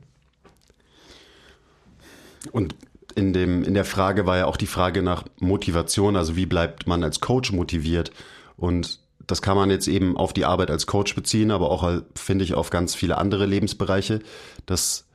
Und 2.51 2.75
in, 3.15 3.33
dem, 3.33 3.63
in 3.63 3.73
der 3.73 3.85
Frage 3.85 4.25
war 4.25 4.37
ja 4.37 4.45
auch 4.45 4.57
die 4.57 4.67
Frage 4.67 5.01
nach 5.01 5.25
Motivation, 5.39 6.15
also 6.15 6.35
wie 6.35 6.45
bleibt 6.45 6.87
man 6.87 7.03
als 7.03 7.19
Coach 7.19 7.51
motiviert? 7.51 8.11
Und 8.57 8.99
das 9.27 9.41
kann 9.41 9.57
man 9.57 9.69
jetzt 9.69 9.87
eben 9.87 10.17
auf 10.17 10.33
die 10.33 10.45
Arbeit 10.45 10.71
als 10.71 10.87
Coach 10.87 11.15
beziehen, 11.15 11.51
aber 11.51 11.71
auch, 11.71 12.01
finde 12.15 12.43
ich, 12.43 12.53
auf 12.53 12.69
ganz 12.69 12.95
viele 12.95 13.17
andere 13.17 13.45
Lebensbereiche. 13.45 14.21
dass 14.65 15.05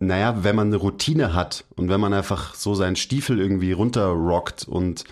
naja, 0.00 0.42
wenn 0.42 0.56
man 0.56 0.68
eine 0.68 0.76
Routine 0.76 1.34
hat 1.34 1.64
und 1.76 1.90
wenn 1.90 2.00
man 2.00 2.14
einfach 2.14 2.54
so 2.54 2.74
seinen 2.74 2.96
Stiefel 2.96 3.38
irgendwie 3.38 3.72
runterrockt 3.72 4.66
und 4.66 5.04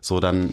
so, 0.00 0.18
dann 0.18 0.52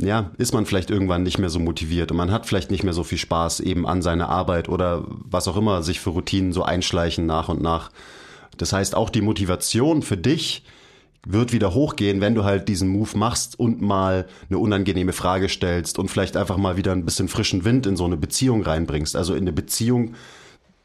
ja, 0.00 0.30
ist 0.38 0.54
man 0.54 0.64
vielleicht 0.64 0.90
irgendwann 0.90 1.24
nicht 1.24 1.38
mehr 1.38 1.50
so 1.50 1.58
motiviert 1.58 2.12
und 2.12 2.16
man 2.16 2.30
hat 2.30 2.46
vielleicht 2.46 2.70
nicht 2.70 2.84
mehr 2.84 2.92
so 2.92 3.02
viel 3.02 3.18
Spaß 3.18 3.58
eben 3.60 3.84
an 3.84 4.00
seiner 4.00 4.28
Arbeit 4.28 4.68
oder 4.68 5.04
was 5.08 5.48
auch 5.48 5.56
immer 5.56 5.82
sich 5.82 5.98
für 5.98 6.10
Routinen 6.10 6.52
so 6.52 6.62
einschleichen 6.62 7.26
nach 7.26 7.48
und 7.48 7.60
nach. 7.60 7.90
Das 8.56 8.72
heißt, 8.72 8.94
auch 8.94 9.10
die 9.10 9.22
Motivation 9.22 10.02
für 10.02 10.16
dich 10.16 10.62
wird 11.26 11.52
wieder 11.52 11.74
hochgehen, 11.74 12.20
wenn 12.20 12.36
du 12.36 12.44
halt 12.44 12.68
diesen 12.68 12.88
Move 12.88 13.18
machst 13.18 13.58
und 13.58 13.82
mal 13.82 14.28
eine 14.48 14.58
unangenehme 14.58 15.12
Frage 15.12 15.48
stellst 15.48 15.98
und 15.98 16.12
vielleicht 16.12 16.36
einfach 16.36 16.58
mal 16.58 16.76
wieder 16.76 16.92
ein 16.92 17.04
bisschen 17.04 17.26
frischen 17.26 17.64
Wind 17.64 17.84
in 17.86 17.96
so 17.96 18.04
eine 18.04 18.16
Beziehung 18.16 18.62
reinbringst. 18.62 19.16
Also 19.16 19.34
in 19.34 19.42
eine 19.42 19.52
Beziehung 19.52 20.14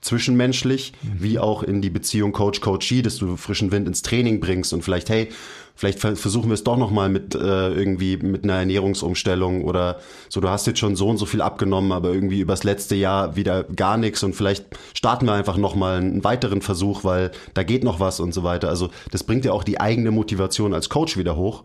zwischenmenschlich, 0.03 0.93
wie 1.01 1.39
auch 1.39 1.63
in 1.63 1.81
die 1.81 1.89
Beziehung 1.89 2.33
Coach-Coachee, 2.33 3.01
dass 3.01 3.17
du 3.17 3.37
frischen 3.37 3.71
Wind 3.71 3.87
ins 3.87 4.01
Training 4.01 4.41
bringst 4.41 4.73
und 4.73 4.83
vielleicht, 4.83 5.09
hey, 5.09 5.29
vielleicht 5.75 5.99
versuchen 5.99 6.49
wir 6.49 6.53
es 6.53 6.63
doch 6.63 6.77
nochmal 6.77 7.09
mit 7.09 7.33
äh, 7.35 7.69
irgendwie 7.73 8.17
mit 8.17 8.43
einer 8.43 8.55
Ernährungsumstellung 8.55 9.63
oder 9.63 9.99
so, 10.29 10.41
du 10.41 10.49
hast 10.49 10.67
jetzt 10.67 10.79
schon 10.79 10.97
so 10.97 11.07
und 11.07 11.17
so 11.17 11.25
viel 11.25 11.41
abgenommen, 11.41 11.93
aber 11.93 12.13
irgendwie 12.13 12.41
übers 12.41 12.63
letzte 12.63 12.95
Jahr 12.95 13.37
wieder 13.37 13.63
gar 13.63 13.97
nichts 13.97 14.21
und 14.23 14.35
vielleicht 14.35 14.65
starten 14.93 15.25
wir 15.25 15.33
einfach 15.33 15.57
nochmal 15.57 15.97
einen 15.97 16.23
weiteren 16.23 16.61
Versuch, 16.61 17.05
weil 17.05 17.31
da 17.53 17.63
geht 17.63 17.85
noch 17.85 18.01
was 18.01 18.19
und 18.19 18.33
so 18.33 18.43
weiter. 18.43 18.67
Also 18.67 18.89
das 19.09 19.23
bringt 19.23 19.45
ja 19.45 19.53
auch 19.53 19.63
die 19.63 19.79
eigene 19.79 20.11
Motivation 20.11 20.73
als 20.73 20.89
Coach 20.89 21.17
wieder 21.17 21.37
hoch, 21.37 21.63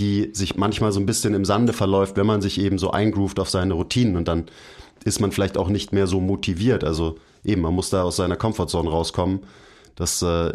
die 0.00 0.30
sich 0.32 0.56
manchmal 0.56 0.90
so 0.90 0.98
ein 0.98 1.06
bisschen 1.06 1.34
im 1.34 1.44
Sande 1.44 1.72
verläuft, 1.72 2.16
wenn 2.16 2.26
man 2.26 2.42
sich 2.42 2.60
eben 2.60 2.78
so 2.78 2.90
eingroovt 2.90 3.38
auf 3.38 3.48
seine 3.48 3.74
Routinen 3.74 4.16
und 4.16 4.26
dann 4.26 4.46
ist 5.04 5.20
man 5.20 5.30
vielleicht 5.30 5.56
auch 5.56 5.68
nicht 5.68 5.92
mehr 5.92 6.08
so 6.08 6.20
motiviert. 6.20 6.82
Also 6.82 7.16
eben, 7.46 7.62
man 7.62 7.74
muss 7.74 7.90
da 7.90 8.02
aus 8.02 8.16
seiner 8.16 8.36
Comfortzone 8.36 8.90
rauskommen. 8.90 9.40
Das 9.94 10.20
äh, 10.22 10.52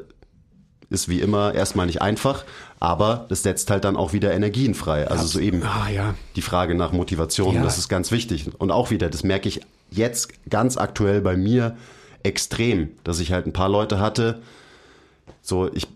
ist 0.89 1.07
wie 1.09 1.21
immer 1.21 1.55
erstmal 1.55 1.85
nicht 1.85 2.01
einfach, 2.01 2.43
aber 2.79 3.25
das 3.29 3.43
setzt 3.43 3.71
halt 3.71 3.85
dann 3.85 3.95
auch 3.95 4.13
wieder 4.13 4.33
Energien 4.33 4.75
frei. 4.75 5.07
Also 5.07 5.25
so 5.25 5.39
eben 5.39 5.63
ah, 5.63 5.89
ja. 5.89 6.13
die 6.35 6.41
Frage 6.41 6.75
nach 6.75 6.91
Motivation, 6.91 7.55
ja. 7.55 7.63
das 7.63 7.77
ist 7.77 7.87
ganz 7.87 8.11
wichtig. 8.11 8.49
Und 8.57 8.71
auch 8.71 8.91
wieder, 8.91 9.09
das 9.09 9.23
merke 9.23 9.47
ich 9.47 9.61
jetzt 9.89 10.49
ganz 10.49 10.77
aktuell 10.77 11.21
bei 11.21 11.37
mir 11.37 11.77
extrem, 12.23 12.91
dass 13.03 13.19
ich 13.19 13.31
halt 13.31 13.47
ein 13.47 13.53
paar 13.53 13.69
Leute 13.69 13.99
hatte, 13.99 14.41
so 15.41 15.71
ich 15.73 15.87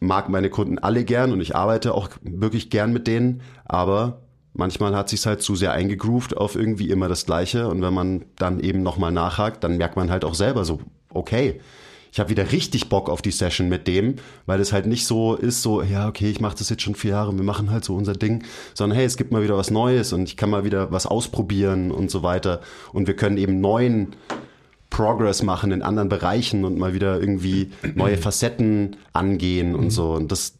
mag 0.00 0.28
meine 0.28 0.50
Kunden 0.50 0.78
alle 0.78 1.04
gern 1.04 1.32
und 1.32 1.40
ich 1.40 1.56
arbeite 1.56 1.94
auch 1.94 2.08
wirklich 2.22 2.70
gern 2.70 2.92
mit 2.92 3.06
denen, 3.06 3.40
aber 3.64 4.21
manchmal 4.54 4.94
hat 4.96 5.08
sich's 5.08 5.26
halt 5.26 5.42
zu 5.42 5.56
sehr 5.56 5.72
eingegroovt 5.72 6.36
auf 6.36 6.56
irgendwie 6.56 6.90
immer 6.90 7.08
das 7.08 7.26
Gleiche 7.26 7.68
und 7.68 7.82
wenn 7.82 7.94
man 7.94 8.24
dann 8.36 8.60
eben 8.60 8.82
nochmal 8.82 9.12
nachhakt, 9.12 9.64
dann 9.64 9.76
merkt 9.76 9.96
man 9.96 10.10
halt 10.10 10.24
auch 10.24 10.34
selber 10.34 10.64
so, 10.64 10.80
okay, 11.10 11.60
ich 12.12 12.20
habe 12.20 12.28
wieder 12.28 12.52
richtig 12.52 12.90
Bock 12.90 13.08
auf 13.08 13.22
die 13.22 13.30
Session 13.30 13.70
mit 13.70 13.86
dem, 13.86 14.16
weil 14.44 14.60
es 14.60 14.72
halt 14.74 14.86
nicht 14.86 15.06
so 15.06 15.34
ist, 15.34 15.62
so, 15.62 15.82
ja, 15.82 16.08
okay, 16.08 16.30
ich 16.30 16.40
mache 16.40 16.56
das 16.58 16.68
jetzt 16.68 16.82
schon 16.82 16.94
vier 16.94 17.12
Jahre, 17.12 17.34
wir 17.34 17.42
machen 17.42 17.70
halt 17.70 17.84
so 17.84 17.96
unser 17.96 18.12
Ding, 18.12 18.44
sondern 18.74 18.96
hey, 18.96 19.06
es 19.06 19.16
gibt 19.16 19.32
mal 19.32 19.42
wieder 19.42 19.56
was 19.56 19.70
Neues 19.70 20.12
und 20.12 20.24
ich 20.24 20.36
kann 20.36 20.50
mal 20.50 20.64
wieder 20.64 20.92
was 20.92 21.06
ausprobieren 21.06 21.90
und 21.90 22.10
so 22.10 22.22
weiter. 22.22 22.60
Und 22.92 23.06
wir 23.06 23.16
können 23.16 23.38
eben 23.38 23.62
neuen 23.62 24.08
Progress 24.90 25.42
machen 25.42 25.72
in 25.72 25.80
anderen 25.80 26.10
Bereichen 26.10 26.66
und 26.66 26.76
mal 26.76 26.92
wieder 26.92 27.18
irgendwie 27.18 27.72
neue 27.94 28.18
Facetten 28.18 28.96
angehen 29.14 29.74
und 29.74 29.88
so. 29.88 30.12
Und 30.12 30.30
das, 30.30 30.58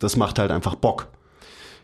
das 0.00 0.16
macht 0.16 0.40
halt 0.40 0.50
einfach 0.50 0.74
Bock. 0.74 1.06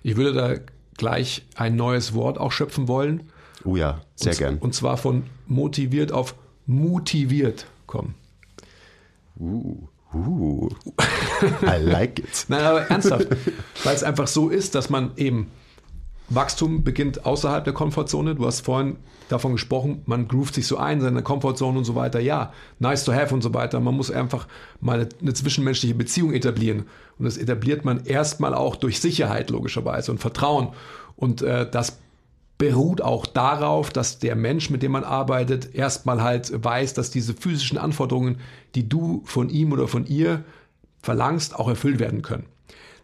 Ich 0.02 0.16
würde 0.16 0.32
da 0.32 0.56
gleich 0.98 1.46
ein 1.56 1.76
neues 1.76 2.12
Wort 2.12 2.36
auch 2.36 2.52
schöpfen 2.52 2.86
wollen. 2.88 3.30
Oh 3.64 3.76
ja, 3.76 4.02
sehr 4.14 4.32
und, 4.32 4.38
gern. 4.38 4.58
Und 4.58 4.74
zwar 4.74 4.98
von 4.98 5.24
motiviert 5.46 6.12
auf 6.12 6.34
motiviert 6.66 7.66
kommen. 7.86 8.14
Uh, 9.40 9.78
uh. 10.14 10.68
I 11.62 11.76
like 11.80 12.18
it. 12.18 12.44
Nein, 12.48 12.64
aber 12.64 12.82
ernsthaft, 12.82 13.28
weil 13.84 13.94
es 13.94 14.02
einfach 14.02 14.26
so 14.26 14.50
ist, 14.50 14.74
dass 14.74 14.90
man 14.90 15.12
eben 15.16 15.50
Wachstum 16.30 16.84
beginnt 16.84 17.24
außerhalb 17.24 17.64
der 17.64 17.72
Komfortzone. 17.72 18.34
Du 18.34 18.46
hast 18.46 18.60
vorhin 18.60 18.96
davon 19.28 19.52
gesprochen, 19.52 20.02
man 20.06 20.28
groovt 20.28 20.54
sich 20.54 20.66
so 20.66 20.76
ein, 20.76 21.00
seine 21.00 21.22
Komfortzone 21.22 21.78
und 21.78 21.84
so 21.84 21.94
weiter. 21.94 22.20
Ja, 22.20 22.52
nice 22.78 23.04
to 23.04 23.12
have 23.12 23.34
und 23.34 23.42
so 23.42 23.54
weiter. 23.54 23.80
Man 23.80 23.94
muss 23.94 24.10
einfach 24.10 24.46
mal 24.80 25.08
eine 25.20 25.34
zwischenmenschliche 25.34 25.94
Beziehung 25.94 26.32
etablieren. 26.32 26.84
Und 27.18 27.24
das 27.24 27.36
etabliert 27.36 27.84
man 27.84 28.04
erstmal 28.04 28.54
auch 28.54 28.76
durch 28.76 29.00
Sicherheit, 29.00 29.50
logischerweise, 29.50 30.10
und 30.10 30.18
Vertrauen. 30.18 30.68
Und 31.16 31.42
äh, 31.42 31.68
das 31.68 31.98
beruht 32.58 33.00
auch 33.00 33.24
darauf, 33.24 33.90
dass 33.90 34.18
der 34.18 34.34
Mensch, 34.34 34.68
mit 34.68 34.82
dem 34.82 34.92
man 34.92 35.04
arbeitet, 35.04 35.74
erstmal 35.74 36.22
halt 36.22 36.52
weiß, 36.64 36.92
dass 36.92 37.10
diese 37.10 37.32
physischen 37.34 37.78
Anforderungen, 37.78 38.38
die 38.74 38.88
du 38.88 39.22
von 39.24 39.48
ihm 39.48 39.72
oder 39.72 39.88
von 39.88 40.06
ihr 40.06 40.44
verlangst, 41.00 41.54
auch 41.54 41.68
erfüllt 41.68 42.00
werden 42.00 42.22
können. 42.22 42.46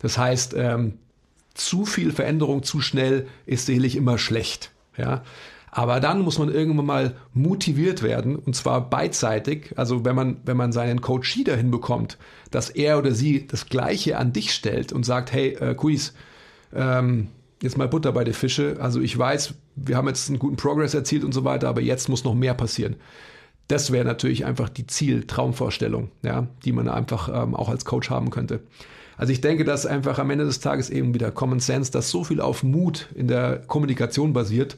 Das 0.01 0.19
heißt, 0.19 0.55
ähm, 0.59 0.99
zu 1.55 1.87
viel 1.87 2.13
Veränderung 2.13 2.63
zu 2.63 2.81
schnell 2.81 3.27
ist 3.47 3.67
sicherlich 3.67 3.97
immer 3.97 4.19
schlecht. 4.19 4.73
Ja? 4.97 5.23
Aber 5.71 5.99
dann 5.99 6.21
muss 6.21 6.39
man 6.39 6.53
irgendwann 6.53 6.87
mal 6.87 7.17
motiviert 7.33 8.03
werden 8.05 8.37
und 8.37 8.55
zwar 8.55 8.89
beidseitig. 8.89 9.73
Also 9.77 10.05
wenn 10.05 10.15
man, 10.15 10.37
wenn 10.45 10.57
man 10.57 10.73
seinen 10.73 11.01
Coachie 11.01 11.43
dahin 11.43 11.73
bekommt, 11.73 12.17
dass 12.53 12.71
er 12.71 12.99
oder 12.99 13.13
sie 13.13 13.47
das 13.49 13.67
Gleiche 13.67 14.19
an 14.19 14.33
dich 14.33 14.55
stellt 14.55 14.93
und 14.93 15.05
sagt, 15.05 15.33
hey, 15.33 15.55
äh, 15.55 15.75
Quiz, 15.75 16.15
ähm, 16.73 17.29
jetzt 17.61 17.77
mal 17.77 17.89
Butter 17.89 18.13
bei 18.13 18.23
den 18.23 18.35
Fische. 18.35 18.77
Also 18.79 19.01
ich 19.01 19.19
weiß, 19.19 19.55
wir 19.75 19.97
haben 19.97 20.07
jetzt 20.07 20.29
einen 20.29 20.39
guten 20.39 20.57
Progress 20.57 20.95
erzielt 20.95 21.25
und 21.25 21.33
so 21.33 21.43
weiter, 21.45 21.69
aber 21.69 21.81
jetzt 21.81 22.09
muss 22.09 22.23
noch 22.23 22.35
mehr 22.35 22.55
passieren. 22.55 22.95
Das 23.67 23.91
wäre 23.91 24.05
natürlich 24.05 24.45
einfach 24.45 24.69
die 24.69 24.87
Ziel-Traumvorstellung, 24.87 26.11
ja, 26.23 26.47
die 26.65 26.73
man 26.73 26.89
einfach 26.89 27.29
ähm, 27.29 27.57
auch 27.57 27.69
als 27.69 27.85
Coach 27.85 28.11
haben 28.11 28.31
könnte. 28.31 28.61
Also 29.17 29.33
ich 29.33 29.41
denke, 29.41 29.65
dass 29.65 29.87
einfach 29.87 30.19
am 30.19 30.31
Ende 30.31 30.45
des 30.45 30.61
Tages 30.61 30.91
eben 30.91 31.15
wieder 31.15 31.31
Common 31.31 31.61
Sense, 31.61 31.93
dass 31.93 32.11
so 32.11 32.25
viel 32.25 32.41
auf 32.41 32.63
Mut 32.63 33.09
in 33.15 33.29
der 33.29 33.59
Kommunikation 33.59 34.33
basiert. 34.33 34.77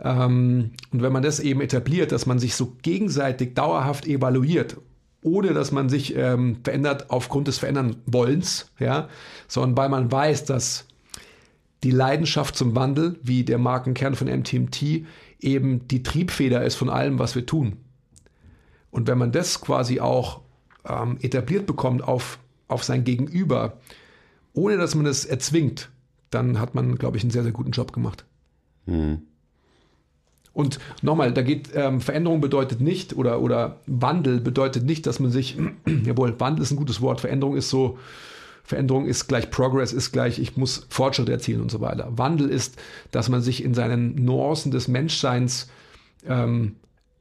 Ähm, 0.00 0.72
und 0.92 1.02
wenn 1.02 1.12
man 1.12 1.22
das 1.22 1.40
eben 1.40 1.60
etabliert, 1.60 2.12
dass 2.12 2.26
man 2.26 2.38
sich 2.38 2.54
so 2.54 2.76
gegenseitig 2.82 3.54
dauerhaft 3.54 4.06
evaluiert, 4.06 4.76
ohne 5.22 5.54
dass 5.54 5.70
man 5.70 5.88
sich 5.88 6.16
ähm, 6.16 6.56
verändert 6.64 7.10
aufgrund 7.10 7.48
des 7.48 7.58
Verändern 7.58 7.96
Wollens, 8.06 8.70
ja, 8.78 9.08
sondern 9.46 9.76
weil 9.76 9.88
man 9.88 10.10
weiß, 10.10 10.44
dass 10.44 10.86
die 11.84 11.90
Leidenschaft 11.90 12.56
zum 12.56 12.74
Wandel, 12.74 13.18
wie 13.22 13.44
der 13.44 13.58
Markenkern 13.58 14.14
von 14.14 14.28
MTMT, 14.28 15.04
eben 15.40 15.88
die 15.88 16.02
Triebfeder 16.02 16.64
ist 16.64 16.76
von 16.76 16.90
allem, 16.90 17.18
was 17.18 17.34
wir 17.34 17.46
tun. 17.46 17.76
Und 18.90 19.08
wenn 19.08 19.18
man 19.18 19.32
das 19.32 19.60
quasi 19.60 20.00
auch 20.00 20.42
ähm, 20.88 21.18
etabliert 21.20 21.66
bekommt 21.66 22.02
auf, 22.02 22.38
auf 22.72 22.84
sein 22.84 23.04
Gegenüber, 23.04 23.78
ohne 24.52 24.76
dass 24.76 24.94
man 24.94 25.06
es 25.06 25.24
erzwingt, 25.24 25.90
dann 26.30 26.58
hat 26.58 26.74
man, 26.74 26.96
glaube 26.96 27.16
ich, 27.16 27.22
einen 27.22 27.30
sehr, 27.30 27.42
sehr 27.42 27.52
guten 27.52 27.70
Job 27.70 27.92
gemacht. 27.92 28.24
Mhm. 28.86 29.22
Und 30.52 30.78
nochmal, 31.00 31.32
da 31.32 31.42
geht 31.42 31.70
ähm, 31.74 32.00
Veränderung 32.00 32.40
bedeutet 32.40 32.80
nicht 32.80 33.16
oder, 33.16 33.40
oder 33.40 33.80
Wandel 33.86 34.40
bedeutet 34.40 34.84
nicht, 34.84 35.06
dass 35.06 35.18
man 35.18 35.30
sich, 35.30 35.56
jawohl, 36.04 36.38
Wandel 36.38 36.62
ist 36.62 36.72
ein 36.72 36.76
gutes 36.76 37.00
Wort, 37.00 37.20
Veränderung 37.20 37.56
ist 37.56 37.70
so, 37.70 37.98
Veränderung 38.64 39.06
ist 39.06 39.26
gleich 39.28 39.50
Progress, 39.50 39.92
ist 39.92 40.12
gleich, 40.12 40.38
ich 40.38 40.56
muss 40.56 40.86
Fortschritt 40.88 41.28
erzielen 41.28 41.62
und 41.62 41.70
so 41.70 41.80
weiter. 41.80 42.10
Wandel 42.16 42.48
ist, 42.48 42.80
dass 43.10 43.28
man 43.28 43.42
sich 43.42 43.64
in 43.64 43.74
seinen 43.74 44.14
Nuancen 44.14 44.70
des 44.70 44.88
Menschseins, 44.88 45.68
ähm, 46.26 46.76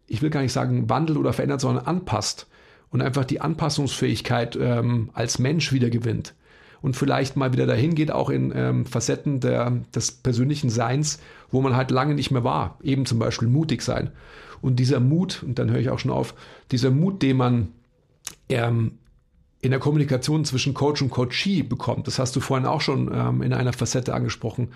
ich 0.07 0.21
will 0.21 0.29
gar 0.29 0.41
nicht 0.41 0.53
sagen 0.53 0.89
wandelt 0.89 1.17
oder 1.17 1.33
verändert, 1.33 1.61
sondern 1.61 1.85
anpasst 1.85 2.47
und 2.91 3.01
einfach 3.01 3.25
die 3.25 3.41
Anpassungsfähigkeit 3.41 4.57
ähm, 4.61 5.09
als 5.13 5.39
Mensch 5.39 5.71
wieder 5.71 5.89
gewinnt 5.89 6.35
und 6.81 6.95
vielleicht 6.95 7.37
mal 7.37 7.53
wieder 7.53 7.65
dahin 7.65 7.95
geht, 7.95 8.11
auch 8.11 8.29
in 8.29 8.51
ähm, 8.55 8.85
Facetten 8.85 9.39
der, 9.39 9.71
des 9.95 10.11
persönlichen 10.11 10.69
Seins, 10.69 11.19
wo 11.51 11.61
man 11.61 11.75
halt 11.75 11.91
lange 11.91 12.15
nicht 12.15 12.31
mehr 12.31 12.43
war. 12.43 12.77
Eben 12.81 13.05
zum 13.05 13.19
Beispiel 13.19 13.47
mutig 13.47 13.81
sein. 13.81 14.11
Und 14.61 14.77
dieser 14.77 14.99
Mut, 14.99 15.43
und 15.43 15.57
dann 15.59 15.69
höre 15.69 15.79
ich 15.79 15.89
auch 15.89 15.99
schon 15.99 16.11
auf, 16.11 16.33
dieser 16.71 16.91
Mut, 16.91 17.21
den 17.21 17.37
man 17.37 17.69
ähm, 18.49 18.97
in 19.61 19.71
der 19.71 19.79
Kommunikation 19.79 20.43
zwischen 20.43 20.73
Coach 20.73 21.01
und 21.01 21.11
Coachee 21.11 21.61
bekommt, 21.61 22.07
das 22.07 22.19
hast 22.19 22.35
du 22.35 22.39
vorhin 22.39 22.65
auch 22.65 22.81
schon 22.81 23.11
ähm, 23.13 23.41
in 23.41 23.53
einer 23.53 23.73
Facette 23.73 24.13
angesprochen, 24.13 24.69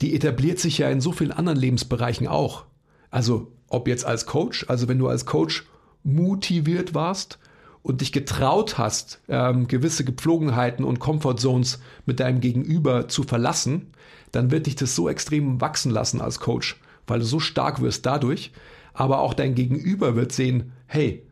die 0.00 0.14
etabliert 0.14 0.58
sich 0.58 0.78
ja 0.78 0.90
in 0.90 1.00
so 1.00 1.12
vielen 1.12 1.32
anderen 1.32 1.58
Lebensbereichen 1.58 2.26
auch. 2.26 2.64
Also 3.10 3.52
ob 3.68 3.86
jetzt 3.86 4.04
als 4.04 4.26
Coach, 4.26 4.66
also 4.68 4.88
wenn 4.88 4.98
du 4.98 5.06
als 5.06 5.26
Coach 5.26 5.64
motiviert 6.04 6.94
warst 6.94 7.38
und 7.82 8.00
dich 8.00 8.12
getraut 8.12 8.78
hast, 8.78 9.20
ähm, 9.28 9.66
gewisse 9.66 10.04
Gepflogenheiten 10.04 10.84
und 10.84 11.00
Comfortzones 11.00 11.80
mit 12.06 12.20
deinem 12.20 12.40
Gegenüber 12.40 13.08
zu 13.08 13.22
verlassen, 13.22 13.92
dann 14.30 14.50
wird 14.50 14.66
dich 14.66 14.76
das 14.76 14.94
so 14.94 15.08
extrem 15.08 15.60
wachsen 15.60 15.90
lassen 15.90 16.20
als 16.20 16.40
Coach, 16.40 16.80
weil 17.06 17.20
du 17.20 17.24
so 17.24 17.40
stark 17.40 17.80
wirst 17.80 18.06
dadurch. 18.06 18.52
Aber 18.94 19.20
auch 19.20 19.34
dein 19.34 19.54
Gegenüber 19.54 20.16
wird 20.16 20.32
sehen, 20.32 20.72
hey, 20.86 21.22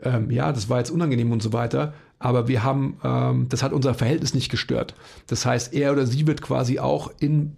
ähm, 0.00 0.30
ja, 0.30 0.52
das 0.52 0.68
war 0.68 0.78
jetzt 0.78 0.90
unangenehm 0.90 1.32
und 1.32 1.42
so 1.42 1.52
weiter, 1.52 1.94
aber 2.18 2.48
wir 2.48 2.62
haben, 2.62 2.98
ähm, 3.02 3.48
das 3.48 3.62
hat 3.62 3.72
unser 3.72 3.94
Verhältnis 3.94 4.34
nicht 4.34 4.50
gestört. 4.50 4.94
Das 5.26 5.44
heißt, 5.44 5.74
er 5.74 5.92
oder 5.92 6.06
sie 6.06 6.26
wird 6.26 6.42
quasi 6.42 6.78
auch 6.78 7.10
in 7.18 7.56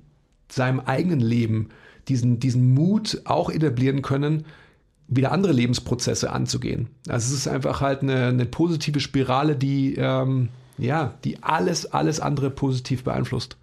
seinem 0.48 0.81
eigenen 0.81 1.20
Leben 1.20 1.68
diesen, 2.09 2.40
diesen 2.40 2.74
Mut 2.74 3.22
auch 3.24 3.50
etablieren 3.50 4.02
können, 4.02 4.46
wieder 5.09 5.33
andere 5.33 5.53
Lebensprozesse 5.53 6.31
anzugehen. 6.31 6.88
Also 7.09 7.33
es 7.33 7.40
ist 7.40 7.49
einfach 7.49 7.81
halt 7.81 8.03
eine, 8.03 8.27
eine 8.27 8.44
positive 8.44 9.01
Spirale, 9.01 9.57
die, 9.57 9.97
ähm, 9.97 10.51
ja, 10.77 11.14
die 11.25 11.42
alles, 11.42 11.87
alles 11.87 12.21
andere 12.21 12.51
positiv 12.51 13.05
beeinflusst. 13.05 13.57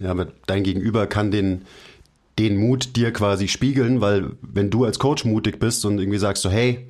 Ja, 0.00 0.10
aber 0.10 0.28
dein 0.46 0.64
Gegenüber 0.64 1.06
kann 1.06 1.30
den, 1.30 1.62
den 2.38 2.56
Mut 2.56 2.96
dir 2.96 3.12
quasi 3.12 3.46
spiegeln, 3.46 4.00
weil 4.00 4.32
wenn 4.42 4.70
du 4.70 4.84
als 4.84 4.98
Coach 4.98 5.24
mutig 5.24 5.60
bist 5.60 5.84
und 5.84 5.98
irgendwie 5.98 6.18
sagst 6.18 6.42
so, 6.42 6.50
hey, 6.50 6.88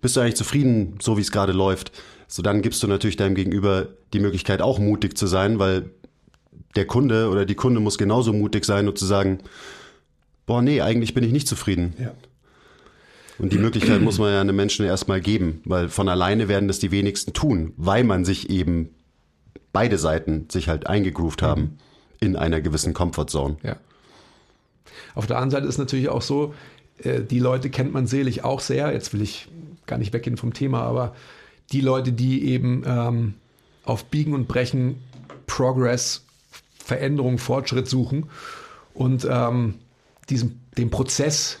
bist 0.00 0.16
du 0.16 0.20
eigentlich 0.20 0.36
zufrieden, 0.36 0.96
so 1.02 1.18
wie 1.18 1.20
es 1.20 1.30
gerade 1.30 1.52
läuft, 1.52 1.92
so 2.28 2.42
dann 2.42 2.62
gibst 2.62 2.82
du 2.82 2.86
natürlich 2.86 3.16
deinem 3.16 3.34
Gegenüber 3.34 3.88
die 4.14 4.20
Möglichkeit 4.20 4.62
auch 4.62 4.78
mutig 4.78 5.18
zu 5.18 5.26
sein, 5.26 5.58
weil 5.58 5.90
der 6.76 6.86
Kunde 6.86 7.28
oder 7.28 7.44
die 7.44 7.56
Kunde 7.56 7.80
muss 7.80 7.98
genauso 7.98 8.32
mutig 8.32 8.64
sein 8.64 8.88
und 8.88 8.96
zu 8.96 9.04
sagen, 9.04 9.40
boah, 10.46 10.62
nee, 10.62 10.80
eigentlich 10.80 11.12
bin 11.12 11.24
ich 11.24 11.32
nicht 11.32 11.48
zufrieden. 11.48 11.94
Ja. 11.98 12.12
Und 13.40 13.54
die 13.54 13.58
Möglichkeit 13.58 14.02
muss 14.02 14.18
man 14.18 14.32
ja 14.32 14.40
einem 14.40 14.54
Menschen 14.54 14.84
erstmal 14.84 15.20
geben, 15.20 15.62
weil 15.64 15.88
von 15.88 16.08
alleine 16.10 16.48
werden 16.48 16.68
das 16.68 16.78
die 16.78 16.90
wenigsten 16.90 17.32
tun, 17.32 17.72
weil 17.78 18.04
man 18.04 18.26
sich 18.26 18.50
eben 18.50 18.90
beide 19.72 19.96
Seiten 19.96 20.48
sich 20.50 20.68
halt 20.68 20.86
eingegroovt 20.86 21.40
haben 21.40 21.78
in 22.20 22.36
einer 22.36 22.60
gewissen 22.60 22.92
Comfortzone. 22.92 23.56
Ja. 23.62 23.76
Auf 25.14 25.26
der 25.26 25.38
anderen 25.38 25.50
Seite 25.50 25.66
ist 25.66 25.78
natürlich 25.78 26.10
auch 26.10 26.20
so, 26.20 26.54
äh, 27.02 27.22
die 27.22 27.38
Leute 27.38 27.70
kennt 27.70 27.94
man 27.94 28.06
selig 28.06 28.44
auch 28.44 28.60
sehr. 28.60 28.92
Jetzt 28.92 29.14
will 29.14 29.22
ich 29.22 29.48
gar 29.86 29.98
nicht 29.98 30.12
weggehen 30.12 30.36
vom 30.36 30.52
Thema, 30.52 30.82
aber 30.82 31.14
die 31.72 31.80
Leute, 31.80 32.12
die 32.12 32.44
eben 32.44 32.82
ähm, 32.86 33.34
auf 33.84 34.04
Biegen 34.04 34.34
und 34.34 34.48
Brechen 34.48 34.96
Progress, 35.46 36.24
Veränderung, 36.78 37.38
Fortschritt 37.38 37.88
suchen 37.88 38.26
und 38.92 39.26
ähm, 39.28 39.76
diesem, 40.28 40.60
dem 40.76 40.90
Prozess 40.90 41.58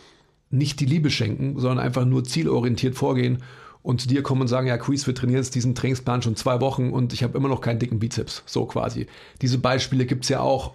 nicht 0.50 0.80
die 0.80 0.86
Liebe 0.86 1.10
schenken, 1.10 1.58
sondern 1.58 1.78
einfach 1.78 2.04
nur 2.04 2.24
zielorientiert 2.24 2.96
vorgehen 2.96 3.38
und 3.82 4.00
zu 4.00 4.08
dir 4.08 4.22
kommen 4.22 4.42
und 4.42 4.48
sagen, 4.48 4.66
ja, 4.66 4.76
Quiz, 4.76 5.06
wir 5.06 5.14
trainieren 5.14 5.38
jetzt 5.38 5.54
diesen 5.54 5.74
Trainingsplan 5.74 6.22
schon 6.22 6.36
zwei 6.36 6.60
Wochen 6.60 6.90
und 6.90 7.12
ich 7.12 7.22
habe 7.22 7.38
immer 7.38 7.48
noch 7.48 7.60
keinen 7.60 7.78
dicken 7.78 7.98
Bizeps. 7.98 8.42
So 8.46 8.66
quasi. 8.66 9.06
Diese 9.40 9.58
Beispiele 9.58 10.06
gibt 10.06 10.24
es 10.24 10.28
ja 10.28 10.40
auch 10.40 10.72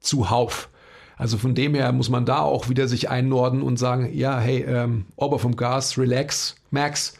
zuhauf. 0.00 0.68
Also 1.16 1.36
von 1.36 1.54
dem 1.54 1.74
her 1.74 1.92
muss 1.92 2.08
man 2.08 2.24
da 2.24 2.38
auch 2.38 2.70
wieder 2.70 2.88
sich 2.88 3.10
einnorden 3.10 3.60
und 3.60 3.78
sagen, 3.78 4.10
ja, 4.14 4.38
hey, 4.38 4.64
ähm, 4.66 5.04
Ober 5.16 5.38
vom 5.38 5.54
Gas, 5.54 5.98
relax, 5.98 6.56
Max, 6.70 7.14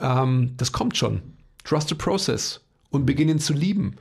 ähm, 0.00 0.54
das 0.56 0.72
kommt 0.72 0.96
schon. 0.96 1.22
Trust 1.62 1.88
the 1.88 1.94
process 1.94 2.60
und 2.90 3.06
beginnen 3.06 3.38
zu 3.38 3.52
lieben. 3.52 3.96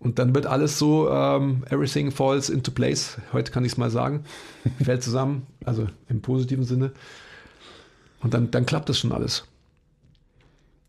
Und 0.00 0.18
dann 0.18 0.34
wird 0.34 0.46
alles 0.46 0.78
so, 0.78 1.10
ähm, 1.10 1.62
everything 1.68 2.10
falls 2.10 2.48
into 2.48 2.70
place. 2.70 3.18
Heute 3.34 3.52
kann 3.52 3.66
ich 3.66 3.72
es 3.72 3.78
mal 3.78 3.90
sagen. 3.90 4.24
Fällt 4.82 5.02
zusammen, 5.02 5.46
also 5.64 5.86
im 6.08 6.22
positiven 6.22 6.64
Sinne. 6.64 6.92
Und 8.20 8.32
dann, 8.34 8.50
dann 8.50 8.64
klappt 8.64 8.88
das 8.88 8.98
schon 8.98 9.12
alles. 9.12 9.44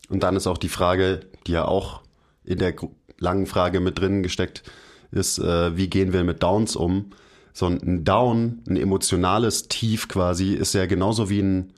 Und 0.09 0.23
dann 0.23 0.35
ist 0.37 0.47
auch 0.47 0.57
die 0.57 0.69
Frage, 0.69 1.21
die 1.45 1.51
ja 1.51 1.65
auch 1.65 2.01
in 2.45 2.57
der 2.57 2.73
langen 3.19 3.47
Frage 3.47 3.81
mit 3.81 3.99
drin 3.99 4.23
gesteckt 4.23 4.63
ist, 5.11 5.39
äh, 5.39 5.75
wie 5.75 5.89
gehen 5.89 6.13
wir 6.13 6.23
mit 6.23 6.41
Downs 6.41 6.77
um? 6.77 7.11
So 7.53 7.65
ein 7.67 8.05
Down, 8.05 8.63
ein 8.67 8.77
emotionales 8.77 9.67
Tief 9.67 10.07
quasi, 10.07 10.53
ist 10.53 10.73
ja 10.73 10.85
genauso 10.85 11.29
wie 11.29 11.41
ein, 11.41 11.73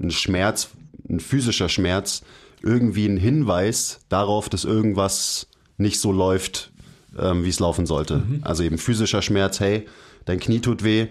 ein 0.00 0.12
Schmerz, 0.12 0.70
ein 1.08 1.18
physischer 1.18 1.68
Schmerz, 1.68 2.22
irgendwie 2.62 3.06
ein 3.06 3.16
Hinweis 3.16 4.00
darauf, 4.08 4.48
dass 4.48 4.64
irgendwas 4.64 5.49
nicht 5.80 6.00
so 6.00 6.12
läuft, 6.12 6.70
ähm, 7.18 7.44
wie 7.44 7.48
es 7.48 7.60
laufen 7.60 7.86
sollte. 7.86 8.18
Mhm. 8.18 8.40
Also 8.42 8.62
eben 8.62 8.78
physischer 8.78 9.22
Schmerz, 9.22 9.60
hey, 9.60 9.86
dein 10.24 10.38
Knie 10.38 10.60
tut 10.60 10.84
weh, 10.84 11.08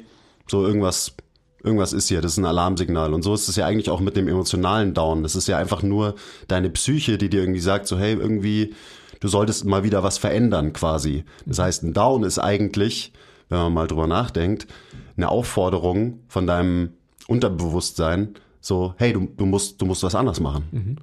so 0.47 0.65
irgendwas, 0.65 1.13
irgendwas 1.63 1.93
ist 1.93 2.07
hier, 2.07 2.21
das 2.21 2.33
ist 2.33 2.37
ein 2.37 2.45
Alarmsignal. 2.45 3.13
Und 3.13 3.23
so 3.23 3.33
ist 3.33 3.49
es 3.49 3.55
ja 3.55 3.65
eigentlich 3.65 3.89
auch 3.89 3.99
mit 3.99 4.15
dem 4.15 4.27
emotionalen 4.27 4.93
Down. 4.93 5.23
Das 5.23 5.35
ist 5.35 5.47
ja 5.47 5.57
einfach 5.57 5.83
nur 5.83 6.15
deine 6.47 6.69
Psyche, 6.69 7.17
die 7.17 7.29
dir 7.29 7.41
irgendwie 7.41 7.59
sagt, 7.59 7.87
so 7.87 7.97
hey, 7.97 8.13
irgendwie, 8.13 8.73
du 9.19 9.27
solltest 9.27 9.65
mal 9.65 9.83
wieder 9.83 10.03
was 10.03 10.17
verändern 10.17 10.73
quasi. 10.73 11.23
Das 11.45 11.59
heißt, 11.59 11.83
ein 11.83 11.93
Down 11.93 12.23
ist 12.23 12.39
eigentlich, 12.39 13.11
wenn 13.49 13.59
man 13.59 13.73
mal 13.73 13.87
drüber 13.87 14.07
nachdenkt, 14.07 14.67
eine 15.17 15.29
Aufforderung 15.29 16.19
von 16.27 16.47
deinem 16.47 16.93
Unterbewusstsein, 17.27 18.35
so, 18.61 18.93
hey, 18.97 19.13
du, 19.13 19.27
du 19.37 19.45
musst, 19.45 19.81
du 19.81 19.85
musst 19.85 20.03
was 20.03 20.15
anders 20.15 20.39
machen. 20.39 20.63
Mhm. 20.71 20.95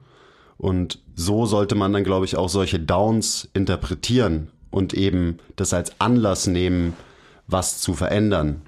Und 0.58 1.00
so 1.14 1.46
sollte 1.46 1.74
man 1.74 1.92
dann, 1.92 2.04
glaube 2.04 2.24
ich, 2.24 2.36
auch 2.36 2.48
solche 2.48 2.78
Downs 2.78 3.48
interpretieren 3.52 4.50
und 4.70 4.94
eben 4.94 5.38
das 5.56 5.72
als 5.74 6.00
Anlass 6.00 6.46
nehmen, 6.46 6.94
was 7.46 7.80
zu 7.80 7.94
verändern. 7.94 8.62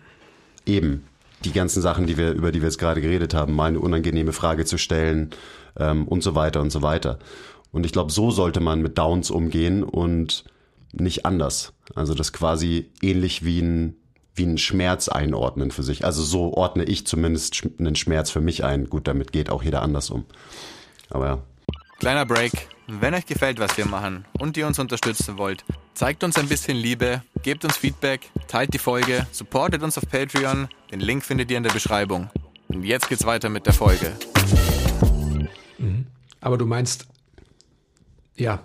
Eben 0.67 1.05
die 1.45 1.53
ganzen 1.53 1.83
Sachen, 1.83 2.07
die 2.07 2.17
wir, 2.17 2.33
über 2.33 2.53
die 2.53 2.61
wir 2.61 2.69
jetzt 2.69 2.79
gerade 2.79 3.01
geredet 3.01 3.35
haben, 3.35 3.55
mal 3.55 3.67
eine 3.67 3.81
unangenehme 3.81 4.33
Frage 4.33 4.65
zu 4.65 4.77
stellen 4.77 5.31
ähm, 5.79 6.07
und 6.07 6.23
so 6.23 6.35
weiter 6.35 6.61
und 6.61 6.71
so 6.71 6.83
weiter. 6.83 7.19
Und 7.73 7.87
ich 7.87 7.93
glaube, 7.93 8.13
so 8.13 8.31
sollte 8.31 8.61
man 8.61 8.81
mit 8.81 8.99
Downs 8.99 9.31
umgehen 9.31 9.83
und 9.83 10.45
nicht 10.93 11.27
anders. 11.27 11.73
Also 11.95 12.15
das 12.15 12.33
quasi 12.33 12.91
ähnlich 13.03 13.45
wie 13.45 13.61
ein, 13.61 13.97
wie 14.35 14.45
ein 14.45 14.59
Schmerz 14.59 15.09
einordnen 15.09 15.71
für 15.71 15.83
sich. 15.83 16.05
Also 16.05 16.23
so 16.23 16.55
ordne 16.55 16.85
ich 16.85 17.07
zumindest 17.07 17.69
einen 17.79 17.97
Schmerz 17.97 18.31
für 18.31 18.41
mich 18.41 18.65
ein. 18.65 18.89
Gut, 18.89 19.07
damit 19.07 19.33
geht 19.33 19.51
auch 19.51 19.63
jeder 19.63 19.83
anders 19.83 20.11
um. 20.11 20.25
Aber 21.11 21.27
ja. 21.27 21.43
Kleiner 21.99 22.25
Break. 22.27 22.53
Wenn 22.87 23.13
euch 23.13 23.27
gefällt, 23.27 23.59
was 23.59 23.77
wir 23.77 23.85
machen 23.85 24.25
und 24.39 24.57
ihr 24.57 24.67
uns 24.67 24.79
unterstützen 24.79 25.37
wollt, 25.37 25.65
zeigt 25.95 26.23
uns 26.25 26.39
ein 26.39 26.49
bisschen 26.49 26.77
Liebe, 26.77 27.23
gebt 27.43 27.65
uns 27.65 27.77
Feedback, 27.77 28.31
teilt 28.47 28.73
die 28.73 28.79
Folge, 28.79 29.27
supportet 29.33 29.83
uns 29.83 29.99
auf 29.99 30.09
Patreon. 30.09 30.69
Den 30.91 31.01
Link 31.01 31.25
findet 31.25 31.51
ihr 31.51 31.57
in 31.57 31.65
der 31.65 31.73
Beschreibung. 31.73 32.31
Und 32.69 32.85
jetzt 32.85 33.09
geht's 33.09 33.27
weiter 33.27 33.49
mit 33.49 33.67
der 33.67 33.73
Folge. 33.75 34.13
Mhm. 35.79 36.07
Aber 36.41 36.57
du 36.57 36.67
meinst, 36.67 37.07
ja, 38.37 38.65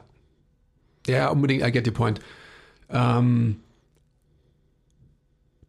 Ja, 1.08 1.30
unbedingt, 1.30 1.64
I 1.66 1.72
get 1.72 1.86
your 1.88 1.94
point. 1.94 2.20
Ähm, 2.90 3.60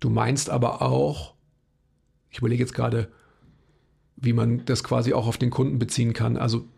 du 0.01 0.11
meinst 0.11 0.51
aber 0.51 0.83
auch, 0.83 1.35
ich 2.31 2.39
überlege 2.39 2.63
jetzt 2.63 2.75
gerade, 2.75 3.11
wie 4.17 4.33
man 4.33 4.65
das 4.65 4.85
quasi 4.85 5.13
auch 5.13 5.27
auf 5.27 5.39
den 5.39 5.51
Kunden 5.51 5.79
beziehen 5.79 6.13
kann. 6.13 6.37
Also 6.37 6.69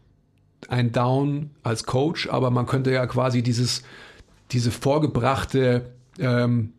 ein 0.69 0.93
Down 0.93 1.51
als 1.63 1.85
Coach, 1.85 2.29
aber 2.29 2.51
man 2.51 2.67
könnte 2.67 2.91
ja 2.91 3.07
quasi 3.07 3.43
dieses, 3.43 3.83
diese 4.53 4.71
vorgebrachte 4.71 5.91
ähm, 6.19 6.73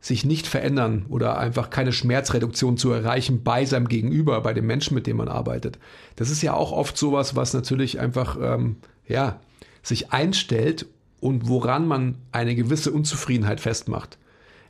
sich 0.00 0.24
nicht 0.24 0.48
verändern 0.48 1.06
oder 1.08 1.38
einfach 1.38 1.70
keine 1.70 1.92
Schmerzreduktion 1.92 2.76
zu 2.76 2.90
erreichen 2.90 3.44
bei 3.44 3.64
seinem 3.64 3.86
Gegenüber, 3.86 4.40
bei 4.40 4.52
dem 4.52 4.66
Menschen, 4.66 4.94
mit 4.94 5.06
dem 5.06 5.18
man 5.18 5.28
arbeitet. 5.28 5.78
Das 6.16 6.28
ist 6.28 6.42
ja 6.42 6.54
auch 6.54 6.72
oft 6.72 6.98
sowas, 6.98 7.36
was 7.36 7.54
natürlich 7.54 8.00
einfach 8.00 8.36
ähm, 8.40 8.76
ja, 9.06 9.40
sich 9.82 10.12
einstellt 10.12 10.86
und 11.20 11.48
woran 11.48 11.86
man 11.86 12.16
eine 12.32 12.56
gewisse 12.56 12.90
Unzufriedenheit 12.90 13.60
festmacht. 13.60 14.18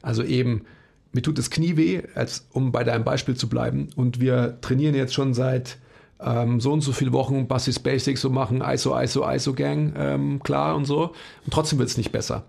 Also 0.02 0.22
eben, 0.22 0.66
mir 1.12 1.22
tut 1.22 1.38
das 1.38 1.50
Knie 1.50 1.78
weh, 1.78 2.02
als, 2.14 2.46
um 2.52 2.70
bei 2.70 2.84
deinem 2.84 3.04
Beispiel 3.04 3.34
zu 3.34 3.48
bleiben, 3.48 3.88
und 3.96 4.20
wir 4.20 4.58
trainieren 4.60 4.94
jetzt 4.94 5.14
schon 5.14 5.32
seit 5.32 5.78
ähm, 6.24 6.60
so 6.60 6.72
und 6.72 6.80
so 6.80 6.92
viele 6.92 7.12
Wochen 7.12 7.48
Basis 7.48 7.78
Basics 7.78 8.20
so 8.20 8.30
machen, 8.30 8.62
ISO, 8.62 8.98
ISO, 8.98 9.28
ISO 9.28 9.54
Gang, 9.54 9.94
ähm, 9.96 10.42
klar 10.42 10.76
und 10.76 10.84
so. 10.84 11.12
Und 11.44 11.52
trotzdem 11.52 11.78
wird 11.78 11.88
es 11.88 11.96
nicht 11.96 12.12
besser. 12.12 12.44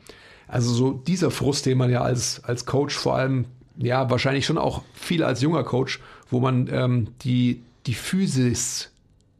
Also 0.47 0.73
so 0.73 0.91
dieser 0.91 1.31
Frust, 1.31 1.65
den 1.65 1.77
man 1.77 1.89
ja 1.89 2.01
als, 2.01 2.43
als 2.43 2.65
Coach 2.65 2.95
vor 2.95 3.15
allem, 3.15 3.45
ja, 3.77 4.09
wahrscheinlich 4.09 4.45
schon 4.45 4.57
auch 4.57 4.83
viel 4.93 5.23
als 5.23 5.41
junger 5.41 5.63
Coach, 5.63 5.99
wo 6.29 6.39
man 6.39 6.69
ähm, 6.71 7.07
die, 7.23 7.63
die 7.87 7.95
Physis 7.95 8.91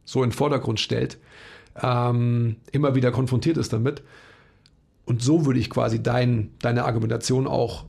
so 0.06 0.24
in 0.24 0.30
den 0.30 0.36
Vordergrund 0.36 0.80
stellt, 0.80 1.18
ähm, 1.82 2.58
immer 2.72 2.96
wieder 2.96 3.12
konfrontiert 3.12 3.58
ist 3.58 3.74
damit. 3.74 4.02
Und 5.06 5.22
so 5.22 5.46
würde 5.46 5.60
ich 5.60 5.70
quasi 5.70 6.02
dein, 6.02 6.52
deine 6.60 6.86
Argumentation 6.86 7.46
auch 7.46 7.86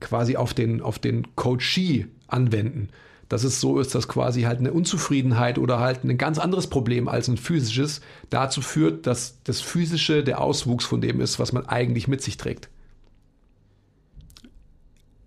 quasi 0.00 0.36
auf 0.36 0.52
den, 0.52 0.82
auf 0.82 0.98
den 0.98 1.34
Coachee 1.36 2.06
anwenden 2.28 2.90
dass 3.28 3.44
es 3.44 3.60
so 3.60 3.80
ist, 3.80 3.94
dass 3.94 4.08
quasi 4.08 4.42
halt 4.42 4.60
eine 4.60 4.72
Unzufriedenheit 4.72 5.58
oder 5.58 5.80
halt 5.80 6.04
ein 6.04 6.16
ganz 6.18 6.38
anderes 6.38 6.68
Problem 6.68 7.08
als 7.08 7.28
ein 7.28 7.36
physisches 7.36 8.00
dazu 8.30 8.62
führt, 8.62 9.06
dass 9.06 9.42
das 9.44 9.60
Physische 9.60 10.22
der 10.22 10.40
Auswuchs 10.40 10.84
von 10.84 11.00
dem 11.00 11.20
ist, 11.20 11.38
was 11.38 11.52
man 11.52 11.66
eigentlich 11.66 12.08
mit 12.08 12.22
sich 12.22 12.36
trägt. 12.36 12.68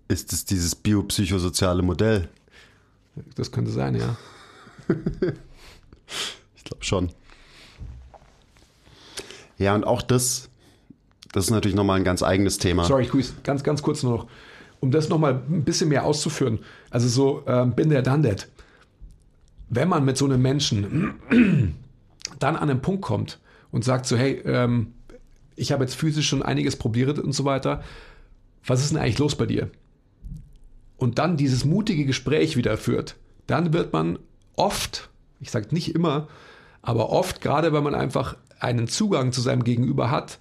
Ist 0.08 0.32
es 0.32 0.44
dieses 0.44 0.74
biopsychosoziale 0.74 1.82
Modell? 1.82 2.28
Das 3.36 3.52
könnte 3.52 3.70
sein, 3.70 3.94
ja. 3.94 4.16
ich 6.56 6.64
glaube 6.64 6.84
schon. 6.84 7.10
Ja, 9.58 9.74
und 9.74 9.84
auch 9.84 10.00
das, 10.00 10.48
das 11.32 11.44
ist 11.44 11.50
natürlich 11.50 11.76
nochmal 11.76 11.98
ein 11.98 12.04
ganz 12.04 12.22
eigenes 12.22 12.58
Thema. 12.58 12.84
Sorry, 12.86 13.04
ich 13.12 13.42
ganz, 13.42 13.62
ganz 13.62 13.82
kurz 13.82 14.02
nur 14.02 14.16
noch 14.16 14.26
um 14.80 14.90
das 14.90 15.08
nochmal 15.08 15.42
ein 15.48 15.64
bisschen 15.64 15.88
mehr 15.88 16.04
auszuführen, 16.04 16.60
also 16.90 17.08
so 17.08 17.42
ähm, 17.46 17.74
bin 17.74 17.90
der 17.90 18.02
done 18.02 18.28
that. 18.28 18.48
Wenn 19.68 19.88
man 19.88 20.04
mit 20.04 20.16
so 20.16 20.24
einem 20.24 20.42
Menschen 20.42 21.14
dann 22.38 22.56
an 22.56 22.70
einen 22.70 22.82
Punkt 22.82 23.02
kommt 23.02 23.38
und 23.70 23.84
sagt 23.84 24.06
so, 24.06 24.16
hey, 24.16 24.40
ähm, 24.44 24.94
ich 25.54 25.72
habe 25.72 25.84
jetzt 25.84 25.94
physisch 25.94 26.28
schon 26.28 26.42
einiges 26.42 26.76
probiert 26.76 27.18
und 27.18 27.32
so 27.32 27.44
weiter, 27.44 27.82
was 28.64 28.80
ist 28.80 28.92
denn 28.92 28.98
eigentlich 28.98 29.18
los 29.18 29.36
bei 29.36 29.46
dir? 29.46 29.70
Und 30.96 31.18
dann 31.18 31.36
dieses 31.36 31.64
mutige 31.64 32.04
Gespräch 32.04 32.56
wieder 32.56 32.76
führt, 32.76 33.16
dann 33.46 33.72
wird 33.72 33.92
man 33.92 34.18
oft, 34.56 35.10
ich 35.40 35.50
sage 35.50 35.68
nicht 35.70 35.94
immer, 35.94 36.28
aber 36.82 37.10
oft, 37.10 37.40
gerade 37.40 37.72
wenn 37.72 37.82
man 37.82 37.94
einfach 37.94 38.36
einen 38.58 38.88
Zugang 38.88 39.32
zu 39.32 39.40
seinem 39.40 39.64
Gegenüber 39.64 40.10
hat, 40.10 40.38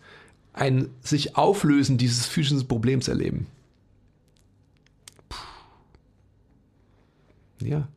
ein 0.54 0.89
sich 1.02 1.38
auflösen 1.38 1.97
dieses 1.97 2.25
physischen 2.25 2.67
Problems 2.67 3.08
erleben. 3.08 3.47
Ja. 7.62 7.88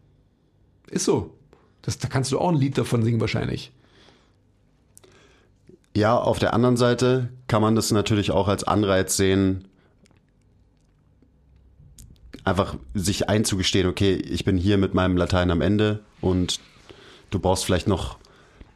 Ist 0.91 1.05
so. 1.05 1.35
Das, 1.83 1.99
da 1.99 2.09
kannst 2.09 2.31
du 2.33 2.39
auch 2.39 2.51
ein 2.51 2.57
Lied 2.57 2.79
davon 2.79 3.03
singen 3.03 3.21
wahrscheinlich. 3.21 3.73
Ja, 5.95 6.17
auf 6.17 6.39
der 6.39 6.55
anderen 6.55 6.77
Seite 6.77 7.29
kann 7.49 7.61
man 7.61 7.75
das 7.75 7.91
natürlich 7.91 8.31
auch 8.31 8.49
als 8.49 8.65
Anreiz 8.65 9.17
sehen, 9.17 9.69
einfach 12.45 12.77
sich 12.95 13.29
einzugestehen, 13.29 13.89
okay, 13.89 14.15
ich 14.15 14.45
bin 14.45 14.57
hier 14.57 14.79
mit 14.79 14.95
meinem 14.95 15.17
Latein 15.17 15.51
am 15.51 15.61
Ende 15.61 16.01
und 16.21 16.61
du 17.31 17.39
brauchst 17.39 17.65
vielleicht 17.65 17.87
noch 17.87 18.19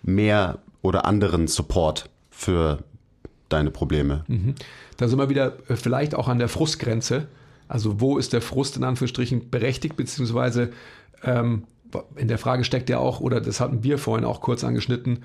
mehr 0.03 0.59
oder 0.83 1.05
anderen 1.05 1.49
Support 1.49 2.11
für 2.31 2.85
deine 3.49 3.71
Probleme. 3.71 4.25
Mhm. 4.29 4.55
Da 4.97 5.09
sind 5.09 5.19
wir 5.19 5.29
wieder 5.29 5.57
äh, 5.69 5.77
vielleicht 5.77 6.15
auch 6.15 6.29
an 6.29 6.39
der 6.39 6.49
Frustgrenze, 6.49 7.29
also 7.69 8.01
wo 8.01 8.19
ist 8.19 8.33
der 8.33 8.43
Frust 8.43 8.77
in 8.77 8.85
Anführungsstrichen 8.85 9.51
berechtigt, 9.51 9.97
beziehungsweise 9.97 10.71
ähm, 11.23 11.65
in 12.17 12.29
der 12.29 12.39
Frage 12.39 12.65
steckt 12.65 12.91
ja 12.91 12.99
auch, 12.99 13.21
oder 13.21 13.41
das 13.41 13.61
hatten 13.61 13.83
wir 13.83 13.99
vorhin 13.99 14.25
auch 14.25 14.41
kurz 14.41 14.65
angeschnitten, 14.65 15.25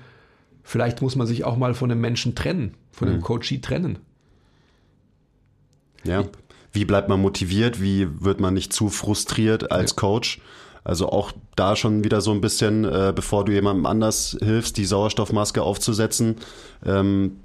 vielleicht 0.62 1.02
muss 1.02 1.16
man 1.16 1.26
sich 1.26 1.44
auch 1.44 1.56
mal 1.56 1.74
von 1.74 1.90
einem 1.90 2.00
Menschen 2.00 2.34
trennen, 2.34 2.74
von 2.90 3.08
einem 3.08 3.18
mhm. 3.18 3.22
Coachie 3.22 3.60
trennen. 3.60 3.98
Ja. 6.04 6.24
Wie 6.72 6.84
bleibt 6.84 7.08
man 7.08 7.20
motiviert? 7.20 7.82
Wie 7.82 8.08
wird 8.24 8.40
man 8.40 8.54
nicht 8.54 8.72
zu 8.72 8.88
frustriert 8.88 9.70
als 9.70 9.90
ja. 9.90 9.96
Coach? 9.96 10.40
Also 10.84 11.08
auch 11.08 11.32
da 11.54 11.76
schon 11.76 12.02
wieder 12.02 12.20
so 12.20 12.32
ein 12.32 12.40
bisschen, 12.40 12.84
äh, 12.84 13.12
bevor 13.14 13.44
du 13.44 13.52
jemandem 13.52 13.86
anders 13.86 14.36
hilfst, 14.40 14.76
die 14.76 14.84
Sauerstoffmaske 14.84 15.62
aufzusetzen, 15.62 16.36
ähm, 16.84 17.40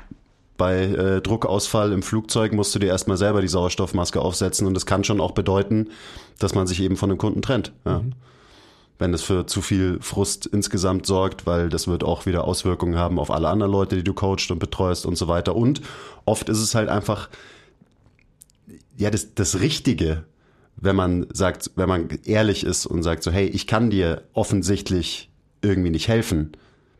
bei 0.57 0.85
äh, 0.85 1.21
Druckausfall 1.21 1.91
im 1.91 2.01
Flugzeug 2.01 2.51
musst 2.53 2.73
du 2.73 2.79
dir 2.79 2.87
erstmal 2.87 3.17
selber 3.17 3.41
die 3.41 3.47
Sauerstoffmaske 3.47 4.19
aufsetzen 4.19 4.67
und 4.67 4.73
das 4.73 4.85
kann 4.85 5.03
schon 5.03 5.21
auch 5.21 5.31
bedeuten, 5.31 5.89
dass 6.39 6.55
man 6.55 6.67
sich 6.67 6.81
eben 6.81 6.97
von 6.97 7.09
dem 7.09 7.17
Kunden 7.17 7.41
trennt. 7.41 7.71
Ja. 7.85 7.99
Mhm. 7.99 8.13
Wenn 8.99 9.11
das 9.11 9.21
für 9.21 9.45
zu 9.45 9.61
viel 9.61 9.99
Frust 10.01 10.47
insgesamt 10.47 11.05
sorgt, 11.05 11.45
weil 11.45 11.69
das 11.69 11.87
wird 11.87 12.03
auch 12.03 12.25
wieder 12.25 12.45
Auswirkungen 12.45 12.97
haben 12.97 13.19
auf 13.19 13.29
alle 13.29 13.47
anderen 13.47 13.71
Leute, 13.71 13.95
die 13.95 14.03
du 14.03 14.13
coachst 14.13 14.49
und 14.49 14.57
betreust 14.57 15.05
und 15.05 15.15
so 15.15 15.27
weiter. 15.27 15.55
Und 15.55 15.81
oft 16.25 16.49
ist 16.49 16.57
es 16.57 16.73
halt 16.73 16.89
einfach, 16.89 17.29
ja, 18.97 19.11
das, 19.11 19.35
das 19.35 19.59
Richtige, 19.59 20.23
wenn 20.77 20.95
man 20.95 21.27
sagt, 21.31 21.71
wenn 21.75 21.87
man 21.87 22.09
ehrlich 22.25 22.63
ist 22.63 22.87
und 22.87 23.03
sagt 23.03 23.21
so, 23.21 23.29
hey, 23.29 23.45
ich 23.45 23.67
kann 23.67 23.91
dir 23.91 24.23
offensichtlich 24.33 25.29
irgendwie 25.61 25.91
nicht 25.91 26.07
helfen. 26.07 26.53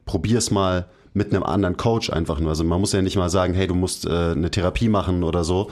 Probier's 0.05 0.51
mal, 0.51 0.87
mit 1.17 1.33
einem 1.33 1.43
anderen 1.43 1.77
Coach 1.77 2.11
einfach 2.11 2.39
nur. 2.39 2.49
Also 2.49 2.63
man 2.63 2.79
muss 2.79 2.93
ja 2.93 3.01
nicht 3.01 3.17
mal 3.17 3.29
sagen, 3.29 3.55
hey, 3.55 3.65
du 3.67 3.73
musst 3.73 4.05
äh, 4.05 4.09
eine 4.09 4.51
Therapie 4.51 4.87
machen 4.87 5.23
oder 5.23 5.43
so. 5.43 5.71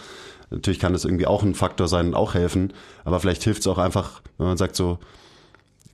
Natürlich 0.50 0.80
kann 0.80 0.94
das 0.94 1.06
irgendwie 1.06 1.28
auch 1.28 1.44
ein 1.44 1.54
Faktor 1.54 1.88
sein 1.88 2.08
und 2.08 2.16
auch 2.16 2.34
helfen, 2.34 2.74
aber 3.04 3.20
vielleicht 3.20 3.44
hilft 3.44 3.62
es 3.62 3.68
auch 3.68 3.78
einfach, 3.78 4.22
wenn 4.38 4.48
man 4.48 4.58
sagt 4.58 4.76
so, 4.76 5.00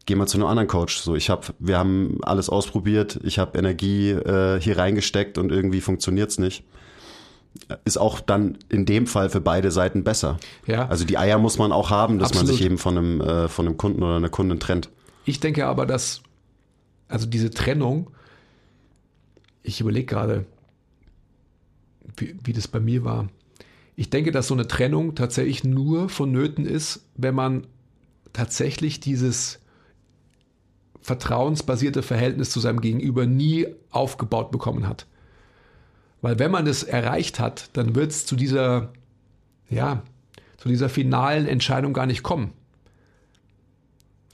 geh 0.05 0.15
mal 0.15 0.27
zu 0.27 0.37
einem 0.37 0.47
anderen 0.47 0.67
Coach. 0.67 0.99
So, 0.99 1.15
ich 1.15 1.29
habe, 1.29 1.47
wir 1.59 1.77
haben 1.77 2.19
alles 2.21 2.49
ausprobiert, 2.49 3.19
ich 3.23 3.39
habe 3.39 3.57
Energie 3.57 4.11
äh, 4.11 4.59
hier 4.59 4.77
reingesteckt 4.77 5.37
und 5.37 5.51
irgendwie 5.51 5.81
funktioniert's 5.81 6.37
nicht. 6.37 6.63
Ist 7.83 7.97
auch 7.97 8.21
dann 8.21 8.57
in 8.69 8.85
dem 8.85 9.05
Fall 9.05 9.29
für 9.29 9.41
beide 9.41 9.71
Seiten 9.71 10.05
besser. 10.05 10.37
Ja. 10.65 10.87
Also 10.87 11.03
die 11.03 11.17
Eier 11.17 11.37
muss 11.37 11.57
man 11.57 11.73
auch 11.73 11.89
haben, 11.89 12.19
dass 12.19 12.29
Absolut. 12.29 12.47
man 12.47 12.55
sich 12.55 12.65
eben 12.65 12.77
von 12.77 12.97
einem, 12.97 13.21
äh, 13.21 13.47
von 13.49 13.67
einem 13.67 13.75
Kunden 13.75 14.01
oder 14.01 14.15
einer 14.15 14.29
Kundin 14.29 14.61
trennt. 14.61 14.89
Ich 15.25 15.41
denke 15.41 15.65
aber, 15.65 15.85
dass 15.85 16.21
also 17.09 17.25
diese 17.25 17.51
Trennung 17.51 18.11
ich 19.63 19.81
überlege 19.81 20.05
gerade, 20.05 20.45
wie, 22.17 22.35
wie 22.43 22.53
das 22.53 22.67
bei 22.67 22.79
mir 22.79 23.03
war. 23.03 23.29
Ich 23.95 24.09
denke, 24.09 24.31
dass 24.31 24.47
so 24.47 24.53
eine 24.53 24.67
Trennung 24.67 25.15
tatsächlich 25.15 25.63
nur 25.63 26.09
vonnöten 26.09 26.65
ist, 26.65 27.05
wenn 27.15 27.35
man 27.35 27.67
tatsächlich 28.33 28.99
dieses 28.99 29.59
vertrauensbasierte 31.01 32.03
Verhältnis 32.03 32.51
zu 32.51 32.59
seinem 32.59 32.81
Gegenüber 32.81 33.25
nie 33.25 33.67
aufgebaut 33.89 34.51
bekommen 34.51 34.87
hat. 34.87 35.07
Weil 36.21 36.37
wenn 36.39 36.51
man 36.51 36.65
das 36.65 36.83
erreicht 36.83 37.39
hat, 37.39 37.69
dann 37.73 37.95
wird 37.95 38.11
es 38.11 38.25
zu 38.25 38.35
dieser, 38.35 38.93
ja, 39.69 40.03
zu 40.57 40.69
dieser 40.69 40.89
finalen 40.89 41.47
Entscheidung 41.47 41.93
gar 41.93 42.05
nicht 42.05 42.21
kommen. 42.21 42.53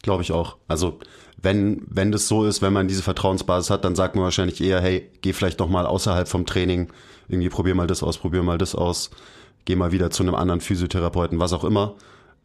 Glaube 0.02 0.24
ich 0.24 0.32
auch. 0.32 0.58
Also 0.68 1.00
wenn, 1.38 1.84
wenn 1.88 2.12
das 2.12 2.28
so 2.28 2.46
ist, 2.46 2.62
wenn 2.62 2.74
man 2.74 2.88
diese 2.88 3.04
Vertrauensbasis 3.04 3.70
hat, 3.70 3.86
dann 3.86 3.96
sagt 3.96 4.16
man 4.16 4.24
wahrscheinlich 4.24 4.60
eher, 4.60 4.82
hey, 4.82 5.10
geh 5.22 5.34
vielleicht 5.34 5.60
noch 5.60 5.70
mal 5.70 5.86
außerhalb 5.86 6.28
vom 6.28 6.46
Training, 6.46 6.90
irgendwie 7.28 7.50
probier 7.50 7.76
mal 7.76 7.88
das 7.88 8.02
aus, 8.02 8.18
probier 8.18 8.42
mal 8.42 8.58
das 8.58 8.74
aus, 8.74 9.12
geh 9.66 9.76
mal 9.76 9.92
wieder 9.92 10.10
zu 10.10 10.24
einem 10.24 10.36
anderen 10.36 10.62
Physiotherapeuten, 10.62 11.40
was 11.40 11.54
auch 11.54 11.64
immer. 11.64 11.96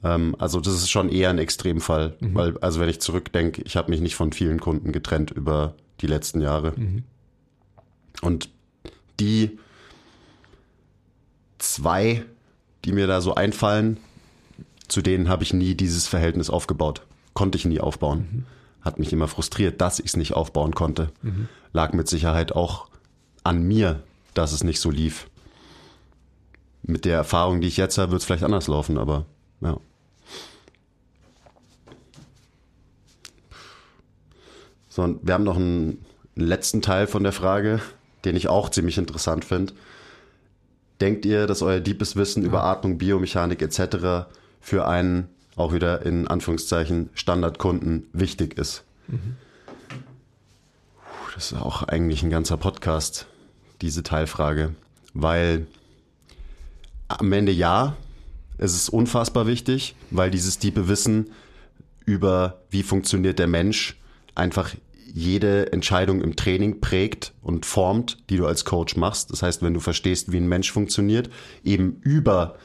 Ähm, 0.05 0.37
also 0.39 0.61
das 0.61 0.75
ist 0.75 0.91
schon 0.91 1.09
eher 1.09 1.31
ein 1.31 1.39
Extremfall, 1.39 2.17
mhm. 2.21 2.35
weil, 2.35 2.59
also 2.59 2.81
wenn 2.81 2.89
ich 2.89 3.01
zurückdenke, 3.01 3.63
ich 3.63 3.77
habe 3.77 3.91
mich 3.91 4.01
nicht 4.01 4.15
von 4.15 4.33
vielen 4.33 4.61
Kunden 4.61 4.93
getrennt 4.93 5.31
über 5.31 5.75
die 6.03 6.07
letzten 6.07 6.43
Jahre. 6.43 6.75
Mhm. 6.77 7.05
Und 8.21 8.51
die 9.21 9.59
zwei, 11.59 12.25
die 12.85 12.93
mir 12.93 13.07
da 13.07 13.23
so 13.23 13.35
einfallen, 13.35 13.97
zu 14.87 15.01
denen 15.01 15.31
habe 15.31 15.45
ich 15.45 15.55
nie 15.55 15.75
dieses 15.75 16.09
Verhältnis 16.09 16.51
aufgebaut. 16.51 17.07
Konnte 17.33 17.57
ich 17.57 17.65
nie 17.65 17.81
aufbauen. 17.81 18.29
Mhm 18.31 18.45
hat 18.83 18.99
mich 18.99 19.13
immer 19.13 19.29
frustriert, 19.29 19.81
dass 19.81 19.99
ich 19.99 20.07
es 20.07 20.17
nicht 20.17 20.35
aufbauen 20.35 20.75
konnte. 20.75 21.11
Mhm. 21.23 21.49
Lag 21.73 21.93
mit 21.93 22.09
Sicherheit 22.09 22.53
auch 22.53 22.89
an 23.45 23.63
mir, 23.63 24.03
dass 24.35 24.53
es 24.53 24.65
nicht 24.65 24.81
so 24.81 24.91
lief. 24.91 25.29
Mit 26.83 27.05
der 27.05 27.17
Erfahrung, 27.17 27.61
die 27.61 27.69
ich 27.69 27.77
jetzt 27.77 27.99
habe, 27.99 28.13
wird 28.13 28.21
es 28.21 28.27
vielleicht 28.27 28.43
anders 28.43 28.67
laufen, 28.67 28.99
aber 28.99 29.25
ja. 29.61 29.79
So, 34.89 35.03
und 35.03 35.27
wir 35.27 35.33
haben 35.33 35.45
noch 35.45 35.57
einen, 35.57 36.05
einen 36.37 36.47
letzten 36.47 36.83
Teil 36.83 37.07
von 37.07 37.23
der 37.23 37.33
Frage, 37.33 37.81
den 38.25 38.37
ich 38.37 38.49
auch 38.49 38.69
ziemlich 38.69 38.99
interessant 38.99 39.45
finde. 39.45 39.73
Denkt 41.01 41.25
ihr, 41.25 41.47
dass 41.47 41.63
euer 41.63 41.81
deepes 41.81 42.15
Wissen 42.17 42.43
ja. 42.43 42.49
über 42.49 42.65
Atmung, 42.65 42.99
Biomechanik 42.99 43.63
etc. 43.63 44.27
für 44.61 44.87
einen 44.87 45.29
auch 45.57 45.73
wieder 45.73 46.05
in 46.05 46.29
Anführungszeichen 46.29 47.11
Standardkunden 47.15 48.07
wichtig 48.13 48.59
ist? 48.59 48.85
Mhm. 49.09 49.37
Das 51.35 51.53
ist 51.53 51.59
auch 51.59 51.83
eigentlich 51.83 52.23
ein 52.23 52.31
ganzer 52.31 52.57
Podcast, 52.57 53.27
diese 53.81 54.03
Teilfrage, 54.03 54.75
weil 55.15 55.67
am 57.09 57.33
Ende 57.33 57.53
ja, 57.53 57.97
es 58.59 58.75
ist 58.75 58.91
unfassbar 58.91 59.47
wichtig, 59.47 59.95
weil 60.11 60.31
dieses 60.31 60.59
tiefe 60.59 60.89
Wissen 60.89 61.31
über 62.05 62.61
wie 62.71 62.83
funktioniert 62.83 63.39
der 63.39 63.47
Mensch 63.47 63.97
einfach 64.35 64.75
jede 65.15 65.73
Entscheidung 65.73 66.23
im 66.23 66.37
Training 66.37 66.81
prägt 66.81 67.33
und 67.43 67.67
formt, 67.67 68.19
die 68.31 68.37
du 68.37 68.47
als 68.47 68.65
Coach 68.65 68.97
machst. 68.97 69.31
Das 69.31 69.43
heißt, 69.43 69.63
wenn 69.63 69.75
du 69.75 69.81
verstehst, 69.81 70.33
wie 70.33 70.39
ein 70.39 70.49
Mensch 70.49 70.73
funktioniert, 70.73 71.29
eben 71.65 71.97
über 72.01 72.57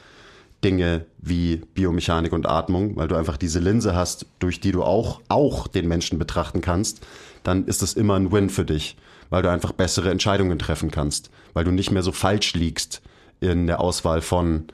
Dinge 0.64 1.06
wie 1.18 1.56
Biomechanik 1.74 2.32
und 2.32 2.48
Atmung, 2.48 2.96
weil 2.96 3.08
du 3.08 3.14
einfach 3.14 3.36
diese 3.36 3.60
Linse 3.60 3.94
hast, 3.94 4.26
durch 4.38 4.60
die 4.60 4.72
du 4.72 4.82
auch, 4.82 5.20
auch 5.28 5.68
den 5.68 5.86
Menschen 5.86 6.18
betrachten 6.18 6.60
kannst, 6.60 7.06
dann 7.44 7.66
ist 7.66 7.82
das 7.82 7.94
immer 7.94 8.16
ein 8.16 8.32
Win 8.32 8.50
für 8.50 8.64
dich, 8.64 8.96
weil 9.30 9.42
du 9.42 9.50
einfach 9.50 9.72
bessere 9.72 10.10
Entscheidungen 10.10 10.58
treffen 10.58 10.90
kannst, 10.90 11.30
weil 11.54 11.64
du 11.64 11.70
nicht 11.70 11.90
mehr 11.90 12.02
so 12.02 12.12
falsch 12.12 12.54
liegst 12.54 13.02
in 13.40 13.66
der 13.66 13.80
Auswahl 13.80 14.20
von 14.20 14.64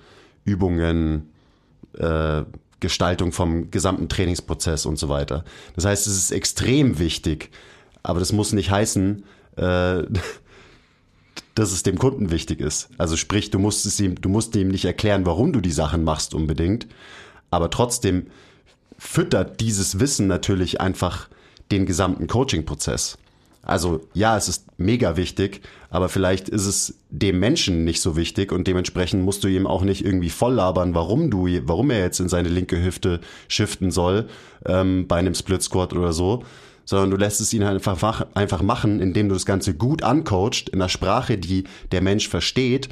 Übungen, 0.45 1.31
äh, 1.99 2.45
Gestaltung 2.81 3.33
vom 3.33 3.71
gesamten 3.71 4.09
Trainingsprozess 4.09 4.87
und 4.87 4.99
so 4.99 5.09
weiter. 5.09 5.45
Das 5.75 5.85
heißt, 5.85 6.07
es 6.07 6.17
ist 6.17 6.31
extrem 6.33 6.99
wichtig, 6.99 7.51
aber 8.03 8.19
das 8.21 8.33
muss 8.33 8.53
nicht 8.53 8.71
heißen, 8.71 9.25
äh, 9.57 10.03
dass 11.55 11.73
es 11.73 11.83
dem 11.83 11.99
Kunden 11.99 12.31
wichtig 12.31 12.61
ist. 12.61 12.89
Also 12.99 13.17
sprich, 13.17 13.51
du 13.51 13.59
musst 13.59 13.87
es 13.87 14.01
ihm, 14.01 14.21
du 14.21 14.29
musst 14.29 14.57
ihm 14.57 14.69
nicht 14.69 14.85
erklären, 14.85 15.27
warum 15.27 15.53
du 15.53 15.61
die 15.61 15.73
Sachen 15.73 16.05
machst 16.05 16.35
unbedingt, 16.35 16.87
aber 17.51 17.71
trotzdem 17.71 18.27
füttert 18.99 19.61
dieses 19.61 20.01
Wissen 20.01 20.27
natürlich 20.27 20.81
einfach 20.81 21.29
den 21.71 21.87
gesamten 21.87 22.27
Coaching-Prozess. 22.27 23.19
Also 23.63 24.03
ja, 24.13 24.37
es 24.37 24.49
ist 24.49 24.67
mega 24.77 25.17
wichtig, 25.17 25.63
aber 25.89 26.11
vielleicht 26.11 26.51
ist 26.51 26.67
es 26.67 26.99
dem 27.09 27.39
Menschen 27.39 27.85
nicht 27.85 28.03
so 28.03 28.15
wichtig 28.15 28.53
und 28.53 28.67
dementsprechend 28.67 29.25
musst 29.25 29.43
du 29.43 29.49
ihm 29.49 29.67
auch 29.67 29.83
nicht 29.83 30.05
irgendwie 30.05 30.29
voll 30.29 30.55
labern, 30.55 30.95
warum 30.95 31.31
du, 31.31 31.49
warum 31.63 31.91
er 31.91 32.01
jetzt 32.01 32.21
in 32.21 32.29
seine 32.29 32.51
linke 32.51 32.83
Hüfte 32.83 33.21
shiften 33.49 33.91
soll 33.91 34.29
ähm, 34.67 35.07
bei 35.09 35.17
einem 35.17 35.35
Split 35.35 35.63
Squat 35.63 35.95
oder 35.95 36.13
so, 36.13 36.45
sondern 36.85 37.11
du 37.11 37.17
lässt 37.17 37.41
es 37.41 37.53
ihn 37.53 37.65
halt 37.65 37.87
einfach, 37.87 38.27
einfach 38.35 38.63
machen, 38.63 39.01
indem 39.01 39.29
du 39.29 39.35
das 39.35 39.47
Ganze 39.47 39.75
gut 39.75 40.03
ancoacht, 40.03 40.69
in 40.69 40.81
einer 40.81 40.89
Sprache, 40.89 41.39
die 41.39 41.65
der 41.93 42.03
Mensch 42.03 42.29
versteht, 42.29 42.89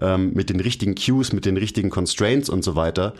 ähm, 0.00 0.32
mit 0.34 0.50
den 0.50 0.60
richtigen 0.60 0.94
Cues, 0.94 1.32
mit 1.32 1.44
den 1.44 1.56
richtigen 1.56 1.90
Constraints 1.90 2.48
und 2.48 2.64
so 2.64 2.76
weiter. 2.76 3.14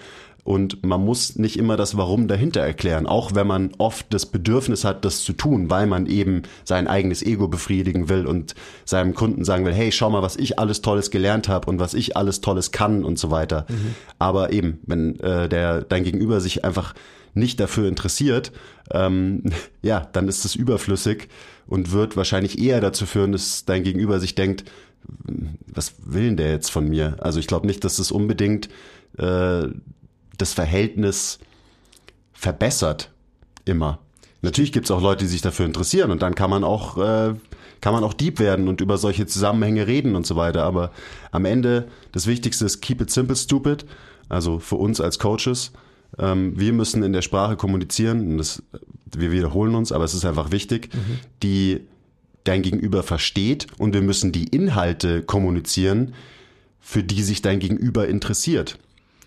Und 0.44 0.84
man 0.84 1.02
muss 1.02 1.36
nicht 1.36 1.58
immer 1.58 1.78
das 1.78 1.96
Warum 1.96 2.28
dahinter 2.28 2.60
erklären, 2.60 3.06
auch 3.06 3.34
wenn 3.34 3.46
man 3.46 3.72
oft 3.78 4.06
das 4.10 4.26
Bedürfnis 4.26 4.84
hat, 4.84 5.06
das 5.06 5.24
zu 5.24 5.32
tun, 5.32 5.70
weil 5.70 5.86
man 5.86 6.04
eben 6.04 6.42
sein 6.64 6.86
eigenes 6.86 7.22
Ego 7.22 7.48
befriedigen 7.48 8.10
will 8.10 8.26
und 8.26 8.54
seinem 8.84 9.14
Kunden 9.14 9.44
sagen 9.44 9.64
will, 9.64 9.72
hey, 9.72 9.90
schau 9.90 10.10
mal, 10.10 10.20
was 10.20 10.36
ich 10.36 10.58
alles 10.58 10.82
Tolles 10.82 11.10
gelernt 11.10 11.48
habe 11.48 11.70
und 11.70 11.78
was 11.80 11.94
ich 11.94 12.18
alles 12.18 12.42
Tolles 12.42 12.72
kann 12.72 13.04
und 13.04 13.18
so 13.18 13.30
weiter. 13.30 13.64
Mhm. 13.70 13.94
Aber 14.18 14.52
eben, 14.52 14.80
wenn 14.86 15.18
äh, 15.20 15.48
der 15.48 15.80
dein 15.80 16.04
Gegenüber 16.04 16.40
sich 16.40 16.62
einfach 16.62 16.92
nicht 17.32 17.58
dafür 17.58 17.88
interessiert, 17.88 18.52
ähm, 18.91 19.43
ja, 19.82 20.09
dann 20.12 20.28
ist 20.28 20.45
es 20.45 20.55
überflüssig 20.55 21.28
und 21.66 21.93
wird 21.93 22.16
wahrscheinlich 22.16 22.59
eher 22.59 22.80
dazu 22.80 23.07
führen, 23.07 23.32
dass 23.32 23.64
dein 23.64 23.85
Gegenüber 23.85 24.20
sich 24.20 24.35
denkt, 24.35 24.64
was 25.66 25.95
will 25.99 26.24
denn 26.24 26.37
der 26.37 26.51
jetzt 26.51 26.70
von 26.70 26.89
mir? 26.89 27.16
Also 27.20 27.39
ich 27.39 27.47
glaube 27.47 27.66
nicht, 27.66 27.85
dass 27.85 27.97
das 27.97 28.11
unbedingt 28.11 28.68
äh, 29.18 29.66
das 30.39 30.53
Verhältnis 30.53 31.39
verbessert 32.32 33.11
immer. 33.64 33.99
Natürlich 34.41 34.72
gibt 34.72 34.87
es 34.87 34.91
auch 34.91 35.01
Leute, 35.01 35.24
die 35.24 35.30
sich 35.30 35.43
dafür 35.43 35.66
interessieren 35.66 36.11
und 36.11 36.22
dann 36.22 36.35
kann 36.35 36.51
man 36.51 36.64
auch 36.64 36.99
äh, 36.99 37.35
kann 37.80 37.93
man 37.93 38.03
auch 38.03 38.14
deep 38.14 38.39
werden 38.39 38.68
und 38.68 38.80
über 38.80 38.97
solche 38.97 39.26
Zusammenhänge 39.26 39.87
reden 39.87 40.16
und 40.16 40.26
so 40.26 40.37
weiter. 40.37 40.62
Aber 40.62 40.91
am 41.32 41.45
Ende 41.45 41.89
das 42.12 42.26
Wichtigste 42.26 42.64
ist 42.64 42.80
keep 42.80 43.03
it 43.03 43.11
simple, 43.11 43.37
stupid. 43.37 43.85
Also 44.30 44.59
für 44.59 44.76
uns 44.76 45.03
als 45.03 45.18
Coaches 45.18 45.70
ähm, 46.18 46.58
wir 46.58 46.72
müssen 46.72 47.02
in 47.02 47.12
der 47.12 47.22
Sprache 47.22 47.56
kommunizieren, 47.56 48.38
das, 48.38 48.62
wir 49.16 49.32
wiederholen 49.32 49.74
uns, 49.74 49.92
aber 49.92 50.04
es 50.04 50.14
ist 50.14 50.24
einfach 50.24 50.50
wichtig, 50.50 50.94
mhm. 50.94 51.18
die 51.42 51.80
dein 52.44 52.62
Gegenüber 52.62 53.02
versteht 53.02 53.66
und 53.78 53.94
wir 53.94 54.02
müssen 54.02 54.32
die 54.32 54.44
Inhalte 54.44 55.22
kommunizieren, 55.22 56.14
für 56.80 57.02
die 57.02 57.22
sich 57.22 57.40
dein 57.42 57.58
Gegenüber 57.58 58.06
interessiert. 58.06 58.78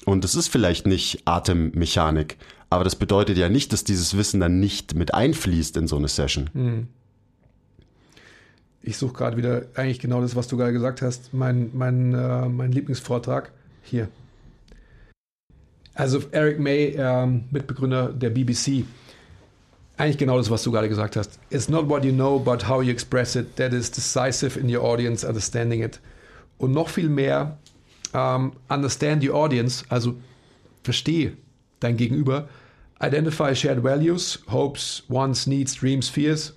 Und 0.05 0.23
das 0.23 0.35
ist 0.35 0.47
vielleicht 0.47 0.85
nicht 0.85 1.23
Atemmechanik, 1.25 2.38
aber 2.69 2.83
das 2.83 2.95
bedeutet 2.95 3.38
ja 3.38 3.49
nicht, 3.49 3.73
dass 3.73 3.83
dieses 3.83 4.15
Wissen 4.15 4.39
dann 4.39 4.59
nicht 4.59 4.95
mit 4.95 5.13
einfließt 5.13 5.75
in 5.77 5.88
so 5.88 5.97
eine 5.97 6.07
Session. 6.07 6.49
Mhm. 6.53 6.88
Ich 8.83 8.97
suche 8.97 9.13
gerade 9.13 9.35
wieder 9.35 9.65
eigentlich 9.75 9.99
genau 9.99 10.21
das, 10.21 10.35
was 10.35 10.47
du 10.47 10.55
gerade 10.55 10.71
gesagt 10.71 11.01
hast, 11.01 11.33
mein, 11.33 11.71
mein, 11.73 12.13
äh, 12.13 12.47
mein 12.47 12.71
Lieblingsvortrag 12.71 13.51
hier. 13.83 14.07
Also 15.97 16.21
Eric 16.31 16.59
May, 16.59 16.95
ähm, 16.95 17.45
Mitbegründer 17.49 18.09
der 18.13 18.29
BBC. 18.29 18.85
Eigentlich 19.97 20.19
genau 20.19 20.37
das, 20.37 20.51
was 20.51 20.61
du 20.61 20.71
gerade 20.71 20.87
gesagt 20.87 21.15
hast. 21.15 21.39
It's 21.49 21.69
not 21.69 21.89
what 21.89 22.05
you 22.05 22.11
know, 22.11 22.37
but 22.37 22.69
how 22.69 22.83
you 22.83 22.91
express 22.91 23.35
it 23.35 23.55
that 23.55 23.73
is 23.73 23.89
decisive 23.89 24.59
in 24.59 24.69
your 24.73 24.83
audience 24.83 25.27
understanding 25.27 25.81
it. 25.81 25.99
Und 26.59 26.71
noch 26.71 26.89
viel 26.89 27.09
mehr, 27.09 27.57
um, 28.13 28.19
ähm, 28.19 28.51
understand 28.69 29.27
your 29.27 29.33
audience, 29.33 29.83
also 29.89 30.13
verstehe 30.83 31.35
dein 31.79 31.97
Gegenüber. 31.97 32.47
Identify 33.01 33.55
shared 33.55 33.83
values, 33.83 34.39
hopes, 34.51 35.03
wants, 35.07 35.47
needs, 35.47 35.73
dreams, 35.73 36.09
fears. 36.09 36.53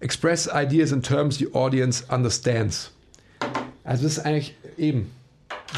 Express 0.00 0.48
ideas 0.52 0.92
and 0.92 1.06
terms 1.06 1.40
your 1.40 1.54
audience 1.54 2.02
understands. 2.12 2.90
Also 3.84 4.02
das 4.02 4.18
ist 4.18 4.26
eigentlich 4.26 4.56
eben 4.76 5.12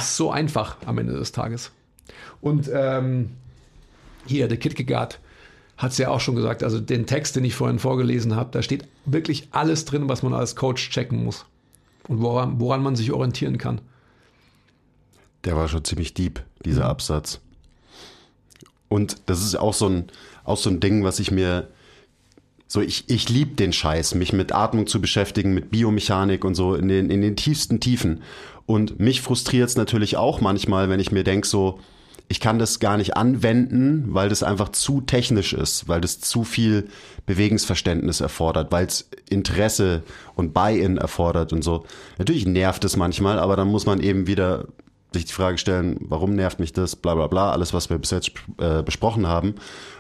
so 0.01 0.31
einfach 0.31 0.77
am 0.87 0.99
Ende 0.99 1.15
des 1.15 1.33
Tages. 1.33 1.71
Und 2.41 2.71
ähm, 2.73 3.31
hier, 4.27 4.49
der 4.49 4.59
Kierkegaard 4.59 5.21
hat 5.77 5.93
es 5.93 5.99
ja 5.99 6.09
auch 6.09 6.21
schon 6.21 6.37
gesagt, 6.37 6.63
also 6.63 6.81
den 6.81 7.07
Text, 7.07 7.37
den 7.37 7.45
ich 7.45 7.55
vorhin 7.55 7.79
vorgelesen 7.79 8.37
habe, 8.37 8.51
da 8.53 8.63
steht 8.63 8.87
wirklich 9.05 9.49
alles 9.51 9.85
drin, 9.85 10.09
was 10.09 10.23
man 10.23 10.35
als 10.35 10.57
Coach 10.57 10.91
checken 10.91 11.25
muss 11.25 11.47
und 12.09 12.21
woran, 12.21 12.61
woran 12.61 12.83
man 12.83 12.97
sich 12.97 13.13
orientieren 13.13 13.59
kann. 13.59 13.81
Der 15.45 15.57
war 15.57 15.69
schon 15.69 15.85
ziemlich 15.85 16.15
deep, 16.15 16.43
dieser 16.65 16.85
mhm. 16.85 16.91
Absatz. 16.91 17.41
Und 18.89 19.17
das 19.27 19.45
ist 19.45 19.57
auch 19.57 19.75
so 19.75 19.89
ein, 19.89 20.05
auch 20.45 20.57
so 20.57 20.71
ein 20.71 20.81
Ding, 20.81 21.05
was 21.05 21.19
ich 21.19 21.31
mir 21.31 21.69
so, 22.67 22.81
ich, 22.81 23.05
ich 23.09 23.29
liebe 23.29 23.55
den 23.55 23.73
Scheiß, 23.73 24.15
mich 24.15 24.33
mit 24.33 24.53
Atmung 24.53 24.87
zu 24.87 25.01
beschäftigen, 25.01 25.55
mit 25.55 25.71
Biomechanik 25.71 26.45
und 26.45 26.55
so 26.55 26.75
in 26.75 26.89
den, 26.89 27.11
in 27.11 27.21
den 27.21 27.37
tiefsten 27.37 27.79
Tiefen. 27.79 28.23
Und 28.67 28.99
mich 28.99 29.21
frustriert 29.21 29.69
es 29.69 29.77
natürlich 29.77 30.17
auch 30.17 30.41
manchmal, 30.41 30.89
wenn 30.89 31.01
ich 31.01 31.12
mir 31.12 31.25
denke, 31.25 31.47
so, 31.47 31.81
ich 32.29 32.41
kann 32.41 32.59
das 32.59 32.81
gar 32.81 32.97
nicht 32.97 33.17
anwenden, 33.17 34.07
weil 34.09 34.31
das 34.31 34.43
einfach 34.43 34.71
zu 34.71 35.03
technisch 35.03 35.53
ist, 35.53 35.89
weil 35.89 36.01
das 36.01 36.21
zu 36.21 36.43
viel 36.43 36.89
Bewegungsverständnis 37.27 38.21
erfordert, 38.21 38.73
weil 38.73 38.87
es 38.87 39.11
Interesse 39.29 40.03
und 40.35 40.55
Buy-in 40.55 40.97
erfordert 40.97 41.53
und 41.53 41.62
so. 41.62 41.85
Natürlich 42.19 42.47
nervt 42.47 42.85
es 42.85 42.97
manchmal, 42.97 43.39
aber 43.39 43.57
dann 43.57 43.69
muss 43.69 43.85
man 43.85 44.01
eben 44.01 44.27
wieder 44.27 44.67
sich 45.12 45.27
die 45.27 45.33
Frage 45.33 45.59
stellen, 45.59 45.97
warum 46.01 46.35
nervt 46.35 46.59
mich 46.59 46.73
das, 46.73 46.97
bla 46.97 47.15
bla 47.15 47.29
bla, 47.29 47.53
alles, 47.53 47.73
was 47.73 47.89
wir 47.89 47.99
bis 47.99 48.11
jetzt 48.11 48.33
äh, 48.59 48.83
besprochen 48.83 49.27
haben. 49.27 49.55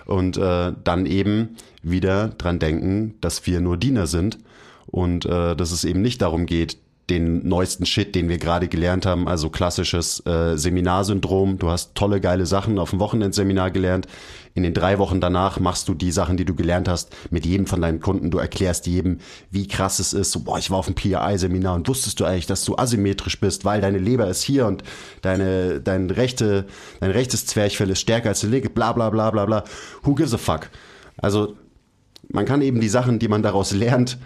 Und 0.06 0.36
äh, 0.36 0.72
dann 0.82 1.06
eben 1.06 1.56
wieder 1.82 2.28
dran 2.28 2.58
denken, 2.58 3.14
dass 3.20 3.46
wir 3.46 3.60
nur 3.60 3.76
Diener 3.76 4.06
sind 4.06 4.38
und 4.86 5.24
äh, 5.24 5.54
dass 5.54 5.72
es 5.72 5.84
eben 5.84 6.02
nicht 6.02 6.20
darum 6.20 6.46
geht, 6.46 6.78
den 7.10 7.46
neuesten 7.46 7.84
Shit, 7.84 8.14
den 8.14 8.28
wir 8.28 8.38
gerade 8.38 8.68
gelernt 8.68 9.04
haben, 9.04 9.28
also 9.28 9.50
klassisches 9.50 10.24
äh, 10.26 10.56
Seminarsyndrom. 10.56 11.58
Du 11.58 11.68
hast 11.68 11.94
tolle, 11.94 12.20
geile 12.20 12.46
Sachen 12.46 12.78
auf 12.78 12.90
dem 12.90 13.00
Wochenendseminar 13.00 13.70
gelernt. 13.70 14.06
In 14.54 14.62
den 14.62 14.72
drei 14.72 14.98
Wochen 14.98 15.20
danach 15.20 15.60
machst 15.60 15.88
du 15.88 15.94
die 15.94 16.12
Sachen, 16.12 16.36
die 16.36 16.44
du 16.44 16.54
gelernt 16.54 16.88
hast, 16.88 17.14
mit 17.30 17.44
jedem 17.44 17.66
von 17.66 17.82
deinen 17.82 18.00
Kunden. 18.00 18.30
Du 18.30 18.38
erklärst 18.38 18.86
jedem, 18.86 19.18
wie 19.50 19.68
krass 19.68 19.98
es 19.98 20.12
ist. 20.12 20.32
So, 20.32 20.40
boah, 20.40 20.58
ich 20.58 20.70
war 20.70 20.78
auf 20.78 20.86
dem 20.86 20.94
PI-Seminar 20.94 21.74
und 21.74 21.88
wusstest 21.88 22.20
du 22.20 22.24
eigentlich, 22.24 22.46
dass 22.46 22.64
du 22.64 22.76
asymmetrisch 22.76 23.38
bist, 23.38 23.64
weil 23.64 23.80
deine 23.80 23.98
Leber 23.98 24.28
ist 24.28 24.42
hier 24.42 24.66
und 24.66 24.82
deine, 25.22 25.80
dein 25.80 26.08
rechte, 26.08 26.66
dein 27.00 27.10
rechtes 27.10 27.46
Zwerchfell 27.46 27.90
ist 27.90 28.00
stärker 28.00 28.30
als 28.30 28.40
die 28.40 28.46
linke, 28.46 28.70
bla, 28.70 28.92
bla, 28.92 29.10
bla, 29.10 29.30
bla, 29.30 29.44
bla. 29.44 29.64
Who 30.04 30.14
gives 30.14 30.32
a 30.32 30.38
fuck? 30.38 30.70
Also 31.18 31.56
man 32.28 32.46
kann 32.46 32.62
eben 32.62 32.80
die 32.80 32.88
Sachen, 32.88 33.18
die 33.18 33.28
man 33.28 33.42
daraus 33.42 33.72
lernt, 33.72 34.18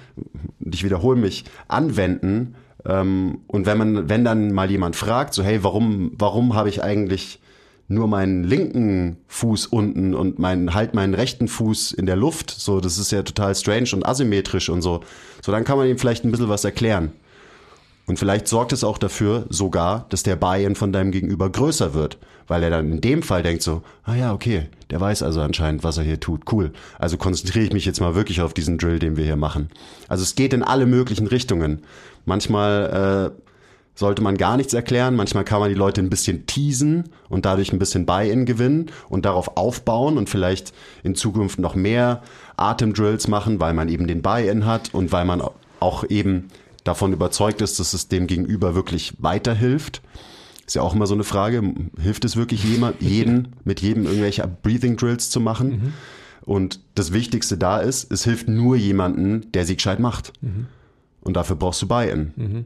ich 0.61 0.85
wiederhole 0.85 1.19
mich, 1.19 1.45
anwenden. 1.69 2.55
Ähm, 2.87 3.41
und 3.47 3.67
wenn 3.67 3.79
man, 3.79 4.09
wenn 4.09 4.25
dann 4.25 4.53
mal 4.53 4.71
jemand 4.71 4.97
fragt, 4.97 5.35
so 5.35 5.43
hey, 5.43 5.63
warum, 5.63 6.13
warum 6.15 6.55
habe 6.55 6.69
ich 6.69 6.83
eigentlich 6.83 7.41
nur 7.89 8.07
meinen 8.07 8.45
linken 8.45 9.17
Fuß 9.29 9.67
unten 9.67 10.15
und 10.15 10.39
meinen, 10.39 10.75
halt 10.75 10.95
meinen 10.95 11.15
rechten 11.15 11.49
Fuß 11.49 11.93
in 11.93 12.05
der 12.05 12.17
Luft, 12.17 12.51
so, 12.51 12.81
das 12.81 12.99
ist 12.99 13.11
ja 13.11 13.23
total 13.23 13.55
strange 13.55 13.89
und 13.95 14.07
asymmetrisch 14.07 14.69
und 14.69 14.83
so. 14.83 15.01
So, 15.43 15.53
dann 15.53 15.65
kann 15.65 15.79
man 15.79 15.89
ihm 15.89 15.99
vielleicht 15.99 16.25
ein 16.25 16.31
bisschen 16.31 16.51
was 16.51 16.65
erklären. 16.65 17.13
Und 18.09 18.19
vielleicht 18.19 18.49
sorgt 18.49 18.73
es 18.73 18.85
auch 18.85 18.97
dafür 18.97 19.45
sogar, 19.51 20.07
dass 20.09 20.23
der 20.23 20.35
Buy-in 20.35 20.75
von 20.75 20.93
deinem 20.93 21.13
Gegenüber 21.13 21.51
größer 21.51 21.93
wird, 21.93 22.17
weil 22.47 22.63
er 22.63 22.71
dann 22.71 22.91
in 22.91 23.03
dem 23.03 23.23
Fall 23.23 23.43
denkt 23.43 23.63
so, 23.63 23.83
ah 24.05 24.15
ja, 24.15 24.33
okay, 24.33 24.69
der 24.89 24.99
weiß 24.99 25.23
also 25.23 25.43
anscheinend, 25.43 25.85
was 25.85 25.99
er 25.99 26.05
hier 26.05 26.19
tut, 26.19 26.51
cool. 26.51 26.73
Also 26.99 27.19
konzentriere 27.19 27.67
ich 27.67 27.73
mich 27.75 27.85
jetzt 27.85 28.01
mal 28.01 28.15
wirklich 28.15 28.41
auf 28.41 28.55
diesen 28.55 28.79
Drill, 28.79 28.99
den 28.99 29.19
wir 29.19 29.27
hier 29.27 29.37
machen. 29.37 29.69
Also 30.09 30.23
es 30.23 30.35
geht 30.35 30.55
in 30.55 30.63
alle 30.63 30.87
möglichen 30.87 31.27
Richtungen. 31.27 31.83
Manchmal 32.25 33.35
äh, 33.37 33.43
sollte 33.95 34.23
man 34.23 34.39
gar 34.39 34.57
nichts 34.57 34.73
erklären, 34.73 35.15
manchmal 35.15 35.45
kann 35.45 35.61
man 35.61 35.69
die 35.69 35.75
Leute 35.75 36.01
ein 36.01 36.09
bisschen 36.09 36.47
teasen 36.47 37.11
und 37.29 37.45
dadurch 37.45 37.75
ein 37.75 37.79
bisschen 37.79 38.07
Buy-in 38.07 38.47
gewinnen 38.47 38.91
und 39.11 39.27
darauf 39.27 39.59
aufbauen 39.59 40.17
und 40.17 40.31
vielleicht 40.31 40.73
in 41.03 41.15
Zukunft 41.15 41.59
noch 41.59 41.75
mehr 41.75 42.23
Atemdrills 42.57 43.29
machen, 43.29 43.61
weil 43.61 43.75
man 43.75 43.91
eben 43.91 44.07
den 44.07 44.23
Buy-in 44.23 44.65
hat 44.65 44.95
und 44.95 45.13
weil 45.13 45.27
man 45.27 45.43
auch 45.81 46.05
eben 46.09 46.49
davon 46.85 47.13
überzeugt 47.13 47.61
ist, 47.61 47.79
dass 47.81 47.95
es 47.95 48.09
dem 48.09 48.27
Gegenüber 48.27 48.75
wirklich 48.75 49.15
weiterhilft. 49.19 50.03
Ist 50.67 50.75
ja 50.75 50.83
auch 50.83 50.95
immer 50.95 51.07
so 51.07 51.15
eine 51.15 51.25
Frage, 51.25 51.63
hilft 52.01 52.25
es 52.25 52.37
wirklich 52.37 52.65
jemand, 52.65 52.97
jeden, 53.01 53.57
mit 53.65 53.81
jedem 53.81 54.05
irgendwelche 54.05 54.47
Breathing 54.47 54.97
Drills 54.97 55.31
zu 55.31 55.41
machen? 55.41 55.69
Mhm. 55.69 55.93
Und 56.43 56.81
das 56.95 57.13
Wichtigste 57.13 57.59
da 57.59 57.79
ist, 57.79 58.11
es 58.11 58.25
hilft 58.25 58.49
nur 58.49 58.77
jemanden, 58.77 59.53
der 59.53 59.67
sie 59.67 59.77
gescheit 59.77 60.01
macht. 60.01 60.33
Mhm. 60.41 60.67
Und 61.21 61.37
dafür 61.37 61.57
brauchst 61.57 61.83
du 61.83 61.89
Buy-in. 61.89 62.33
Mhm. 62.37 62.65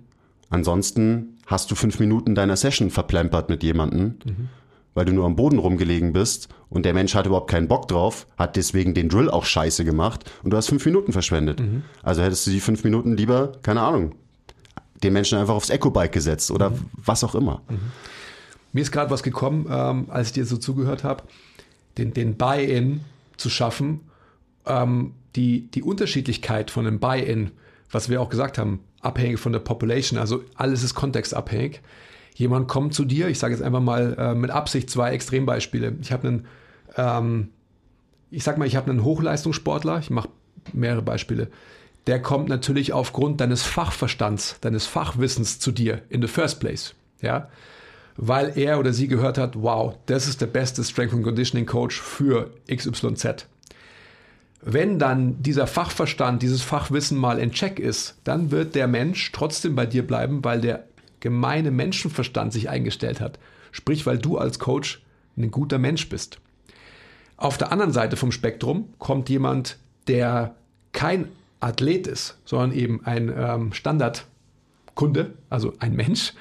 Ansonsten 0.51 1.39
hast 1.47 1.71
du 1.71 1.75
fünf 1.75 1.99
Minuten 1.99 2.35
deiner 2.35 2.57
Session 2.57 2.91
verplempert 2.91 3.49
mit 3.49 3.63
jemandem, 3.63 4.17
mhm. 4.25 4.49
Weil 4.95 5.05
du 5.05 5.13
nur 5.13 5.27
am 5.27 5.37
Boden 5.37 5.59
rumgelegen 5.59 6.13
bist 6.13 6.49
und 6.69 6.85
der 6.85 6.95
Mensch 6.95 7.15
hat 7.15 7.27
überhaupt 7.27 7.51
keinen 7.51 7.69
Bock 7.69 7.89
drauf, 7.89 8.27
hat 8.37 8.57
deswegen 8.57 8.95
den 8.95 9.09
Drill 9.09 9.31
auch 9.31 9.45
scheiße 9.45 9.85
gemacht 9.85 10.31
und 10.43 10.51
du 10.51 10.57
hast 10.57 10.69
fünf 10.69 10.85
Minuten 10.85 11.13
verschwendet. 11.13 11.61
Mhm. 11.61 11.83
Also 12.03 12.23
hättest 12.23 12.47
du 12.47 12.51
die 12.51 12.61
fünf 12.61 12.85
Minuten 12.85 13.17
lieber, 13.17 13.53
keine 13.63 13.83
Ahnung, 13.83 14.15
den 15.03 15.13
Menschen 15.13 15.39
einfach 15.39 15.55
aufs 15.55 15.71
Eco-Bike 15.71 16.13
gesetzt 16.13 16.51
oder 16.51 16.71
mhm. 16.71 16.87
was 17.05 17.25
auch 17.25 17.35
immer. 17.35 17.63
Mhm. 17.69 17.79
Mir 18.73 18.81
ist 18.81 18.93
gerade 18.93 19.11
was 19.11 19.23
gekommen, 19.23 19.67
ähm, 19.71 20.07
als 20.09 20.29
ich 20.29 20.33
dir 20.33 20.47
so 20.47 20.57
zugehört 20.57 21.05
habe, 21.05 21.25
den, 21.99 22.15
den 22.15 22.37
Buy-in 22.37 23.01
zu 23.37 23.51
schaffen, 23.51 24.01
ähm, 24.67 25.13
die, 25.37 25.71
die 25.71 25.83
Unterschiedlichkeit 25.83 26.71
von 26.71 26.87
einem 26.87 26.99
Buy-in, 26.99 27.51
was 27.91 28.09
wir 28.09 28.21
auch 28.21 28.31
gesagt 28.31 28.57
haben, 28.59 28.81
abhängig 29.01 29.41
von 29.41 29.53
der 29.53 29.61
Population, 29.61 30.19
also 30.19 30.43
alles 30.55 30.83
ist 30.83 30.95
kontextabhängig. 30.95 31.81
Jemand 32.35 32.69
kommt 32.69 32.95
zu 32.95 33.05
dir, 33.05 33.29
ich 33.29 33.39
sage 33.39 33.55
jetzt 33.55 33.63
einfach 33.63 33.81
mal 33.81 34.17
äh, 34.19 34.35
mit 34.35 34.51
Absicht 34.51 34.91
zwei 34.91 35.13
Extrembeispiele. 35.13 35.97
Ich 36.01 36.13
habe 36.13 36.29
einen, 36.29 36.47
ähm, 36.97 37.49
ich 38.31 38.43
sag 38.43 38.59
mal, 38.59 38.67
ich 38.67 38.77
habe 38.77 38.91
einen 38.91 39.05
Hochleistungssportler, 39.05 39.99
ich 39.99 40.11
mache 40.11 40.29
mehrere 40.73 41.03
Beispiele 41.03 41.49
der 42.07 42.21
kommt 42.21 42.49
natürlich 42.49 42.93
aufgrund 42.93 43.41
deines 43.41 43.63
Fachverstands, 43.63 44.57
deines 44.61 44.87
Fachwissens 44.87 45.59
zu 45.59 45.71
dir 45.71 46.03
in 46.09 46.21
the 46.21 46.29
first 46.29 46.61
place. 46.61 46.95
Ja? 47.21 47.49
Weil 48.17 48.59
er 48.59 48.79
oder 48.79 48.93
sie 48.93 49.09
gehört 49.09 49.39
hat, 49.39 49.55
wow, 49.61 49.95
das 50.07 50.27
ist 50.27 50.41
der 50.41 50.47
beste 50.47 50.83
Strength 50.85 51.15
and 51.15 51.25
Conditioning 51.25 51.67
Coach 51.67 52.01
für 52.01 52.51
XYZ. 52.69 53.47
Wenn 54.65 54.99
dann 54.99 55.43
dieser 55.43 55.67
Fachverstand, 55.67 56.43
dieses 56.43 56.63
Fachwissen 56.63 57.19
mal 57.19 57.39
in 57.39 57.53
Check 57.53 57.81
ist, 57.81 58.17
dann 58.25 58.51
wird 58.51 58.75
der 58.75 58.87
Mensch 58.87 59.33
trotzdem 59.33 59.75
bei 59.75 59.87
dir 59.87 60.07
bleiben, 60.07 60.45
weil 60.45 60.61
der 60.61 60.85
gemeine 61.23 61.71
Menschenverstand 61.71 62.53
sich 62.53 62.69
eingestellt 62.69 63.21
hat. 63.21 63.39
Sprich, 63.71 64.05
weil 64.05 64.19
du 64.19 64.37
als 64.37 64.59
Coach 64.59 65.03
ein 65.39 65.51
guter 65.51 65.79
Mensch 65.79 66.11
bist. 66.11 66.39
Auf 67.39 67.57
der 67.57 67.73
anderen 67.73 67.93
Seite 67.93 68.17
vom 68.17 68.33
Spektrum 68.33 68.93
kommt 68.99 69.31
jemand, 69.31 69.79
der 70.09 70.55
kein 70.93 71.29
Athlet 71.61 72.07
ist, 72.07 72.39
sondern 72.45 72.73
eben 72.73 73.07
ein 73.07 73.33
ähm, 73.35 73.73
Standardkunde, 73.73 75.33
also 75.49 75.73
ein 75.79 75.95
Mensch, 75.95 76.35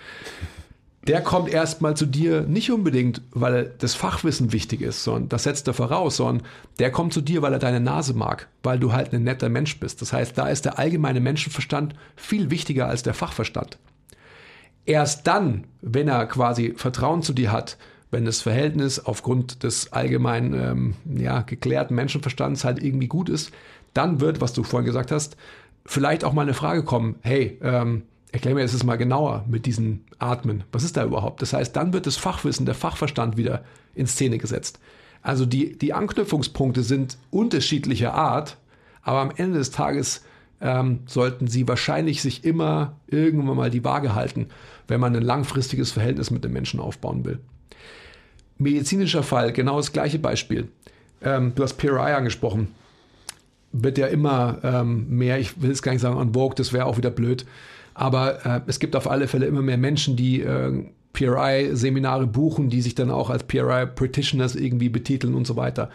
der 1.08 1.22
kommt 1.22 1.50
erstmal 1.50 1.96
zu 1.96 2.06
dir 2.06 2.42
nicht 2.42 2.72
unbedingt, 2.72 3.22
weil 3.32 3.74
das 3.80 3.96
Fachwissen 3.96 4.52
wichtig 4.52 4.82
ist, 4.82 5.04
sondern 5.04 5.30
das 5.30 5.44
setzt 5.44 5.68
er 5.68 5.74
voraus, 5.74 6.18
sondern 6.18 6.46
der 6.80 6.92
kommt 6.92 7.14
zu 7.14 7.22
dir, 7.22 7.42
weil 7.42 7.54
er 7.54 7.60
deine 7.60 7.80
Nase 7.80 8.14
mag, 8.14 8.48
weil 8.62 8.78
du 8.78 8.94
halt 8.94 9.14
ein 9.14 9.24
netter 9.24 9.50
Mensch 9.50 9.80
bist. 9.80 10.02
Das 10.02 10.14
heißt, 10.14 10.38
da 10.38 10.48
ist 10.48 10.66
der 10.66 10.78
allgemeine 10.78 11.20
Menschenverstand 11.20 11.96
viel 12.16 12.52
wichtiger 12.52 12.88
als 12.88 13.02
der 13.02 13.16
Fachverstand. 13.16 13.80
Erst 14.92 15.26
dann, 15.26 15.64
wenn 15.82 16.10
er 16.10 16.26
quasi 16.26 16.74
Vertrauen 16.76 17.22
zu 17.22 17.32
dir 17.32 17.54
hat, 17.54 17.78
wenn 18.12 18.26
das 18.26 18.42
Verhältnis 18.42 19.00
aufgrund 19.00 19.64
des 19.64 19.94
allgemeinen, 19.94 20.54
ähm, 20.54 20.96
ja, 21.18 21.44
geklärten 21.44 21.96
Menschenverstands 21.96 22.66
halt 22.66 22.84
irgendwie 22.84 23.08
gut 23.08 23.30
ist, 23.30 23.54
dann 23.94 24.20
wird, 24.20 24.42
was 24.42 24.52
du 24.52 24.64
vorhin 24.64 24.86
gesagt 24.86 25.14
hast, 25.14 25.38
vielleicht 25.86 26.26
auch 26.26 26.34
mal 26.34 26.42
eine 26.42 26.54
Frage 26.54 26.84
kommen, 26.84 27.16
hey, 27.22 27.58
ähm, 27.62 28.04
erklär 28.34 28.54
mir 28.54 28.64
das 28.64 28.84
mal 28.84 28.98
genauer 28.98 29.46
mit 29.48 29.66
diesen 29.66 30.04
Atmen. 30.20 30.66
Was 30.74 30.84
ist 30.84 30.98
da 30.98 31.06
überhaupt? 31.06 31.42
Das 31.42 31.54
heißt, 31.54 31.74
dann 31.74 31.94
wird 31.94 32.06
das 32.06 32.18
Fachwissen, 32.18 32.66
der 32.66 32.76
Fachverstand 32.76 33.38
wieder 33.38 33.64
in 33.96 34.08
Szene 34.08 34.40
gesetzt. 34.40 34.82
Also 35.22 35.46
die, 35.46 35.78
die 35.78 35.94
Anknüpfungspunkte 35.94 36.84
sind 36.84 37.18
unterschiedlicher 37.30 38.14
Art, 38.14 38.58
aber 39.04 39.20
am 39.22 39.32
Ende 39.34 39.58
des 39.58 39.72
Tages 39.72 40.26
ähm, 40.62 41.00
sollten 41.06 41.48
sie 41.48 41.68
wahrscheinlich 41.68 42.22
sich 42.22 42.44
immer 42.44 42.98
irgendwann 43.08 43.58
mal 43.58 43.70
die 43.70 43.84
Waage 43.84 44.16
halten, 44.16 44.48
wenn 44.88 45.00
man 45.00 45.16
ein 45.16 45.24
langfristiges 45.24 45.92
Verhältnis 45.92 46.32
mit 46.32 46.44
dem 46.44 46.54
Menschen 46.54 46.80
aufbauen 46.80 47.26
will. 47.26 47.40
Medizinischer 48.58 49.24
Fall, 49.24 49.52
genau 49.52 49.78
das 49.78 49.92
gleiche 49.92 50.20
Beispiel. 50.20 50.68
Ähm, 51.22 51.54
du 51.56 51.64
hast 51.64 51.74
PRI 51.74 52.14
angesprochen 52.14 52.70
wird 53.72 53.98
ja 53.98 54.08
immer 54.08 54.60
ähm, 54.64 55.06
mehr, 55.10 55.40
ich 55.40 55.62
will 55.62 55.72
es 55.72 55.82
gar 55.82 55.92
nicht 55.92 56.02
sagen 56.02 56.18
on 56.18 56.34
vogue, 56.34 56.56
das 56.56 56.74
wäre 56.74 56.86
auch 56.86 56.98
wieder 56.98 57.10
blöd, 57.10 57.46
aber 57.94 58.46
äh, 58.46 58.62
es 58.68 58.80
gibt 58.80 58.96
auf 58.96 59.10
alle 59.10 59.28
Fälle 59.28 59.46
immer 59.46 59.62
mehr 59.62 59.78
Menschen, 59.78 60.16
die 60.16 60.42
äh, 60.42 60.84
PRI-Seminare 61.14 62.28
buchen, 62.28 62.70
die 62.70 62.82
sich 62.82 62.96
dann 62.96 63.12
auch 63.12 63.30
als 63.30 63.44
PRI-Practitioners 63.44 64.56
irgendwie 64.56 64.90
betiteln 64.90 65.36
und 65.36 65.46
so 65.46 65.56
weiter. 65.56 65.90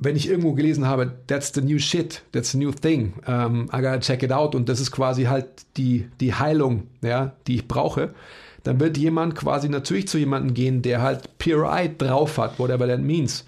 Wenn 0.00 0.14
ich 0.14 0.28
irgendwo 0.28 0.52
gelesen 0.52 0.86
habe, 0.86 1.12
that's 1.26 1.52
the 1.52 1.60
new 1.60 1.78
shit, 1.78 2.22
that's 2.32 2.52
the 2.52 2.58
new 2.58 2.70
thing, 2.70 3.14
um, 3.26 3.64
I 3.72 3.82
gotta 3.82 3.98
check 3.98 4.22
it 4.22 4.30
out 4.30 4.54
und 4.54 4.68
das 4.68 4.78
ist 4.80 4.92
quasi 4.92 5.24
halt 5.24 5.46
die, 5.76 6.08
die 6.20 6.34
Heilung, 6.34 6.86
ja, 7.02 7.32
die 7.48 7.56
ich 7.56 7.68
brauche, 7.68 8.14
dann 8.62 8.78
wird 8.78 8.96
jemand 8.96 9.34
quasi 9.34 9.68
natürlich 9.68 10.06
zu 10.06 10.18
jemandem 10.18 10.54
gehen, 10.54 10.82
der 10.82 11.02
halt 11.02 11.38
PRI 11.38 11.90
drauf 11.98 12.38
hat, 12.38 12.58
whatever 12.58 12.86
that 12.86 13.00
means. 13.00 13.44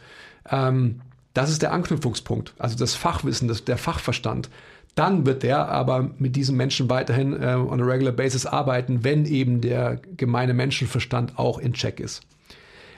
Ähm, 0.50 1.00
das 1.34 1.50
ist 1.50 1.62
der 1.62 1.72
Anknüpfungspunkt, 1.72 2.54
also 2.58 2.76
das 2.76 2.94
Fachwissen, 2.94 3.46
das, 3.46 3.64
der 3.64 3.78
Fachverstand. 3.78 4.50
Dann 4.96 5.24
wird 5.24 5.44
der 5.44 5.68
aber 5.68 6.10
mit 6.18 6.34
diesem 6.34 6.56
Menschen 6.56 6.90
weiterhin 6.90 7.40
äh, 7.40 7.54
on 7.54 7.80
a 7.80 7.84
regular 7.84 8.12
basis 8.12 8.44
arbeiten, 8.44 9.04
wenn 9.04 9.24
eben 9.24 9.60
der 9.60 10.00
gemeine 10.16 10.52
Menschenverstand 10.52 11.38
auch 11.38 11.58
in 11.58 11.74
Check 11.74 12.00
ist. 12.00 12.22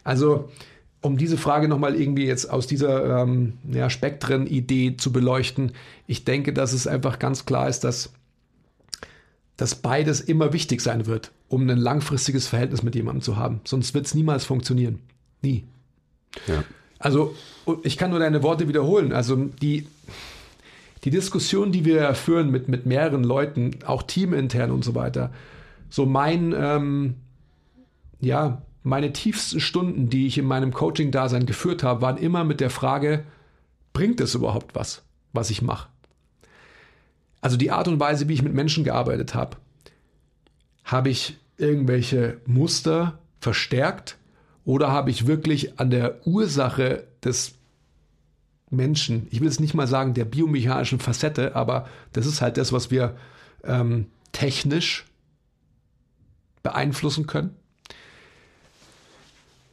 Also 0.03 0.49
um 1.03 1.19
diese 1.19 1.37
Frage 1.37 1.69
nochmal 1.69 2.01
irgendwie 2.01 2.25
jetzt 2.27 2.49
aus 2.49 2.67
dieser 2.67 3.23
ähm, 3.23 3.55
ja, 3.71 3.91
Spektren-Idee 3.91 4.97
zu 4.97 5.13
beleuchten, 5.13 5.73
ich 6.07 6.25
denke, 6.25 6.53
dass 6.53 6.73
es 6.73 6.87
einfach 6.87 7.19
ganz 7.19 7.45
klar 7.45 7.69
ist, 7.69 7.81
dass, 7.81 8.13
dass 9.57 9.75
beides 9.75 10.21
immer 10.21 10.53
wichtig 10.53 10.81
sein 10.81 11.07
wird, 11.07 11.33
um 11.49 11.69
ein 11.69 11.77
langfristiges 11.77 12.47
Verhältnis 12.47 12.85
mit 12.85 12.95
jemandem 12.95 13.21
zu 13.21 13.37
haben. 13.37 13.61
Sonst 13.65 13.95
wird 13.95 14.07
es 14.07 14.15
niemals 14.15 14.45
funktionieren. 14.45 15.01
Nie. 15.43 15.65
Ja. 16.47 16.63
Also 17.01 17.35
ich 17.83 17.99
kann 17.99 18.11
nur 18.11 18.21
deine 18.21 18.45
Worte 18.45 18.69
wiederholen. 18.69 19.13
Also 19.13 19.35
die, 19.37 19.89
die 21.03 21.11
Diskussion, 21.11 21.73
die 21.73 21.85
wir 21.85 22.15
führen 22.15 22.53
mit, 22.53 22.69
mit 22.69 22.87
mehreren 22.87 23.25
Leuten, 23.25 23.81
auch 23.85 24.05
teamintern 24.05 24.71
und 24.71 24.85
so 24.85 24.95
weiter, 24.95 25.33
so 25.91 26.07
mein, 26.07 26.55
ähm, 26.57 27.15
ja, 28.21 28.63
meine 28.83 29.13
tiefsten 29.13 29.61
Stunden, 29.61 30.09
die 30.11 30.27
ich 30.27 30.39
in 30.39 30.45
meinem 30.45 30.73
Coaching-Dasein 30.73 31.47
geführt 31.47 31.83
habe, 31.83 32.03
waren 32.03 32.17
immer 32.17 32.45
mit 32.45 32.61
der 32.61 32.71
Frage, 32.71 33.25
bringt 33.93 34.21
es 34.21 34.35
überhaupt 34.35 34.75
was, 34.75 35.03
was 35.33 35.51
ich 35.51 35.63
mache? 35.63 35.89
Also 37.41 37.57
die 37.57 37.71
Art 37.71 37.89
und 37.89 38.01
Weise, 38.01 38.29
wie 38.29 38.35
ich 38.35 38.43
mit 38.43 38.55
Menschen 38.55 38.85
gearbeitet 38.85 39.35
habe, 39.35 39.57
habe 40.85 41.11
ich 41.11 41.37
irgendwelche 41.57 42.41
Muster 42.47 43.19
verstärkt 43.41 44.17
oder 44.65 44.91
habe 44.91 45.11
ich 45.11 45.27
wirklich 45.27 45.79
an 45.79 45.91
der 45.91 46.27
Ursache 46.27 47.05
des 47.25 47.55
Menschen, 48.71 49.27
ich 49.31 49.41
will 49.41 49.49
es 49.49 49.61
nicht 49.61 49.75
mal 49.75 49.87
sagen 49.87 50.15
der 50.15 50.25
biomechanischen 50.25 50.99
Facette, 50.99 51.55
aber 51.55 51.87
das 52.13 52.27
ist 52.27 52.41
halt 52.41 52.57
das, 52.57 52.73
was 52.73 52.91
wir 52.91 53.17
ähm, 53.65 54.07
technisch 54.33 55.05
beeinflussen 56.63 57.27
können. 57.27 57.55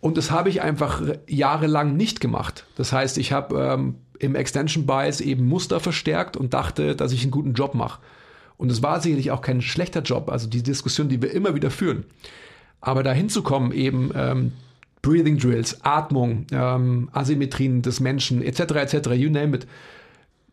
Und 0.02 0.18
das 0.18 0.32
habe 0.32 0.50
ich 0.50 0.62
einfach 0.62 1.02
jahrelang 1.28 1.98
nicht 1.98 2.22
gemacht. 2.22 2.66
Das 2.76 2.94
heißt, 2.94 3.18
ich 3.18 3.32
habe 3.32 3.60
ähm, 3.60 3.96
im 4.20 4.36
Extension 4.36 4.86
Bias 4.86 5.22
eben 5.22 5.48
Muster 5.48 5.80
verstärkt 5.80 6.38
und 6.38 6.54
dachte, 6.54 6.96
dass 6.96 7.12
ich 7.12 7.24
einen 7.24 7.32
guten 7.32 7.54
Job 7.54 7.74
mache. 7.74 8.00
Und 8.58 8.72
es 8.72 8.84
war 8.84 9.02
sicherlich 9.02 9.32
auch 9.32 9.42
kein 9.42 9.62
schlechter 9.62 10.02
Job, 10.02 10.30
also 10.30 10.48
die 10.48 10.64
Diskussion, 10.64 11.10
die 11.10 11.22
wir 11.22 11.32
immer 11.32 11.56
wieder 11.56 11.72
führen. 11.72 12.06
Aber 12.82 13.04
dahin 13.04 13.30
zu 13.30 13.42
kommen, 13.42 13.72
eben 13.72 14.12
ähm, 14.16 14.52
Breathing 15.02 15.38
Drills, 15.38 15.84
Atmung, 15.84 16.46
ähm, 16.52 17.10
Asymmetrien 17.14 17.82
des 17.82 18.00
Menschen, 18.00 18.42
etc., 18.42 18.60
etc., 18.60 19.10
you 19.12 19.30
name 19.30 19.56
it, 19.56 19.68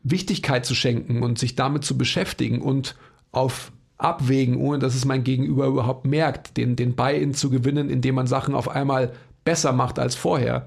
Wichtigkeit 0.03 0.65
zu 0.65 0.75
schenken 0.75 1.23
und 1.23 1.39
sich 1.39 1.57
damit 1.57 1.85
zu 1.85 1.99
beschäftigen 1.99 2.61
und 2.63 2.97
auf 3.33 3.73
Abwägen, 3.99 4.57
ohne 4.57 4.79
dass 4.79 4.95
es 4.95 5.05
mein 5.05 5.25
Gegenüber 5.25 5.67
überhaupt 5.67 6.07
merkt, 6.07 6.57
den, 6.57 6.77
den 6.77 6.95
Buy-in 6.95 7.35
zu 7.35 7.51
gewinnen, 7.51 7.91
indem 7.91 8.15
man 8.15 8.27
Sachen 8.27 8.55
auf 8.55 8.69
einmal 8.69 9.13
besser 9.47 9.73
macht 9.73 9.99
als 9.99 10.15
vorher. 10.15 10.67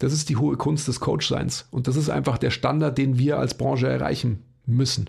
Das 0.00 0.12
ist 0.12 0.28
die 0.28 0.36
hohe 0.36 0.56
Kunst 0.56 0.88
des 0.88 0.98
Coachseins. 0.98 1.68
Und 1.70 1.86
das 1.86 1.94
ist 1.94 2.10
einfach 2.10 2.38
der 2.38 2.50
Standard, 2.50 2.98
den 2.98 3.16
wir 3.16 3.38
als 3.38 3.54
Branche 3.54 3.86
erreichen 3.86 4.42
müssen. 4.66 5.08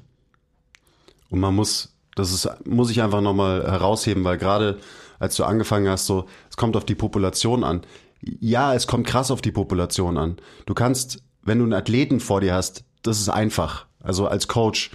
Und 1.32 1.40
man 1.40 1.56
muss, 1.56 1.96
das 2.16 2.32
ist, 2.32 2.48
muss 2.68 2.92
ich 2.92 3.02
einfach 3.02 3.22
nochmal 3.22 3.64
herausheben, 3.64 4.24
weil 4.24 4.38
gerade 4.38 4.78
als 5.18 5.36
du 5.38 5.46
angefangen 5.46 5.90
hast, 5.90 6.06
so, 6.06 6.28
es 6.50 6.58
kommt 6.58 6.76
auf 6.76 6.86
die 6.86 6.94
Population 6.94 7.64
an. 7.64 7.82
Ja, 8.22 8.74
es 8.74 8.86
kommt 8.86 9.08
krass 9.08 9.32
auf 9.32 9.42
die 9.42 9.52
Population 9.52 10.18
an. 10.18 10.38
Du 10.66 10.74
kannst, 10.74 11.24
wenn 11.42 11.60
du 11.60 11.64
einen 11.64 11.74
Athleten 11.74 12.20
vor 12.20 12.42
dir 12.42 12.54
hast, 12.54 12.84
das 13.02 13.20
ist 13.20 13.30
einfach. 13.30 13.86
Also 14.02 14.28
als 14.28 14.48
Coach, 14.48 14.92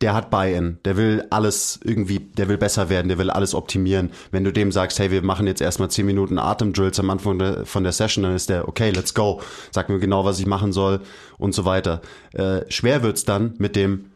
der 0.00 0.14
hat 0.14 0.30
Buy-in, 0.30 0.78
der 0.84 0.96
will 0.96 1.24
alles 1.30 1.80
irgendwie, 1.82 2.20
der 2.20 2.48
will 2.48 2.58
besser 2.58 2.88
werden, 2.88 3.08
der 3.08 3.18
will 3.18 3.30
alles 3.30 3.54
optimieren. 3.54 4.10
Wenn 4.30 4.44
du 4.44 4.52
dem 4.52 4.70
sagst, 4.70 4.98
hey, 4.98 5.10
wir 5.10 5.22
machen 5.22 5.46
jetzt 5.46 5.60
erstmal 5.60 5.90
zehn 5.90 6.06
Minuten 6.06 6.38
Atemdrills 6.38 7.00
am 7.00 7.10
Anfang 7.10 7.38
der, 7.38 7.66
von 7.66 7.82
der 7.82 7.92
Session, 7.92 8.22
dann 8.22 8.34
ist 8.34 8.48
der, 8.48 8.68
okay, 8.68 8.90
let's 8.90 9.14
go, 9.14 9.40
sag 9.72 9.88
mir 9.88 9.98
genau, 9.98 10.24
was 10.24 10.38
ich 10.38 10.46
machen 10.46 10.72
soll 10.72 11.00
und 11.36 11.52
so 11.52 11.64
weiter. 11.64 12.00
Äh, 12.32 12.60
schwer 12.68 13.02
wird's 13.02 13.24
dann 13.24 13.54
mit 13.58 13.74
dem 13.74 14.06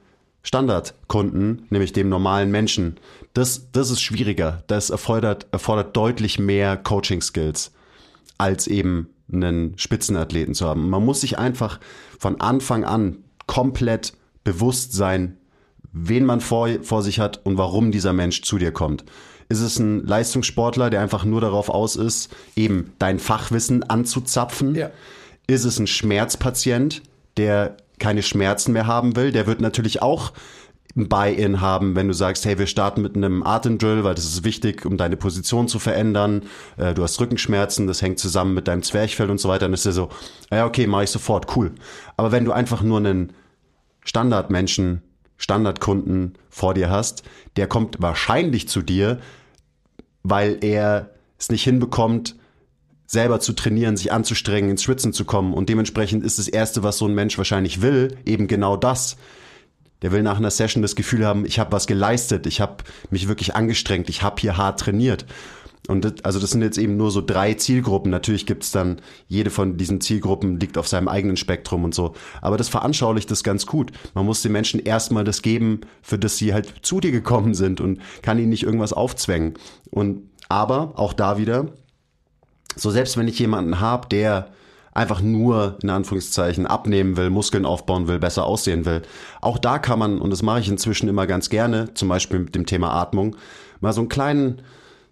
Standardkunden, 0.45 1.67
nämlich 1.71 1.93
dem 1.93 2.09
normalen 2.09 2.51
Menschen. 2.51 2.97
Das, 3.35 3.71
das 3.73 3.91
ist 3.91 4.03
schwieriger. 4.03 4.63
Das 4.67 4.91
erfordert, 4.91 5.47
erfordert 5.53 5.97
deutlich 5.97 6.39
mehr 6.39 6.77
Coaching-Skills, 6.77 7.73
als 8.39 8.67
eben 8.67 9.09
einen 9.33 9.79
Spitzenathleten 9.79 10.55
zu 10.55 10.67
haben. 10.67 10.91
Man 10.91 11.05
muss 11.05 11.23
sich 11.23 11.39
einfach 11.39 11.81
von 12.19 12.41
Anfang 12.41 12.85
an 12.85 13.19
komplett 13.47 14.13
bewusst 14.45 14.93
sein, 14.93 15.39
wen 15.93 16.25
man 16.25 16.41
vor, 16.41 16.69
vor 16.83 17.03
sich 17.03 17.21
hat 17.21 17.41
und 17.45 17.59
warum 17.59 17.93
dieser 17.93 18.13
Mensch 18.13 18.43
zu 18.43 18.59
dir 18.59 18.73
kommt. 18.73 19.05
Ist 19.49 19.61
es 19.61 19.79
ein 19.79 20.07
Leistungssportler, 20.07 20.89
der 20.89 21.01
einfach 21.01 21.25
nur 21.25 21.41
darauf 21.41 21.69
aus 21.69 21.97
ist, 21.97 22.35
eben 22.57 22.93
dein 22.99 23.19
Fachwissen 23.19 23.83
anzuzapfen? 23.83 24.75
Ja. 24.75 24.91
Ist 25.47 25.65
es 25.65 25.79
ein 25.79 25.87
Schmerzpatient, 25.87 27.03
der 27.37 27.77
keine 27.99 28.23
Schmerzen 28.23 28.73
mehr 28.73 28.87
haben 28.87 29.15
will? 29.17 29.33
Der 29.33 29.47
wird 29.47 29.61
natürlich 29.61 30.01
auch 30.01 30.33
ein 30.97 31.09
Buy-in 31.09 31.61
haben, 31.61 31.97
wenn 31.97 32.09
du 32.09 32.15
sagst, 32.15 32.45
hey, 32.45 32.59
wir 32.59 32.67
starten 32.67 33.03
mit 33.03 33.17
einem 33.17 33.43
Atemdrill, 33.43 34.05
weil 34.05 34.15
das 34.15 34.25
ist 34.25 34.45
wichtig, 34.45 34.85
um 34.85 34.97
deine 34.97 35.17
Position 35.17 35.69
zu 35.69 35.79
verändern. 35.79 36.43
Äh, 36.77 36.95
du 36.95 37.03
hast 37.03 37.21
Rückenschmerzen, 37.21 37.87
das 37.87 38.03
hängt 38.03 38.19
zusammen 38.19 38.55
mit 38.55 38.69
deinem 38.69 38.83
Zwerchfell 38.83 39.31
und 39.31 39.39
so 39.39 39.49
weiter. 39.49 39.67
Dann 39.67 39.73
ist 39.73 39.87
er 39.87 39.93
so, 39.93 40.11
ja, 40.51 40.67
okay, 40.67 40.87
mache 40.87 41.05
ich 41.05 41.11
sofort, 41.11 41.57
cool. 41.57 41.73
Aber 42.17 42.33
wenn 42.33 42.45
du 42.45 42.53
einfach 42.53 42.83
nur 42.83 42.99
einen 42.99 43.33
Standardmenschen 44.05 45.03
Standardkunden 45.43 46.35
vor 46.51 46.73
dir 46.73 46.89
hast, 46.89 47.25
der 47.57 47.67
kommt 47.67 48.01
wahrscheinlich 48.01 48.69
zu 48.69 48.81
dir, 48.81 49.19
weil 50.23 50.59
er 50.63 51.11
es 51.39 51.51
nicht 51.51 51.65
hinbekommt, 51.65 52.37
selber 53.07 53.41
zu 53.41 53.53
trainieren, 53.53 53.97
sich 53.97 54.13
anzustrengen, 54.13 54.71
ins 54.71 54.85
Schwitzen 54.85 55.13
zu 55.13 55.25
kommen. 55.25 55.53
Und 55.53 55.69
dementsprechend 55.69 56.25
ist 56.25 56.39
das 56.39 56.49
Erste, 56.49 56.83
was 56.83 56.99
so 56.99 57.07
ein 57.07 57.15
Mensch 57.15 57.37
wahrscheinlich 57.37 57.83
will, 57.83 58.17
eben 58.25 58.47
genau 58.47 58.77
das. 58.77 59.17
Der 60.01 60.13
will 60.13 60.23
nach 60.23 60.37
einer 60.37 60.51
Session 60.51 60.83
das 60.83 60.97
Gefühl 60.97 61.27
haben, 61.27 61.45
ich 61.45 61.59
habe 61.59 61.73
was 61.73 61.87
geleistet, 61.87 62.47
ich 62.47 62.61
habe 62.61 62.85
mich 63.11 63.29
wirklich 63.29 63.55
angestrengt, 63.55 64.09
ich 64.09 64.23
habe 64.23 64.41
hier 64.41 64.57
hart 64.57 64.81
trainiert. 64.81 65.27
Und 65.89 66.05
das, 66.05 66.15
also 66.23 66.39
das 66.39 66.53
sind 66.53 66.63
jetzt 66.63 66.79
eben 66.79 66.97
nur 66.97 67.11
so 67.11 67.21
drei 67.21 67.55
Zielgruppen. 67.55 68.11
Natürlich 68.11 68.47
gibt's 68.47 68.71
dann, 68.71 69.01
jede 69.27 69.51
von 69.51 69.77
diesen 69.77 70.01
Zielgruppen 70.01 70.61
liegt 70.61 70.79
auf 70.79 70.87
seinem 70.87 71.09
eigenen 71.09 71.37
Spektrum 71.37 71.83
und 71.83 71.95
so. 71.95 72.15
Aber 72.41 72.57
das 72.57 72.69
veranschaulicht 72.69 73.31
das 73.31 73.43
ganz 73.43 73.67
gut. 73.67 73.91
Man 74.15 74.25
muss 74.25 74.43
den 74.43 74.53
Menschen 74.53 74.79
erstmal 74.79 75.25
das 75.25 75.43
geben, 75.43 75.81
für 76.01 76.19
das 76.19 76.37
sie 76.37 76.55
halt 76.55 76.73
zu 76.83 77.01
dir 77.01 77.11
gekommen 77.11 77.55
sind 77.55 77.81
und 77.81 78.01
kann 78.23 78.39
ihnen 78.39 78.51
nicht 78.51 78.63
irgendwas 78.63 78.93
aufzwängen. 78.93 79.55
Und 79.91 80.31
aber 80.49 80.93
auch 80.97 81.15
da 81.15 81.37
wieder, 81.37 81.67
so 82.77 82.91
selbst 82.91 83.17
wenn 83.17 83.27
ich 83.27 83.39
jemanden 83.39 83.81
habe, 83.81 84.09
der 84.09 84.53
einfach 84.95 85.21
nur 85.21 85.79
in 85.83 85.91
Anführungszeichen 85.91 86.67
abnehmen 86.67 87.17
will, 87.17 87.31
Muskeln 87.31 87.65
aufbauen 87.65 88.09
will, 88.09 88.19
besser 88.19 88.45
aussehen 88.45 88.85
will. 88.85 89.03
Auch 89.41 89.59
da 89.59 89.79
kann 89.79 89.99
man, 89.99 90.21
und 90.21 90.31
das 90.31 90.43
mache 90.43 90.61
ich 90.61 90.69
inzwischen 90.69 91.09
immer 91.09 91.27
ganz 91.27 91.49
gerne, 91.49 91.95
zum 91.95 92.09
Beispiel 92.09 92.41
mit 92.41 92.55
dem 92.55 92.67
Thema 92.67 92.93
Atmung, 92.93 93.37
mal 93.81 93.93
so 93.93 94.03
einen 94.03 94.11
kleinen 94.11 94.63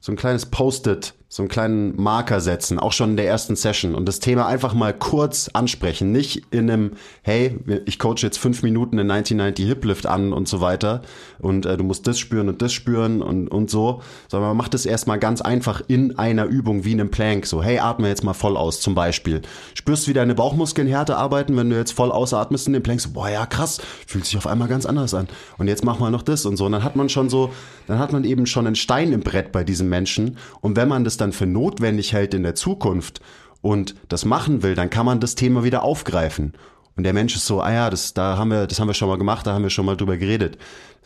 so 0.00 0.12
ein 0.12 0.16
kleines 0.16 0.46
Post-it 0.46 1.14
so 1.32 1.42
einen 1.42 1.48
kleinen 1.48 1.94
Marker 1.94 2.40
setzen, 2.40 2.80
auch 2.80 2.92
schon 2.92 3.10
in 3.10 3.16
der 3.16 3.28
ersten 3.28 3.54
Session 3.54 3.94
und 3.94 4.04
das 4.06 4.18
Thema 4.18 4.48
einfach 4.48 4.74
mal 4.74 4.92
kurz 4.92 5.48
ansprechen. 5.52 6.10
Nicht 6.10 6.42
in 6.50 6.68
einem, 6.68 6.90
hey, 7.22 7.56
ich 7.86 8.00
coache 8.00 8.22
jetzt 8.22 8.38
fünf 8.38 8.64
Minuten 8.64 8.98
in 8.98 9.08
1990 9.08 9.64
Hip 9.64 9.84
Lift 9.84 10.06
an 10.06 10.32
und 10.32 10.48
so 10.48 10.60
weiter 10.60 11.02
und 11.38 11.66
äh, 11.66 11.76
du 11.76 11.84
musst 11.84 12.08
das 12.08 12.18
spüren 12.18 12.48
und 12.48 12.60
das 12.62 12.72
spüren 12.72 13.22
und, 13.22 13.46
und 13.46 13.70
so, 13.70 14.02
sondern 14.26 14.50
man 14.50 14.56
macht 14.56 14.74
es 14.74 14.86
erstmal 14.86 15.20
ganz 15.20 15.40
einfach 15.40 15.82
in 15.86 16.18
einer 16.18 16.46
Übung 16.46 16.84
wie 16.84 16.90
in 16.90 17.00
einem 17.00 17.12
Plank. 17.12 17.46
So, 17.46 17.62
hey, 17.62 17.78
atme 17.78 18.08
jetzt 18.08 18.24
mal 18.24 18.34
voll 18.34 18.56
aus 18.56 18.80
zum 18.80 18.96
Beispiel. 18.96 19.42
Spürst 19.74 20.08
wie 20.08 20.12
deine 20.12 20.34
Bauchmuskeln 20.34 20.88
härter 20.88 21.16
arbeiten, 21.16 21.56
wenn 21.56 21.70
du 21.70 21.76
jetzt 21.76 21.92
voll 21.92 22.10
ausatmest 22.10 22.66
in 22.66 22.72
dem 22.72 22.82
Plank? 22.82 23.00
So, 23.00 23.10
boah, 23.10 23.30
ja, 23.30 23.46
krass, 23.46 23.80
fühlt 24.04 24.24
sich 24.24 24.36
auf 24.36 24.48
einmal 24.48 24.66
ganz 24.66 24.84
anders 24.84 25.14
an. 25.14 25.28
Und 25.58 25.68
jetzt 25.68 25.84
mach 25.84 26.00
mal 26.00 26.10
noch 26.10 26.22
das 26.22 26.44
und 26.44 26.56
so. 26.56 26.66
Und 26.66 26.72
dann 26.72 26.82
hat 26.82 26.96
man 26.96 27.08
schon 27.08 27.30
so, 27.30 27.52
dann 27.86 28.00
hat 28.00 28.12
man 28.12 28.24
eben 28.24 28.46
schon 28.46 28.66
einen 28.66 28.74
Stein 28.74 29.12
im 29.12 29.20
Brett 29.20 29.52
bei 29.52 29.62
diesem 29.62 29.88
Menschen. 29.88 30.36
Und 30.60 30.74
wenn 30.74 30.88
man 30.88 31.04
das 31.04 31.19
dann 31.20 31.32
für 31.32 31.46
notwendig 31.46 32.12
hält 32.12 32.34
in 32.34 32.42
der 32.42 32.54
Zukunft 32.54 33.20
und 33.62 33.94
das 34.08 34.24
machen 34.24 34.62
will, 34.62 34.74
dann 34.74 34.90
kann 34.90 35.06
man 35.06 35.20
das 35.20 35.34
Thema 35.34 35.64
wieder 35.64 35.82
aufgreifen. 35.82 36.54
Und 36.96 37.04
der 37.04 37.12
Mensch 37.12 37.34
ist 37.36 37.46
so, 37.46 37.60
ah 37.60 37.72
ja, 37.72 37.90
das, 37.90 38.14
da 38.14 38.36
haben 38.36 38.50
wir, 38.50 38.66
das 38.66 38.80
haben 38.80 38.88
wir 38.88 38.94
schon 38.94 39.08
mal 39.08 39.18
gemacht, 39.18 39.46
da 39.46 39.52
haben 39.52 39.62
wir 39.62 39.70
schon 39.70 39.86
mal 39.86 39.96
drüber 39.96 40.16
geredet. 40.16 40.58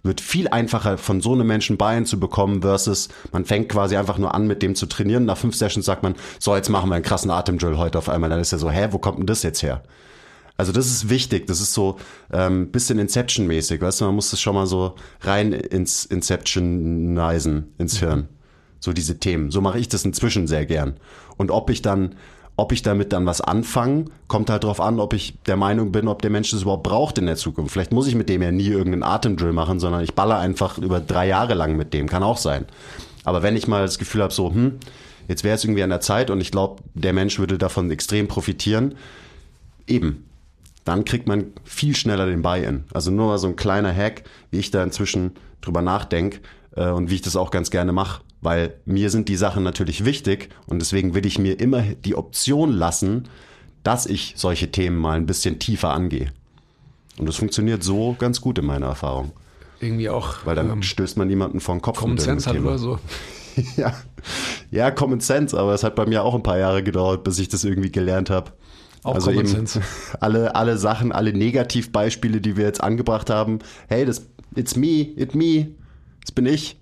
Wird 0.02 0.20
viel 0.20 0.48
einfacher 0.48 0.98
von 0.98 1.20
so 1.20 1.32
einem 1.32 1.46
Menschen 1.46 1.78
Bein 1.78 2.04
zu 2.04 2.20
bekommen 2.20 2.62
versus 2.62 3.08
man 3.32 3.44
fängt 3.44 3.70
quasi 3.70 3.96
einfach 3.96 4.18
nur 4.18 4.34
an 4.34 4.46
mit 4.46 4.62
dem 4.62 4.74
zu 4.74 4.86
trainieren. 4.86 5.24
Nach 5.24 5.38
fünf 5.38 5.56
Sessions 5.56 5.86
sagt 5.86 6.02
man, 6.02 6.14
so 6.38 6.54
jetzt 6.54 6.68
machen 6.68 6.90
wir 6.90 6.96
einen 6.96 7.04
krassen 7.04 7.30
Atemdrill 7.30 7.78
heute 7.78 7.98
auf 7.98 8.08
einmal. 8.08 8.28
Dann 8.28 8.40
ist 8.40 8.52
er 8.52 8.58
so, 8.58 8.70
hä, 8.70 8.88
wo 8.90 8.98
kommt 8.98 9.18
denn 9.18 9.26
das 9.26 9.42
jetzt 9.42 9.62
her? 9.62 9.82
Also 10.56 10.72
das 10.72 10.86
ist 10.86 11.08
wichtig, 11.10 11.46
das 11.46 11.60
ist 11.60 11.74
so 11.74 11.96
ähm, 12.32 12.70
bisschen 12.70 12.98
Inception-mäßig, 12.98 13.80
weißt 13.80 14.00
du, 14.00 14.04
man 14.04 14.14
muss 14.14 14.30
das 14.30 14.40
schon 14.40 14.54
mal 14.54 14.66
so 14.66 14.94
rein 15.22 15.52
ins 15.52 16.04
Inceptionisen, 16.04 17.74
ins 17.76 17.98
Hirn. 17.98 18.28
So 18.84 18.92
diese 18.92 19.18
Themen. 19.18 19.50
So 19.50 19.62
mache 19.62 19.78
ich 19.78 19.88
das 19.88 20.04
inzwischen 20.04 20.46
sehr 20.46 20.66
gern. 20.66 20.98
Und 21.38 21.50
ob 21.50 21.70
ich 21.70 21.80
dann, 21.80 22.16
ob 22.54 22.70
ich 22.70 22.82
damit 22.82 23.14
dann 23.14 23.24
was 23.24 23.40
anfange, 23.40 24.04
kommt 24.28 24.50
halt 24.50 24.62
darauf 24.62 24.78
an, 24.78 25.00
ob 25.00 25.14
ich 25.14 25.38
der 25.46 25.56
Meinung 25.56 25.90
bin, 25.90 26.06
ob 26.06 26.20
der 26.20 26.30
Mensch 26.30 26.50
das 26.50 26.60
überhaupt 26.60 26.82
braucht 26.82 27.16
in 27.16 27.24
der 27.24 27.36
Zukunft. 27.36 27.72
Vielleicht 27.72 27.92
muss 27.92 28.06
ich 28.06 28.14
mit 28.14 28.28
dem 28.28 28.42
ja 28.42 28.52
nie 28.52 28.68
irgendeinen 28.68 29.02
Atemdrill 29.02 29.54
machen, 29.54 29.80
sondern 29.80 30.04
ich 30.04 30.12
baller 30.12 30.36
einfach 30.36 30.76
über 30.76 31.00
drei 31.00 31.26
Jahre 31.26 31.54
lang 31.54 31.78
mit 31.78 31.94
dem. 31.94 32.10
Kann 32.10 32.22
auch 32.22 32.36
sein. 32.36 32.66
Aber 33.24 33.42
wenn 33.42 33.56
ich 33.56 33.66
mal 33.66 33.80
das 33.80 33.98
Gefühl 33.98 34.20
habe, 34.20 34.34
so, 34.34 34.52
hm, 34.52 34.72
jetzt 35.28 35.44
wäre 35.44 35.54
es 35.54 35.64
irgendwie 35.64 35.82
an 35.82 35.88
der 35.88 36.02
Zeit 36.02 36.28
und 36.28 36.42
ich 36.42 36.50
glaube, 36.50 36.82
der 36.92 37.14
Mensch 37.14 37.38
würde 37.38 37.56
davon 37.56 37.90
extrem 37.90 38.28
profitieren, 38.28 38.96
eben, 39.86 40.28
dann 40.84 41.06
kriegt 41.06 41.26
man 41.26 41.54
viel 41.64 41.96
schneller 41.96 42.26
den 42.26 42.42
Buy-in. 42.42 42.84
Also 42.92 43.10
nur 43.10 43.28
mal 43.28 43.38
so 43.38 43.46
ein 43.46 43.56
kleiner 43.56 43.96
Hack, 43.96 44.24
wie 44.50 44.58
ich 44.58 44.70
da 44.70 44.84
inzwischen 44.84 45.32
drüber 45.62 45.80
nachdenke 45.80 46.40
äh, 46.76 46.90
und 46.90 47.08
wie 47.08 47.14
ich 47.14 47.22
das 47.22 47.34
auch 47.34 47.50
ganz 47.50 47.70
gerne 47.70 47.92
mache 47.92 48.20
weil 48.44 48.74
mir 48.84 49.10
sind 49.10 49.28
die 49.28 49.36
Sachen 49.36 49.62
natürlich 49.62 50.04
wichtig 50.04 50.50
und 50.66 50.78
deswegen 50.78 51.14
will 51.14 51.24
ich 51.24 51.38
mir 51.38 51.58
immer 51.58 51.82
die 51.82 52.14
Option 52.14 52.72
lassen, 52.72 53.28
dass 53.82 54.06
ich 54.06 54.34
solche 54.36 54.70
Themen 54.70 54.98
mal 54.98 55.16
ein 55.16 55.26
bisschen 55.26 55.58
tiefer 55.58 55.92
angehe. 55.92 56.28
Und 57.16 57.26
das 57.26 57.36
funktioniert 57.36 57.82
so 57.82 58.14
ganz 58.18 58.40
gut 58.40 58.58
in 58.58 58.66
meiner 58.66 58.86
Erfahrung. 58.86 59.32
Irgendwie 59.80 60.10
auch. 60.10 60.44
Weil 60.44 60.56
dann 60.56 60.70
ähm, 60.70 60.82
stößt 60.82 61.16
man 61.16 61.28
niemanden 61.28 61.60
vor 61.60 61.74
den 61.74 61.82
Kopf. 61.82 61.98
Common 61.98 62.18
Sense 62.18 62.48
hat 62.48 62.58
oder 62.58 62.78
so. 62.78 62.98
ja. 63.76 63.94
ja, 64.70 64.90
Common 64.90 65.20
Sense, 65.20 65.58
aber 65.58 65.74
es 65.74 65.82
hat 65.82 65.94
bei 65.94 66.06
mir 66.06 66.22
auch 66.22 66.34
ein 66.34 66.42
paar 66.42 66.58
Jahre 66.58 66.82
gedauert, 66.82 67.24
bis 67.24 67.38
ich 67.38 67.48
das 67.48 67.64
irgendwie 67.64 67.92
gelernt 67.92 68.30
habe. 68.30 68.52
Auch 69.04 69.14
also 69.14 69.30
Common 69.30 69.46
Sense. 69.46 69.80
Alle, 70.20 70.54
alle 70.54 70.76
Sachen, 70.76 71.12
alle 71.12 71.32
Negativbeispiele, 71.32 72.40
die 72.40 72.56
wir 72.56 72.64
jetzt 72.64 72.82
angebracht 72.82 73.30
haben. 73.30 73.60
Hey, 73.88 74.04
das, 74.04 74.26
it's 74.54 74.76
me, 74.76 75.00
it 75.16 75.34
me, 75.34 75.68
das 76.22 76.32
bin 76.32 76.46
ich. 76.46 76.78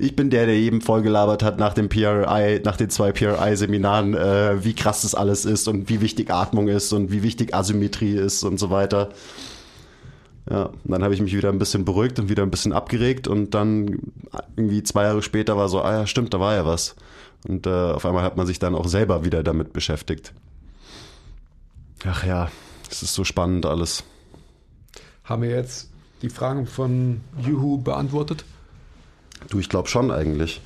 Ich 0.00 0.14
bin 0.14 0.30
der, 0.30 0.46
der 0.46 0.56
jedem 0.56 0.80
vollgelabert 0.80 1.42
hat 1.42 1.58
nach 1.58 1.74
dem 1.74 1.88
PRI, 1.88 2.60
nach 2.64 2.76
den 2.76 2.88
zwei 2.88 3.10
PRI-Seminaren, 3.10 4.14
äh, 4.14 4.64
wie 4.64 4.74
krass 4.74 5.02
das 5.02 5.16
alles 5.16 5.44
ist 5.44 5.66
und 5.66 5.88
wie 5.88 6.00
wichtig 6.00 6.30
Atmung 6.30 6.68
ist 6.68 6.92
und 6.92 7.10
wie 7.10 7.24
wichtig 7.24 7.52
Asymmetrie 7.52 8.14
ist 8.14 8.44
und 8.44 8.58
so 8.58 8.70
weiter. 8.70 9.08
Ja, 10.48 10.70
dann 10.84 11.02
habe 11.02 11.14
ich 11.14 11.20
mich 11.20 11.34
wieder 11.34 11.48
ein 11.48 11.58
bisschen 11.58 11.84
beruhigt 11.84 12.20
und 12.20 12.28
wieder 12.28 12.44
ein 12.44 12.50
bisschen 12.50 12.72
abgeregt 12.72 13.26
und 13.26 13.54
dann 13.54 13.98
irgendwie 14.56 14.84
zwei 14.84 15.02
Jahre 15.02 15.20
später 15.20 15.56
war 15.56 15.68
so, 15.68 15.82
ah 15.82 15.92
ja, 15.92 16.06
stimmt, 16.06 16.32
da 16.32 16.38
war 16.38 16.54
ja 16.54 16.64
was. 16.64 16.94
Und 17.48 17.66
äh, 17.66 17.70
auf 17.70 18.06
einmal 18.06 18.22
hat 18.22 18.36
man 18.36 18.46
sich 18.46 18.60
dann 18.60 18.76
auch 18.76 18.86
selber 18.86 19.24
wieder 19.24 19.42
damit 19.42 19.72
beschäftigt. 19.72 20.32
Ach 22.04 22.24
ja, 22.24 22.52
Es 22.88 23.02
ist 23.02 23.14
so 23.14 23.24
spannend 23.24 23.66
alles. 23.66 24.04
Haben 25.24 25.42
wir 25.42 25.50
jetzt 25.50 25.90
die 26.22 26.30
Fragen 26.30 26.66
von 26.66 27.20
Juhu 27.44 27.78
beantwortet? 27.78 28.44
Du, 29.48 29.58
ich 29.58 29.68
glaube 29.68 29.88
schon 29.88 30.10
eigentlich. 30.10 30.60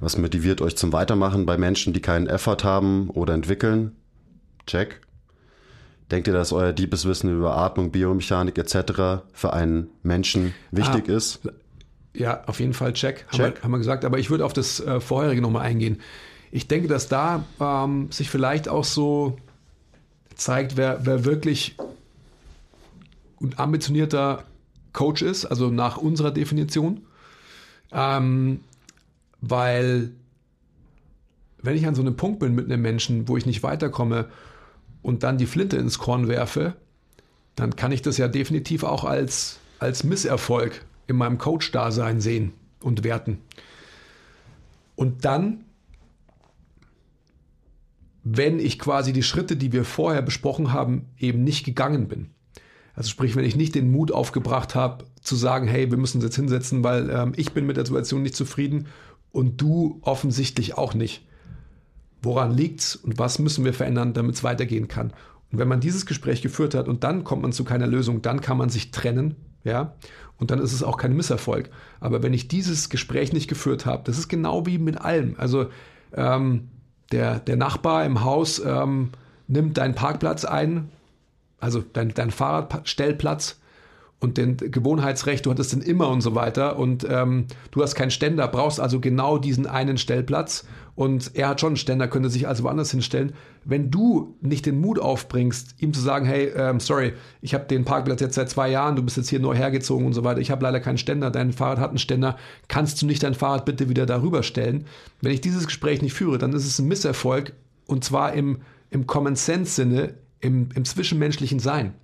Was 0.00 0.18
motiviert 0.18 0.60
euch 0.60 0.76
zum 0.76 0.92
Weitermachen 0.92 1.46
bei 1.46 1.56
Menschen, 1.56 1.92
die 1.92 2.00
keinen 2.02 2.26
Effort 2.26 2.64
haben 2.64 3.08
oder 3.10 3.34
entwickeln? 3.34 3.92
Check. 4.66 5.00
Denkt 6.10 6.26
ihr, 6.26 6.34
dass 6.34 6.52
euer 6.52 6.72
deepes 6.72 7.04
Wissen 7.06 7.30
über 7.34 7.56
Atmung, 7.56 7.90
Biomechanik 7.90 8.58
etc. 8.58 9.22
für 9.32 9.52
einen 9.52 9.88
Menschen 10.02 10.52
wichtig 10.72 11.04
Ah. 11.08 11.12
ist? 11.12 11.40
Ja, 12.14 12.44
auf 12.46 12.60
jeden 12.60 12.74
Fall 12.74 12.92
check, 12.92 13.24
Haben, 13.28 13.36
Check. 13.38 13.56
wir, 13.56 13.62
haben 13.62 13.70
wir 13.70 13.78
gesagt. 13.78 14.04
Aber 14.04 14.18
ich 14.18 14.28
würde 14.28 14.44
auf 14.44 14.52
das 14.52 14.80
äh, 14.80 15.00
vorherige 15.00 15.40
nochmal 15.40 15.62
eingehen. 15.62 16.00
Ich 16.50 16.68
denke, 16.68 16.88
dass 16.88 17.08
da 17.08 17.44
ähm, 17.58 18.10
sich 18.12 18.28
vielleicht 18.28 18.68
auch 18.68 18.84
so 18.84 19.38
zeigt, 20.34 20.76
wer, 20.76 21.06
wer 21.06 21.24
wirklich 21.24 21.76
ein 23.40 23.54
ambitionierter 23.56 24.44
Coach 24.92 25.22
ist, 25.22 25.46
also 25.46 25.70
nach 25.70 25.96
unserer 25.96 26.30
Definition. 26.32 27.00
Ähm, 27.92 28.60
weil 29.40 30.12
wenn 31.62 31.76
ich 31.76 31.86
an 31.86 31.94
so 31.94 32.02
einem 32.02 32.16
Punkt 32.16 32.40
bin 32.40 32.54
mit 32.54 32.66
einem 32.66 32.82
Menschen, 32.82 33.28
wo 33.28 33.36
ich 33.36 33.46
nicht 33.46 33.62
weiterkomme 33.62 34.28
und 35.00 35.22
dann 35.22 35.38
die 35.38 35.46
Flinte 35.46 35.76
ins 35.76 35.98
Korn 35.98 36.28
werfe, 36.28 36.74
dann 37.54 37.76
kann 37.76 37.92
ich 37.92 38.02
das 38.02 38.18
ja 38.18 38.28
definitiv 38.28 38.82
auch 38.84 39.04
als, 39.04 39.58
als 39.78 40.04
Misserfolg 40.04 40.84
in 41.06 41.16
meinem 41.16 41.38
Coach-Dasein 41.38 42.20
sehen 42.20 42.52
und 42.80 43.04
werten. 43.04 43.38
Und 44.96 45.24
dann, 45.24 45.64
wenn 48.24 48.58
ich 48.58 48.78
quasi 48.78 49.12
die 49.12 49.22
Schritte, 49.22 49.56
die 49.56 49.72
wir 49.72 49.84
vorher 49.84 50.22
besprochen 50.22 50.72
haben, 50.72 51.06
eben 51.18 51.44
nicht 51.44 51.64
gegangen 51.64 52.08
bin. 52.08 52.30
Also 52.94 53.08
sprich, 53.08 53.36
wenn 53.36 53.44
ich 53.44 53.56
nicht 53.56 53.74
den 53.74 53.90
Mut 53.90 54.12
aufgebracht 54.12 54.74
habe, 54.74 55.04
zu 55.20 55.36
sagen, 55.36 55.66
hey, 55.66 55.90
wir 55.90 55.98
müssen 55.98 56.18
uns 56.18 56.24
jetzt 56.24 56.36
hinsetzen, 56.36 56.84
weil 56.84 57.10
ähm, 57.10 57.32
ich 57.36 57.52
bin 57.52 57.66
mit 57.66 57.76
der 57.76 57.86
Situation 57.86 58.22
nicht 58.22 58.36
zufrieden 58.36 58.86
und 59.30 59.60
du 59.60 59.98
offensichtlich 60.02 60.76
auch 60.76 60.94
nicht. 60.94 61.26
Woran 62.20 62.56
liegt's 62.56 62.94
und 62.94 63.18
was 63.18 63.38
müssen 63.38 63.64
wir 63.64 63.74
verändern, 63.74 64.12
damit 64.12 64.36
es 64.36 64.44
weitergehen 64.44 64.88
kann? 64.88 65.12
Und 65.50 65.58
wenn 65.58 65.68
man 65.68 65.80
dieses 65.80 66.06
Gespräch 66.06 66.42
geführt 66.42 66.74
hat 66.74 66.88
und 66.88 67.04
dann 67.04 67.24
kommt 67.24 67.42
man 67.42 67.52
zu 67.52 67.64
keiner 67.64 67.86
Lösung, 67.86 68.22
dann 68.22 68.40
kann 68.40 68.56
man 68.56 68.68
sich 68.68 68.90
trennen, 68.90 69.36
ja, 69.64 69.94
und 70.38 70.50
dann 70.50 70.58
ist 70.58 70.72
es 70.72 70.82
auch 70.82 70.96
kein 70.96 71.14
Misserfolg. 71.14 71.70
Aber 72.00 72.22
wenn 72.22 72.34
ich 72.34 72.48
dieses 72.48 72.88
Gespräch 72.88 73.32
nicht 73.32 73.48
geführt 73.48 73.86
habe, 73.86 74.02
das 74.04 74.18
ist 74.18 74.28
genau 74.28 74.66
wie 74.66 74.78
mit 74.78 75.00
allem. 75.00 75.34
Also 75.38 75.66
ähm, 76.14 76.68
der, 77.12 77.38
der 77.38 77.56
Nachbar 77.56 78.04
im 78.04 78.24
Haus 78.24 78.60
ähm, 78.64 79.10
nimmt 79.46 79.78
deinen 79.78 79.94
Parkplatz 79.94 80.44
ein, 80.44 80.88
also 81.62 81.82
dein, 81.92 82.12
dein 82.12 82.30
Fahrradstellplatz 82.30 83.60
und 84.18 84.36
den 84.36 84.56
Gewohnheitsrecht, 84.56 85.46
du 85.46 85.50
hattest 85.50 85.72
den 85.72 85.80
immer 85.80 86.08
und 86.08 86.20
so 86.20 86.34
weiter 86.34 86.78
und 86.78 87.06
ähm, 87.08 87.46
du 87.70 87.82
hast 87.82 87.94
keinen 87.94 88.10
Ständer, 88.10 88.46
brauchst 88.48 88.80
also 88.80 89.00
genau 89.00 89.38
diesen 89.38 89.66
einen 89.66 89.96
Stellplatz 89.96 90.64
und 90.94 91.32
er 91.34 91.48
hat 91.48 91.60
schon 91.60 91.70
einen 91.70 91.76
Ständer, 91.76 92.08
könnte 92.08 92.30
sich 92.30 92.46
also 92.46 92.64
woanders 92.64 92.90
hinstellen. 92.90 93.32
Wenn 93.64 93.90
du 93.90 94.36
nicht 94.40 94.66
den 94.66 94.80
Mut 94.80 94.98
aufbringst, 94.98 95.76
ihm 95.78 95.92
zu 95.92 96.00
sagen, 96.00 96.26
hey, 96.26 96.52
ähm, 96.54 96.80
sorry, 96.80 97.14
ich 97.40 97.54
habe 97.54 97.64
den 97.64 97.84
Parkplatz 97.84 98.20
jetzt 98.20 98.34
seit 98.34 98.50
zwei 98.50 98.68
Jahren, 98.68 98.96
du 98.96 99.02
bist 99.02 99.16
jetzt 99.16 99.28
hier 99.28 99.40
neu 99.40 99.54
hergezogen 99.54 100.06
und 100.06 100.12
so 100.14 100.24
weiter, 100.24 100.40
ich 100.40 100.50
habe 100.50 100.64
leider 100.64 100.80
keinen 100.80 100.98
Ständer, 100.98 101.30
dein 101.30 101.52
Fahrrad 101.52 101.78
hat 101.78 101.90
einen 101.90 101.98
Ständer, 101.98 102.36
kannst 102.68 103.02
du 103.02 103.06
nicht 103.06 103.22
dein 103.22 103.34
Fahrrad 103.34 103.64
bitte 103.64 103.88
wieder 103.88 104.06
darüber 104.06 104.42
stellen? 104.42 104.86
Wenn 105.20 105.32
ich 105.32 105.40
dieses 105.40 105.66
Gespräch 105.66 106.02
nicht 106.02 106.14
führe, 106.14 106.38
dann 106.38 106.52
ist 106.52 106.66
es 106.66 106.78
ein 106.80 106.88
Misserfolg 106.88 107.52
und 107.86 108.04
zwar 108.04 108.32
im, 108.32 108.58
im 108.90 109.06
Common 109.06 109.36
Sense 109.36 109.72
Sinne, 109.72 110.14
im, 110.42 110.68
im 110.74 110.84
zwischenmenschlichen 110.84 111.58
Sein. 111.58 111.94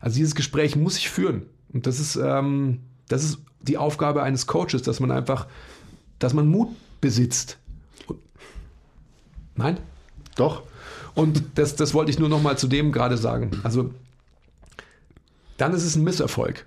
Also 0.00 0.16
dieses 0.16 0.34
Gespräch 0.34 0.74
muss 0.76 0.96
ich 0.96 1.10
führen. 1.10 1.42
Und 1.72 1.86
das 1.86 2.00
ist, 2.00 2.16
ähm, 2.16 2.80
das 3.08 3.24
ist 3.24 3.38
die 3.60 3.76
Aufgabe 3.76 4.22
eines 4.22 4.46
Coaches, 4.46 4.82
dass 4.82 5.00
man 5.00 5.10
einfach, 5.10 5.46
dass 6.18 6.32
man 6.32 6.46
Mut 6.46 6.70
besitzt. 7.00 7.58
Nein? 9.54 9.78
Doch. 10.36 10.62
Und 11.14 11.42
das, 11.56 11.76
das 11.76 11.92
wollte 11.92 12.10
ich 12.10 12.18
nur 12.18 12.28
noch 12.28 12.40
mal 12.40 12.56
zu 12.56 12.68
dem 12.68 12.90
gerade 12.90 13.18
sagen. 13.18 13.50
Also 13.62 13.92
dann 15.58 15.74
ist 15.74 15.84
es 15.84 15.96
ein 15.96 16.04
Misserfolg. 16.04 16.66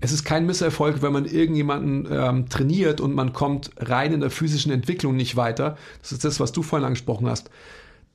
Es 0.00 0.12
ist 0.12 0.24
kein 0.24 0.46
Misserfolg, 0.46 1.00
wenn 1.00 1.12
man 1.12 1.24
irgendjemanden 1.24 2.06
ähm, 2.10 2.48
trainiert 2.48 3.00
und 3.00 3.14
man 3.14 3.32
kommt 3.32 3.70
rein 3.78 4.12
in 4.12 4.20
der 4.20 4.30
physischen 4.30 4.72
Entwicklung 4.72 5.16
nicht 5.16 5.36
weiter. 5.36 5.78
Das 6.02 6.12
ist 6.12 6.24
das, 6.24 6.40
was 6.40 6.52
du 6.52 6.62
vorhin 6.62 6.84
angesprochen 6.84 7.28
hast. 7.28 7.50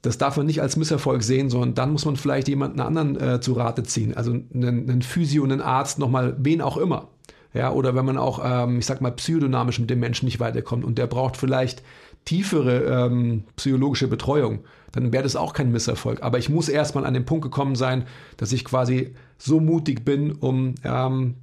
Das 0.02 0.18
darf 0.18 0.38
man 0.38 0.47
nicht 0.47 0.62
als 0.62 0.78
Misserfolg 0.78 1.22
sehen, 1.22 1.49
sondern 1.49 1.76
dann 1.76 1.91
muss 1.91 2.06
man 2.06 2.16
vielleicht 2.16 2.47
jemanden 2.47 2.80
anderen 2.80 3.20
äh, 3.20 3.39
zu 3.39 3.54
Rate 3.54 3.84
ziehen. 3.84 4.16
Also 4.18 4.32
einen, 4.32 4.89
einen 4.89 5.02
Physio, 5.02 5.43
einen 5.43 5.62
Arzt, 5.62 5.99
nochmal, 5.99 6.36
wen 6.39 6.62
auch 6.62 6.78
immer. 6.78 7.10
Ja, 7.54 7.72
oder 7.72 7.95
wenn 7.95 8.06
man 8.06 8.18
auch, 8.18 8.39
ähm, 8.43 8.80
ich 8.80 8.86
sag 8.86 9.02
mal, 9.02 9.12
psychodynamisch 9.12 9.80
mit 9.80 9.89
dem 9.89 9.99
Menschen 9.99 10.26
nicht 10.26 10.39
weiterkommt 10.39 10.86
und 10.86 10.97
der 10.97 11.08
braucht 11.08 11.38
vielleicht 11.38 11.84
tiefere 12.26 12.84
ähm, 12.84 13.43
psychologische 13.56 14.08
Betreuung, 14.08 14.60
dann 14.91 15.12
wäre 15.12 15.24
das 15.24 15.36
auch 15.36 15.54
kein 15.54 15.72
Misserfolg. 15.72 16.24
Aber 16.24 16.38
ich 16.38 16.49
muss 16.49 16.70
erstmal 16.70 17.06
an 17.06 17.14
den 17.14 17.26
Punkt 17.26 17.43
gekommen 17.43 17.76
sein, 17.76 18.06
dass 18.38 18.52
ich 18.52 18.66
quasi 18.66 19.16
so 19.38 19.60
mutig 19.60 20.06
bin, 20.06 20.32
um, 20.32 20.76
ähm, 20.84 21.36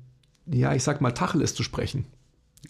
ja, 0.47 0.75
ich 0.75 0.83
sag 0.83 1.01
mal, 1.01 1.13
Tacheles 1.13 1.55
zu 1.55 1.63
sprechen. 1.63 2.07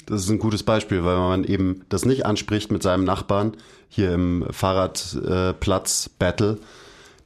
Das 0.06 0.22
ist 0.22 0.30
ein 0.30 0.38
gutes 0.38 0.62
Beispiel, 0.62 1.04
weil 1.04 1.16
man 1.16 1.42
eben 1.44 1.84
das 1.88 2.04
nicht 2.04 2.26
anspricht 2.26 2.70
mit 2.70 2.82
seinem 2.82 3.04
Nachbarn 3.04 3.56
hier 3.88 4.12
im 4.12 4.44
Fahrradplatz-Battle, 4.50 6.58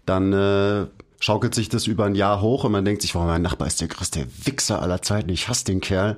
dann 0.07 0.33
äh, 0.33 0.87
schaukelt 1.21 1.55
sich 1.55 1.69
das 1.69 1.87
über 1.87 2.05
ein 2.05 2.15
Jahr 2.15 2.41
hoch 2.41 2.65
und 2.65 2.73
man 2.73 2.85
denkt 2.85 3.03
sich, 3.03 3.15
wow, 3.15 3.25
mein 3.25 3.43
Nachbar 3.43 3.69
ist 3.69 3.81
der 3.81 3.89
größte 3.89 4.27
Wichser 4.45 4.83
aller 4.83 5.03
Zeiten, 5.03 5.31
ich 5.31 5.49
hasse 5.49 5.65
den 5.65 5.81
Kerl. 5.81 6.17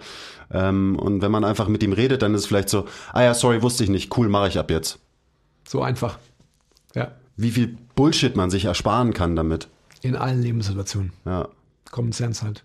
Ähm, 0.51 0.99
und 0.99 1.23
wenn 1.23 1.31
man 1.31 1.45
einfach 1.45 1.69
mit 1.69 1.83
ihm 1.83 1.93
redet, 1.93 2.23
dann 2.23 2.35
ist 2.35 2.43
es 2.43 2.47
vielleicht 2.47 2.69
so, 2.69 2.87
ah 3.13 3.23
ja, 3.23 3.35
sorry, 3.35 3.63
wusste 3.63 3.85
ich 3.85 3.91
nicht, 3.91 4.17
cool, 4.17 4.29
mache 4.29 4.49
ich 4.49 4.59
ab 4.59 4.71
jetzt. 4.71 4.99
So 5.69 5.83
einfach. 5.83 6.19
Ja. 6.95 7.13
Wie 7.37 7.51
viel 7.51 7.77
Bullshit 7.95 8.37
man 8.37 8.51
sich 8.51 8.67
ersparen 8.67 9.13
kann 9.13 9.37
damit. 9.37 9.69
In 10.03 10.17
allen 10.17 10.43
Lebenssituationen. 10.43 11.13
Ja. 11.25 11.49
Common 11.91 12.13
Sense 12.13 12.43
halt. 12.43 12.65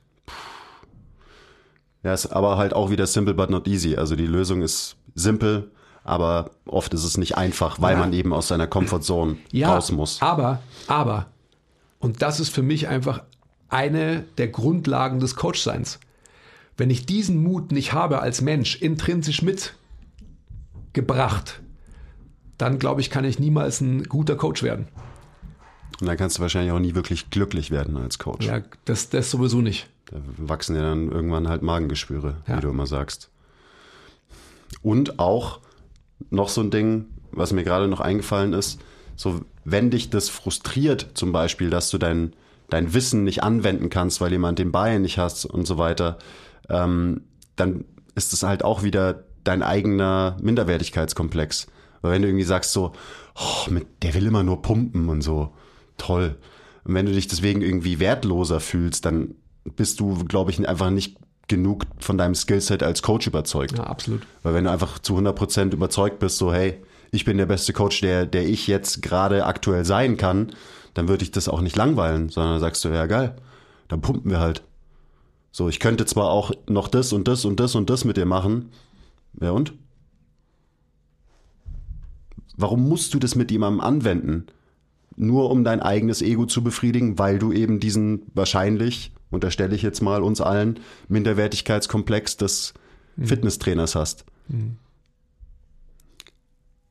Ja, 2.03 2.13
ist 2.13 2.27
aber 2.27 2.57
halt 2.57 2.73
auch 2.73 2.89
wieder 2.89 3.05
simple 3.07 3.33
but 3.33 3.49
not 3.49 3.67
easy. 3.67 3.95
Also 3.95 4.15
die 4.15 4.27
Lösung 4.27 4.61
ist 4.61 4.95
simpel, 5.15 5.69
aber 6.03 6.51
oft 6.65 6.93
ist 6.93 7.03
es 7.03 7.17
nicht 7.17 7.35
einfach, 7.37 7.81
weil 7.81 7.93
Ja. 7.95 7.99
man 7.99 8.13
eben 8.13 8.33
aus 8.33 8.47
seiner 8.47 8.67
Comfortzone 8.67 9.37
Ja, 9.51 9.73
raus 9.75 9.91
muss. 9.91 10.21
aber, 10.21 10.61
aber, 10.87 11.27
und 11.99 12.21
das 12.21 12.39
ist 12.39 12.49
für 12.49 12.63
mich 12.63 12.87
einfach 12.87 13.23
eine 13.67 14.23
der 14.37 14.47
Grundlagen 14.47 15.19
des 15.19 15.35
Coachseins. 15.35 15.99
Wenn 16.77 16.89
ich 16.89 17.05
diesen 17.05 17.43
Mut 17.43 17.71
nicht 17.73 17.91
habe 17.91 18.21
als 18.21 18.41
Mensch 18.41 18.77
intrinsisch 18.81 19.41
mitgebracht, 20.93 21.61
dann 22.57 22.79
glaube 22.79 23.01
ich, 23.01 23.09
kann 23.09 23.25
ich 23.25 23.39
niemals 23.39 23.81
ein 23.81 24.03
guter 24.03 24.35
Coach 24.35 24.63
werden. 24.63 24.87
Und 26.01 26.07
dann 26.07 26.17
kannst 26.17 26.37
du 26.37 26.41
wahrscheinlich 26.41 26.71
auch 26.71 26.79
nie 26.79 26.95
wirklich 26.95 27.29
glücklich 27.29 27.71
werden 27.71 27.97
als 27.97 28.19
Coach. 28.19 28.45
Ja, 28.45 28.61
das, 28.85 29.09
das 29.09 29.29
sowieso 29.31 29.61
nicht. 29.61 29.87
Da 30.05 30.17
wachsen 30.37 30.75
ja 30.75 30.81
dann 30.81 31.11
irgendwann 31.11 31.47
halt 31.49 31.61
Magengeschwüre, 31.61 32.37
Ja. 32.47 32.57
wie 32.57 32.61
du 32.61 32.69
immer 32.69 32.87
sagst. 32.87 33.29
Und 34.81 35.19
auch 35.19 35.59
noch 36.29 36.49
so 36.49 36.61
ein 36.61 36.71
Ding, 36.71 37.05
was 37.31 37.51
mir 37.53 37.63
gerade 37.63 37.87
noch 37.87 37.99
eingefallen 37.99 38.53
ist, 38.53 38.79
so 39.15 39.41
wenn 39.65 39.91
dich 39.91 40.09
das 40.09 40.29
frustriert, 40.29 41.07
zum 41.13 41.31
Beispiel, 41.31 41.69
dass 41.69 41.89
du 41.89 41.97
dein, 41.97 42.33
dein 42.69 42.93
Wissen 42.93 43.23
nicht 43.23 43.43
anwenden 43.43 43.89
kannst, 43.89 44.21
weil 44.21 44.31
jemand 44.31 44.57
den 44.59 44.71
Bein 44.71 45.01
nicht 45.01 45.17
hast 45.17 45.45
und 45.45 45.65
so 45.67 45.77
weiter, 45.77 46.17
ähm, 46.69 47.21
dann 47.55 47.83
ist 48.15 48.31
es 48.33 48.43
halt 48.43 48.63
auch 48.63 48.83
wieder 48.83 49.23
dein 49.43 49.63
eigener 49.63 50.37
Minderwertigkeitskomplex. 50.41 51.67
Weil 52.01 52.13
wenn 52.13 52.21
du 52.21 52.27
irgendwie 52.29 52.45
sagst 52.45 52.71
so, 52.71 52.93
oh, 53.35 53.69
mit, 53.69 53.85
der 54.03 54.13
will 54.13 54.25
immer 54.27 54.43
nur 54.43 54.61
pumpen 54.61 55.09
und 55.09 55.21
so, 55.21 55.53
toll. 55.99 56.37
Und 56.83 56.93
wenn 56.93 57.05
du 57.05 57.11
dich 57.11 57.27
deswegen 57.27 57.61
irgendwie 57.61 57.99
wertloser 57.99 58.59
fühlst, 58.59 59.05
dann 59.05 59.35
bist 59.63 59.99
du, 59.99 60.23
glaube 60.25 60.51
ich, 60.51 60.67
einfach 60.67 60.89
nicht 60.89 61.17
genug 61.47 61.85
von 61.99 62.17
deinem 62.17 62.35
Skillset 62.35 62.83
als 62.83 63.01
Coach 63.01 63.27
überzeugt. 63.27 63.77
Ja, 63.77 63.85
absolut. 63.85 64.21
Weil 64.43 64.53
wenn 64.53 64.63
du 64.63 64.71
einfach 64.71 64.99
zu 64.99 65.17
100% 65.17 65.73
überzeugt 65.73 66.19
bist, 66.19 66.37
so 66.37 66.53
hey, 66.53 66.81
ich 67.11 67.25
bin 67.25 67.37
der 67.37 67.47
beste 67.47 67.73
Coach, 67.73 68.01
der, 68.01 68.25
der 68.25 68.47
ich 68.47 68.67
jetzt 68.67 69.01
gerade 69.01 69.45
aktuell 69.45 69.83
sein 69.83 70.15
kann, 70.15 70.51
dann 70.93 71.07
würde 71.07 71.23
ich 71.23 71.31
das 71.31 71.49
auch 71.49 71.61
nicht 71.61 71.75
langweilen, 71.75 72.29
sondern 72.29 72.59
sagst 72.59 72.85
du, 72.85 72.89
ja 72.89 73.05
geil, 73.07 73.35
dann 73.87 74.01
pumpen 74.01 74.31
wir 74.31 74.39
halt. 74.39 74.63
So, 75.51 75.67
ich 75.67 75.79
könnte 75.79 76.05
zwar 76.05 76.29
auch 76.29 76.51
noch 76.67 76.87
das 76.87 77.11
und 77.11 77.27
das 77.27 77.45
und 77.45 77.59
das 77.59 77.75
und 77.75 77.89
das 77.89 78.05
mit 78.05 78.17
dir 78.17 78.25
machen. 78.25 78.71
Ja 79.41 79.51
und? 79.51 79.73
Warum 82.55 82.87
musst 82.87 83.13
du 83.13 83.19
das 83.19 83.35
mit 83.35 83.51
jemandem 83.51 83.81
anwenden? 83.81 84.47
Nur 85.22 85.51
um 85.51 85.65
dein 85.65 85.82
eigenes 85.82 86.22
Ego 86.22 86.45
zu 86.45 86.63
befriedigen, 86.63 87.20
weil 87.20 87.39
du 87.39 87.51
eben 87.51 87.82
diesen 87.82 88.22
wahrscheinlich, 88.34 89.11
unterstelle 89.30 89.76
ich 89.76 89.82
jetzt 89.82 90.01
mal 90.01 90.24
uns 90.24 90.39
allen, 90.39 90.80
Minderwertigkeitskomplex 91.09 92.38
des 92.38 92.74
Fitnesstrainers 93.22 93.95
hast. 93.95 94.24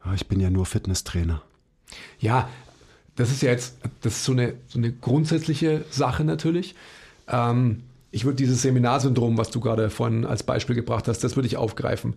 Ah, 0.01 0.13
Ich 0.15 0.29
bin 0.29 0.41
ja 0.41 0.51
nur 0.51 0.67
Fitnesstrainer. 0.67 1.43
Ja, 2.21 2.51
das 3.17 3.31
ist 3.31 3.41
ja 3.41 3.51
jetzt, 3.51 3.79
das 4.03 4.17
ist 4.17 4.25
so 4.25 4.33
eine, 4.33 4.55
so 4.67 4.79
eine 4.79 4.93
grundsätzliche 4.93 5.87
Sache 5.91 6.23
natürlich. 6.23 6.75
Ähm, 7.29 7.83
ich 8.11 8.27
würde 8.27 8.37
dieses 8.37 8.61
Seminarsyndrom, 8.61 9.39
was 9.39 9.51
du 9.51 9.61
gerade 9.61 9.89
vorhin 9.89 10.27
als 10.27 10.43
Beispiel 10.43 10.77
gebracht 10.77 11.09
hast, 11.09 11.25
das 11.25 11.35
würde 11.35 11.47
ich 11.47 11.57
aufgreifen. 11.57 12.15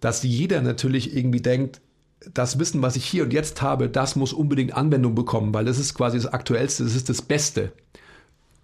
Dass 0.00 0.24
jeder 0.24 0.62
natürlich 0.62 1.16
irgendwie 1.16 1.40
denkt, 1.40 1.80
das 2.32 2.58
Wissen, 2.58 2.82
was 2.82 2.96
ich 2.96 3.04
hier 3.04 3.24
und 3.24 3.32
jetzt 3.32 3.62
habe, 3.62 3.88
das 3.88 4.16
muss 4.16 4.32
unbedingt 4.32 4.74
Anwendung 4.74 5.14
bekommen, 5.14 5.52
weil 5.52 5.64
das 5.64 5.78
ist 5.78 5.94
quasi 5.94 6.16
das 6.16 6.26
Aktuellste, 6.26 6.84
das 6.84 6.94
ist 6.94 7.08
das 7.08 7.22
Beste. 7.22 7.72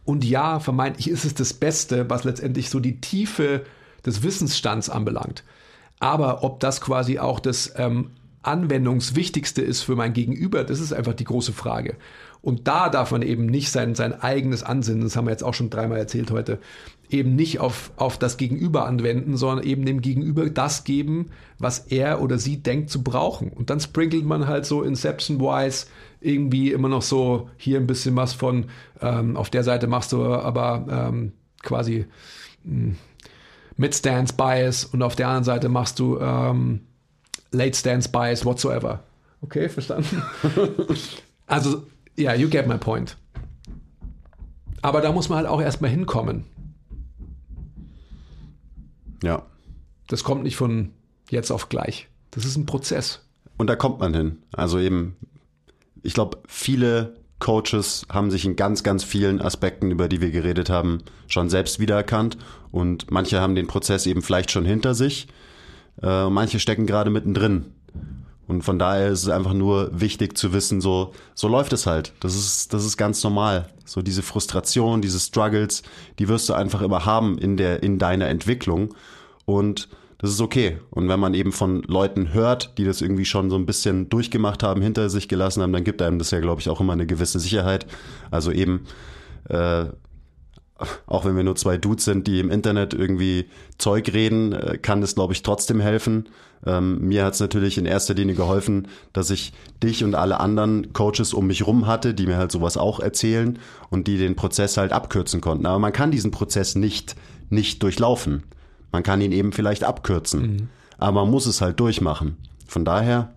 Und 0.04 0.24
ja, 0.24 0.60
vermeintlich 0.60 1.10
ist 1.10 1.24
es 1.24 1.34
das 1.34 1.52
Beste, 1.52 2.08
was 2.08 2.24
letztendlich 2.24 2.70
so 2.70 2.80
die 2.80 3.00
Tiefe 3.00 3.64
des 4.04 4.22
Wissensstands 4.22 4.88
anbelangt. 4.88 5.44
Aber 5.98 6.42
ob 6.42 6.60
das 6.60 6.80
quasi 6.80 7.18
auch 7.18 7.40
das 7.40 7.74
ähm, 7.76 8.10
Anwendungswichtigste 8.42 9.60
ist 9.62 9.82
für 9.82 9.96
mein 9.96 10.12
Gegenüber, 10.12 10.64
das 10.64 10.80
ist 10.80 10.92
einfach 10.92 11.14
die 11.14 11.24
große 11.24 11.52
Frage. 11.52 11.96
Und 12.42 12.68
da 12.68 12.88
darf 12.88 13.10
man 13.10 13.20
eben 13.20 13.46
nicht 13.46 13.70
sein, 13.70 13.94
sein 13.94 14.18
eigenes 14.18 14.62
Ansinnen, 14.62 15.02
das 15.02 15.14
haben 15.14 15.26
wir 15.26 15.32
jetzt 15.32 15.42
auch 15.42 15.52
schon 15.52 15.68
dreimal 15.68 15.98
erzählt 15.98 16.30
heute, 16.30 16.58
eben 17.10 17.36
nicht 17.36 17.60
auf, 17.60 17.92
auf 17.96 18.18
das 18.18 18.38
Gegenüber 18.38 18.86
anwenden, 18.86 19.36
sondern 19.36 19.66
eben 19.66 19.84
dem 19.84 20.00
Gegenüber 20.00 20.48
das 20.48 20.84
geben, 20.84 21.30
was 21.58 21.80
er 21.80 22.22
oder 22.22 22.38
sie 22.38 22.62
denkt 22.62 22.88
zu 22.88 23.02
brauchen. 23.02 23.50
Und 23.50 23.68
dann 23.68 23.80
sprinkelt 23.80 24.24
man 24.24 24.46
halt 24.46 24.64
so 24.64 24.82
Inception-wise 24.82 25.86
irgendwie 26.20 26.72
immer 26.72 26.88
noch 26.88 27.02
so 27.02 27.50
hier 27.58 27.78
ein 27.78 27.86
bisschen 27.86 28.16
was 28.16 28.32
von, 28.32 28.66
ähm, 29.02 29.36
auf 29.36 29.50
der 29.50 29.64
Seite 29.64 29.86
machst 29.86 30.12
du 30.12 30.24
aber 30.24 30.86
ähm, 30.88 31.32
quasi 31.62 32.06
mh, 32.64 32.72
hm, 32.72 32.96
mit 33.76 33.94
Stance 33.94 34.34
Bias 34.34 34.84
und 34.84 35.02
auf 35.02 35.16
der 35.16 35.28
anderen 35.28 35.44
Seite 35.44 35.68
machst 35.68 35.98
du 35.98 36.18
ähm, 36.18 36.80
Late 37.52 37.76
Stance 37.76 38.08
Bias 38.08 38.44
whatsoever. 38.44 39.02
Okay, 39.42 39.68
verstanden? 39.68 40.22
also, 41.46 41.86
ja, 42.16 42.32
yeah, 42.32 42.34
you 42.34 42.48
get 42.48 42.66
my 42.66 42.76
point. 42.76 43.16
Aber 44.82 45.00
da 45.00 45.12
muss 45.12 45.28
man 45.28 45.38
halt 45.38 45.48
auch 45.48 45.60
erstmal 45.60 45.90
hinkommen. 45.90 46.44
Ja. 49.22 49.46
Das 50.06 50.24
kommt 50.24 50.42
nicht 50.42 50.56
von 50.56 50.92
jetzt 51.28 51.50
auf 51.50 51.68
gleich. 51.68 52.08
Das 52.30 52.44
ist 52.44 52.56
ein 52.56 52.66
Prozess. 52.66 53.20
Und 53.56 53.66
da 53.66 53.76
kommt 53.76 54.00
man 54.00 54.14
hin. 54.14 54.38
Also 54.52 54.78
eben, 54.78 55.16
ich 56.02 56.14
glaube, 56.14 56.38
viele 56.46 57.14
Coaches 57.38 58.06
haben 58.10 58.30
sich 58.30 58.44
in 58.44 58.56
ganz, 58.56 58.82
ganz 58.82 59.04
vielen 59.04 59.40
Aspekten, 59.40 59.90
über 59.90 60.08
die 60.08 60.20
wir 60.20 60.30
geredet 60.30 60.70
haben, 60.70 60.98
schon 61.26 61.50
selbst 61.50 61.78
wiedererkannt. 61.78 62.38
Und 62.70 63.10
manche 63.10 63.40
haben 63.40 63.54
den 63.54 63.66
Prozess 63.66 64.06
eben 64.06 64.22
vielleicht 64.22 64.50
schon 64.50 64.64
hinter 64.64 64.94
sich. 64.94 65.28
Äh, 66.02 66.30
manche 66.30 66.60
stecken 66.60 66.86
gerade 66.86 67.10
mittendrin. 67.10 67.66
Und 68.50 68.62
von 68.62 68.80
daher 68.80 69.08
ist 69.08 69.22
es 69.22 69.28
einfach 69.28 69.52
nur 69.52 69.90
wichtig 69.92 70.36
zu 70.36 70.52
wissen, 70.52 70.80
so, 70.80 71.12
so 71.34 71.46
läuft 71.46 71.72
es 71.72 71.86
halt. 71.86 72.12
Das 72.18 72.34
ist, 72.34 72.74
das 72.74 72.84
ist 72.84 72.96
ganz 72.96 73.22
normal. 73.22 73.68
So 73.84 74.02
diese 74.02 74.22
Frustration, 74.22 75.00
diese 75.00 75.20
Struggles, 75.20 75.84
die 76.18 76.28
wirst 76.28 76.48
du 76.48 76.54
einfach 76.54 76.82
immer 76.82 77.04
haben 77.04 77.38
in 77.38 77.56
der, 77.56 77.84
in 77.84 78.00
deiner 78.00 78.26
Entwicklung. 78.26 78.92
Und 79.44 79.88
das 80.18 80.30
ist 80.30 80.40
okay. 80.40 80.78
Und 80.90 81.08
wenn 81.08 81.20
man 81.20 81.32
eben 81.32 81.52
von 81.52 81.82
Leuten 81.84 82.34
hört, 82.34 82.76
die 82.76 82.84
das 82.84 83.00
irgendwie 83.00 83.24
schon 83.24 83.50
so 83.50 83.56
ein 83.56 83.66
bisschen 83.66 84.08
durchgemacht 84.08 84.64
haben, 84.64 84.82
hinter 84.82 85.08
sich 85.10 85.28
gelassen 85.28 85.62
haben, 85.62 85.72
dann 85.72 85.84
gibt 85.84 86.02
einem 86.02 86.18
das 86.18 86.32
ja, 86.32 86.40
glaube 86.40 86.60
ich, 86.60 86.68
auch 86.68 86.80
immer 86.80 86.92
eine 86.92 87.06
gewisse 87.06 87.38
Sicherheit. 87.38 87.86
Also 88.32 88.50
eben, 88.50 88.84
äh, 89.48 89.84
auch 91.06 91.24
wenn 91.24 91.36
wir 91.36 91.42
nur 91.42 91.56
zwei 91.56 91.76
Dudes 91.76 92.04
sind, 92.04 92.26
die 92.26 92.40
im 92.40 92.50
Internet 92.50 92.94
irgendwie 92.94 93.46
Zeug 93.78 94.12
reden, 94.12 94.52
äh, 94.52 94.78
kann 94.78 95.00
das, 95.00 95.14
glaube 95.14 95.32
ich, 95.32 95.42
trotzdem 95.42 95.80
helfen. 95.80 96.28
Ähm, 96.66 97.00
mir 97.00 97.24
hat 97.24 97.34
es 97.34 97.40
natürlich 97.40 97.78
in 97.78 97.86
erster 97.86 98.14
Linie 98.14 98.34
geholfen, 98.34 98.88
dass 99.12 99.30
ich 99.30 99.52
dich 99.82 100.04
und 100.04 100.14
alle 100.14 100.40
anderen 100.40 100.92
Coaches 100.92 101.32
um 101.32 101.46
mich 101.46 101.66
rum 101.66 101.86
hatte, 101.86 102.12
die 102.12 102.26
mir 102.26 102.36
halt 102.36 102.52
sowas 102.52 102.76
auch 102.76 103.00
erzählen 103.00 103.58
und 103.88 104.06
die 104.06 104.18
den 104.18 104.36
Prozess 104.36 104.76
halt 104.76 104.92
abkürzen 104.92 105.40
konnten. 105.40 105.66
Aber 105.66 105.78
man 105.78 105.92
kann 105.92 106.10
diesen 106.10 106.30
Prozess 106.30 106.74
nicht, 106.74 107.16
nicht 107.48 107.82
durchlaufen. 107.82 108.42
Man 108.92 109.02
kann 109.02 109.20
ihn 109.20 109.32
eben 109.32 109.52
vielleicht 109.52 109.84
abkürzen. 109.84 110.42
Mhm. 110.42 110.68
Aber 110.98 111.22
man 111.22 111.30
muss 111.30 111.46
es 111.46 111.62
halt 111.62 111.80
durchmachen. 111.80 112.36
Von 112.66 112.84
daher, 112.84 113.32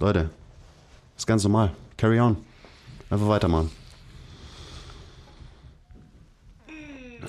Leute, 0.00 0.30
ist 1.16 1.26
ganz 1.26 1.44
normal. 1.44 1.72
Carry 1.98 2.20
on. 2.20 2.36
Einfach 3.10 3.28
weitermachen. 3.28 3.70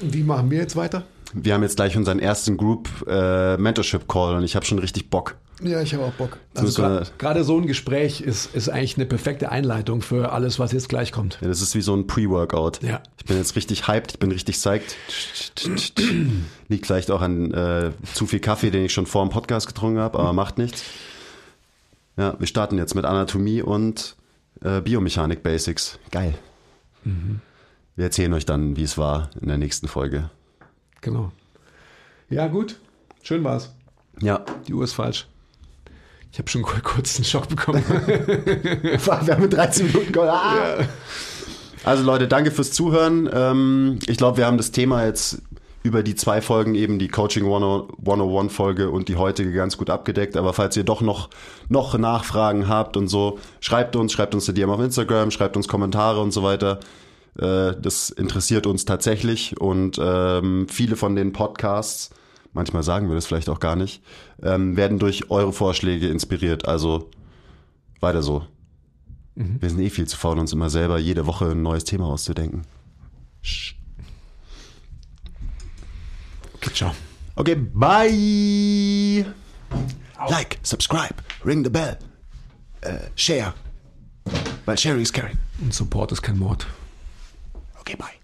Wie 0.01 0.23
machen 0.23 0.51
wir 0.51 0.59
jetzt 0.59 0.75
weiter? 0.75 1.03
Wir 1.33 1.53
haben 1.53 1.63
jetzt 1.63 1.75
gleich 1.75 1.97
unseren 1.97 2.19
ersten 2.19 2.57
Group 2.57 2.89
äh, 3.07 3.57
Mentorship 3.57 4.07
Call 4.07 4.35
und 4.35 4.43
ich 4.43 4.55
habe 4.55 4.65
schon 4.65 4.79
richtig 4.79 5.09
Bock. 5.09 5.35
Ja, 5.61 5.81
ich 5.81 5.93
habe 5.93 6.05
auch 6.05 6.13
Bock. 6.13 6.37
Also 6.53 7.01
gerade 7.17 7.43
so 7.43 7.57
ein 7.57 7.65
Gespräch 7.65 8.21
ist, 8.21 8.53
ist 8.53 8.69
eigentlich 8.69 8.95
eine 8.97 9.07
perfekte 9.07 9.51
Einleitung 9.51 10.01
für 10.01 10.31
alles, 10.31 10.59
was 10.59 10.71
jetzt 10.71 10.87
gleich 10.87 11.11
kommt. 11.11 11.39
Ja, 11.41 11.47
das 11.47 11.61
ist 11.61 11.73
wie 11.73 11.81
so 11.81 11.95
ein 11.95 12.05
Pre-Workout. 12.05 12.83
Ja. 12.83 13.01
Ich 13.17 13.25
bin 13.25 13.37
jetzt 13.37 13.55
richtig 13.55 13.87
hyped, 13.87 14.11
ich 14.13 14.19
bin 14.19 14.31
richtig 14.31 14.55
psyched. 14.55 14.95
Liegt 16.67 16.85
vielleicht 16.85 17.09
auch 17.09 17.21
an 17.21 17.51
äh, 17.53 17.91
zu 18.13 18.27
viel 18.27 18.39
Kaffee, 18.39 18.69
den 18.69 18.85
ich 18.85 18.93
schon 18.93 19.07
vor 19.07 19.25
dem 19.25 19.31
Podcast 19.31 19.67
getrunken 19.67 19.99
habe, 19.99 20.19
aber 20.19 20.31
macht 20.33 20.59
nichts. 20.59 20.83
Ja, 22.17 22.35
wir 22.37 22.47
starten 22.47 22.77
jetzt 22.77 22.93
mit 22.93 23.05
Anatomie 23.05 23.61
und 23.63 24.15
äh, 24.63 24.81
Biomechanik 24.81 25.41
Basics. 25.41 25.97
Geil. 26.11 26.35
Mhm. 27.03 27.41
Wir 27.97 28.05
erzählen 28.05 28.31
euch 28.33 28.45
dann, 28.45 28.77
wie 28.77 28.83
es 28.83 28.99
war 28.99 29.31
in 29.41 29.47
der 29.47 29.57
nächsten 29.57 29.87
Folge. 29.87 30.29
Genau. 31.01 31.31
Ja, 32.29 32.47
gut. 32.47 32.79
Schön 33.23 33.43
war's. 33.43 33.73
Ja. 34.21 34.45
Die 34.67 34.75
Uhr 34.75 34.83
ist 34.83 34.93
falsch. 34.93 35.25
Ich 36.31 36.37
habe 36.37 36.47
schon 36.47 36.61
kurz 36.61 37.15
einen 37.15 37.25
Schock 37.25 37.49
bekommen. 37.49 37.83
wir 37.87 38.99
haben 38.99 39.41
mit 39.41 39.51
13 39.51 39.87
Minuten. 39.87 40.19
Ah. 40.19 40.77
Ja. 40.79 40.87
Also 41.85 42.03
Leute, 42.03 42.27
danke 42.27 42.51
fürs 42.51 42.71
Zuhören. 42.71 43.27
Ähm, 43.33 43.97
ich 44.05 44.17
glaube, 44.17 44.37
wir 44.37 44.45
haben 44.45 44.57
das 44.57 44.71
Thema 44.71 45.03
jetzt 45.03 45.41
über 45.81 46.03
die 46.03 46.13
zwei 46.13 46.39
Folgen 46.39 46.75
eben 46.75 46.99
die 46.99 47.07
Coaching 47.07 47.45
101 47.45 48.53
Folge 48.53 48.91
und 48.91 49.07
die 49.07 49.15
heutige 49.15 49.51
ganz 49.53 49.75
gut 49.75 49.89
abgedeckt. 49.89 50.37
Aber 50.37 50.53
falls 50.53 50.77
ihr 50.77 50.83
doch 50.83 51.01
noch, 51.01 51.31
noch 51.67 51.97
Nachfragen 51.97 52.67
habt 52.67 52.95
und 52.95 53.07
so, 53.07 53.39
schreibt 53.59 53.95
uns, 53.95 54.13
schreibt 54.13 54.35
uns 54.35 54.47
eine 54.47 54.53
DM 54.53 54.69
auf 54.69 54.81
Instagram, 54.81 55.31
schreibt 55.31 55.57
uns 55.57 55.67
Kommentare 55.67 56.21
und 56.21 56.29
so 56.29 56.43
weiter. 56.43 56.79
Äh, 57.37 57.79
das 57.79 58.09
interessiert 58.09 58.65
uns 58.67 58.85
tatsächlich 58.85 59.59
und 59.59 59.99
ähm, 60.01 60.67
viele 60.69 60.95
von 60.95 61.15
den 61.15 61.33
Podcasts, 61.33 62.09
manchmal 62.53 62.83
sagen 62.83 63.07
wir 63.07 63.15
das 63.15 63.27
vielleicht 63.27 63.49
auch 63.49 63.59
gar 63.59 63.75
nicht, 63.75 64.01
ähm, 64.41 64.75
werden 64.75 64.99
durch 64.99 65.29
eure 65.29 65.53
Vorschläge 65.53 66.07
inspiriert. 66.07 66.67
Also 66.67 67.09
weiter 67.99 68.23
so. 68.23 68.45
Mhm. 69.35 69.61
Wir 69.61 69.69
sind 69.69 69.79
eh 69.79 69.89
viel 69.89 70.07
zu 70.07 70.17
faul, 70.17 70.39
uns 70.39 70.53
immer 70.53 70.69
selber 70.69 70.97
jede 70.97 71.27
Woche 71.27 71.51
ein 71.51 71.61
neues 71.61 71.83
Thema 71.83 72.05
auszudenken. 72.05 72.63
Okay, 76.55 76.73
ciao. 76.73 76.91
Okay, 77.35 77.55
bye. 77.55 79.25
Like, 80.29 80.57
subscribe, 80.63 81.13
ring 81.45 81.63
the 81.63 81.69
bell, 81.69 81.97
uh, 82.83 83.09
share. 83.15 83.53
Weil 84.65 84.77
sharing 84.77 85.01
is 85.01 85.13
caring. 85.13 85.37
Und 85.61 85.73
Support 85.73 86.11
ist 86.11 86.23
kein 86.23 86.39
Mord. 86.39 86.65
Okay, 87.87 87.95
bye. 87.95 88.16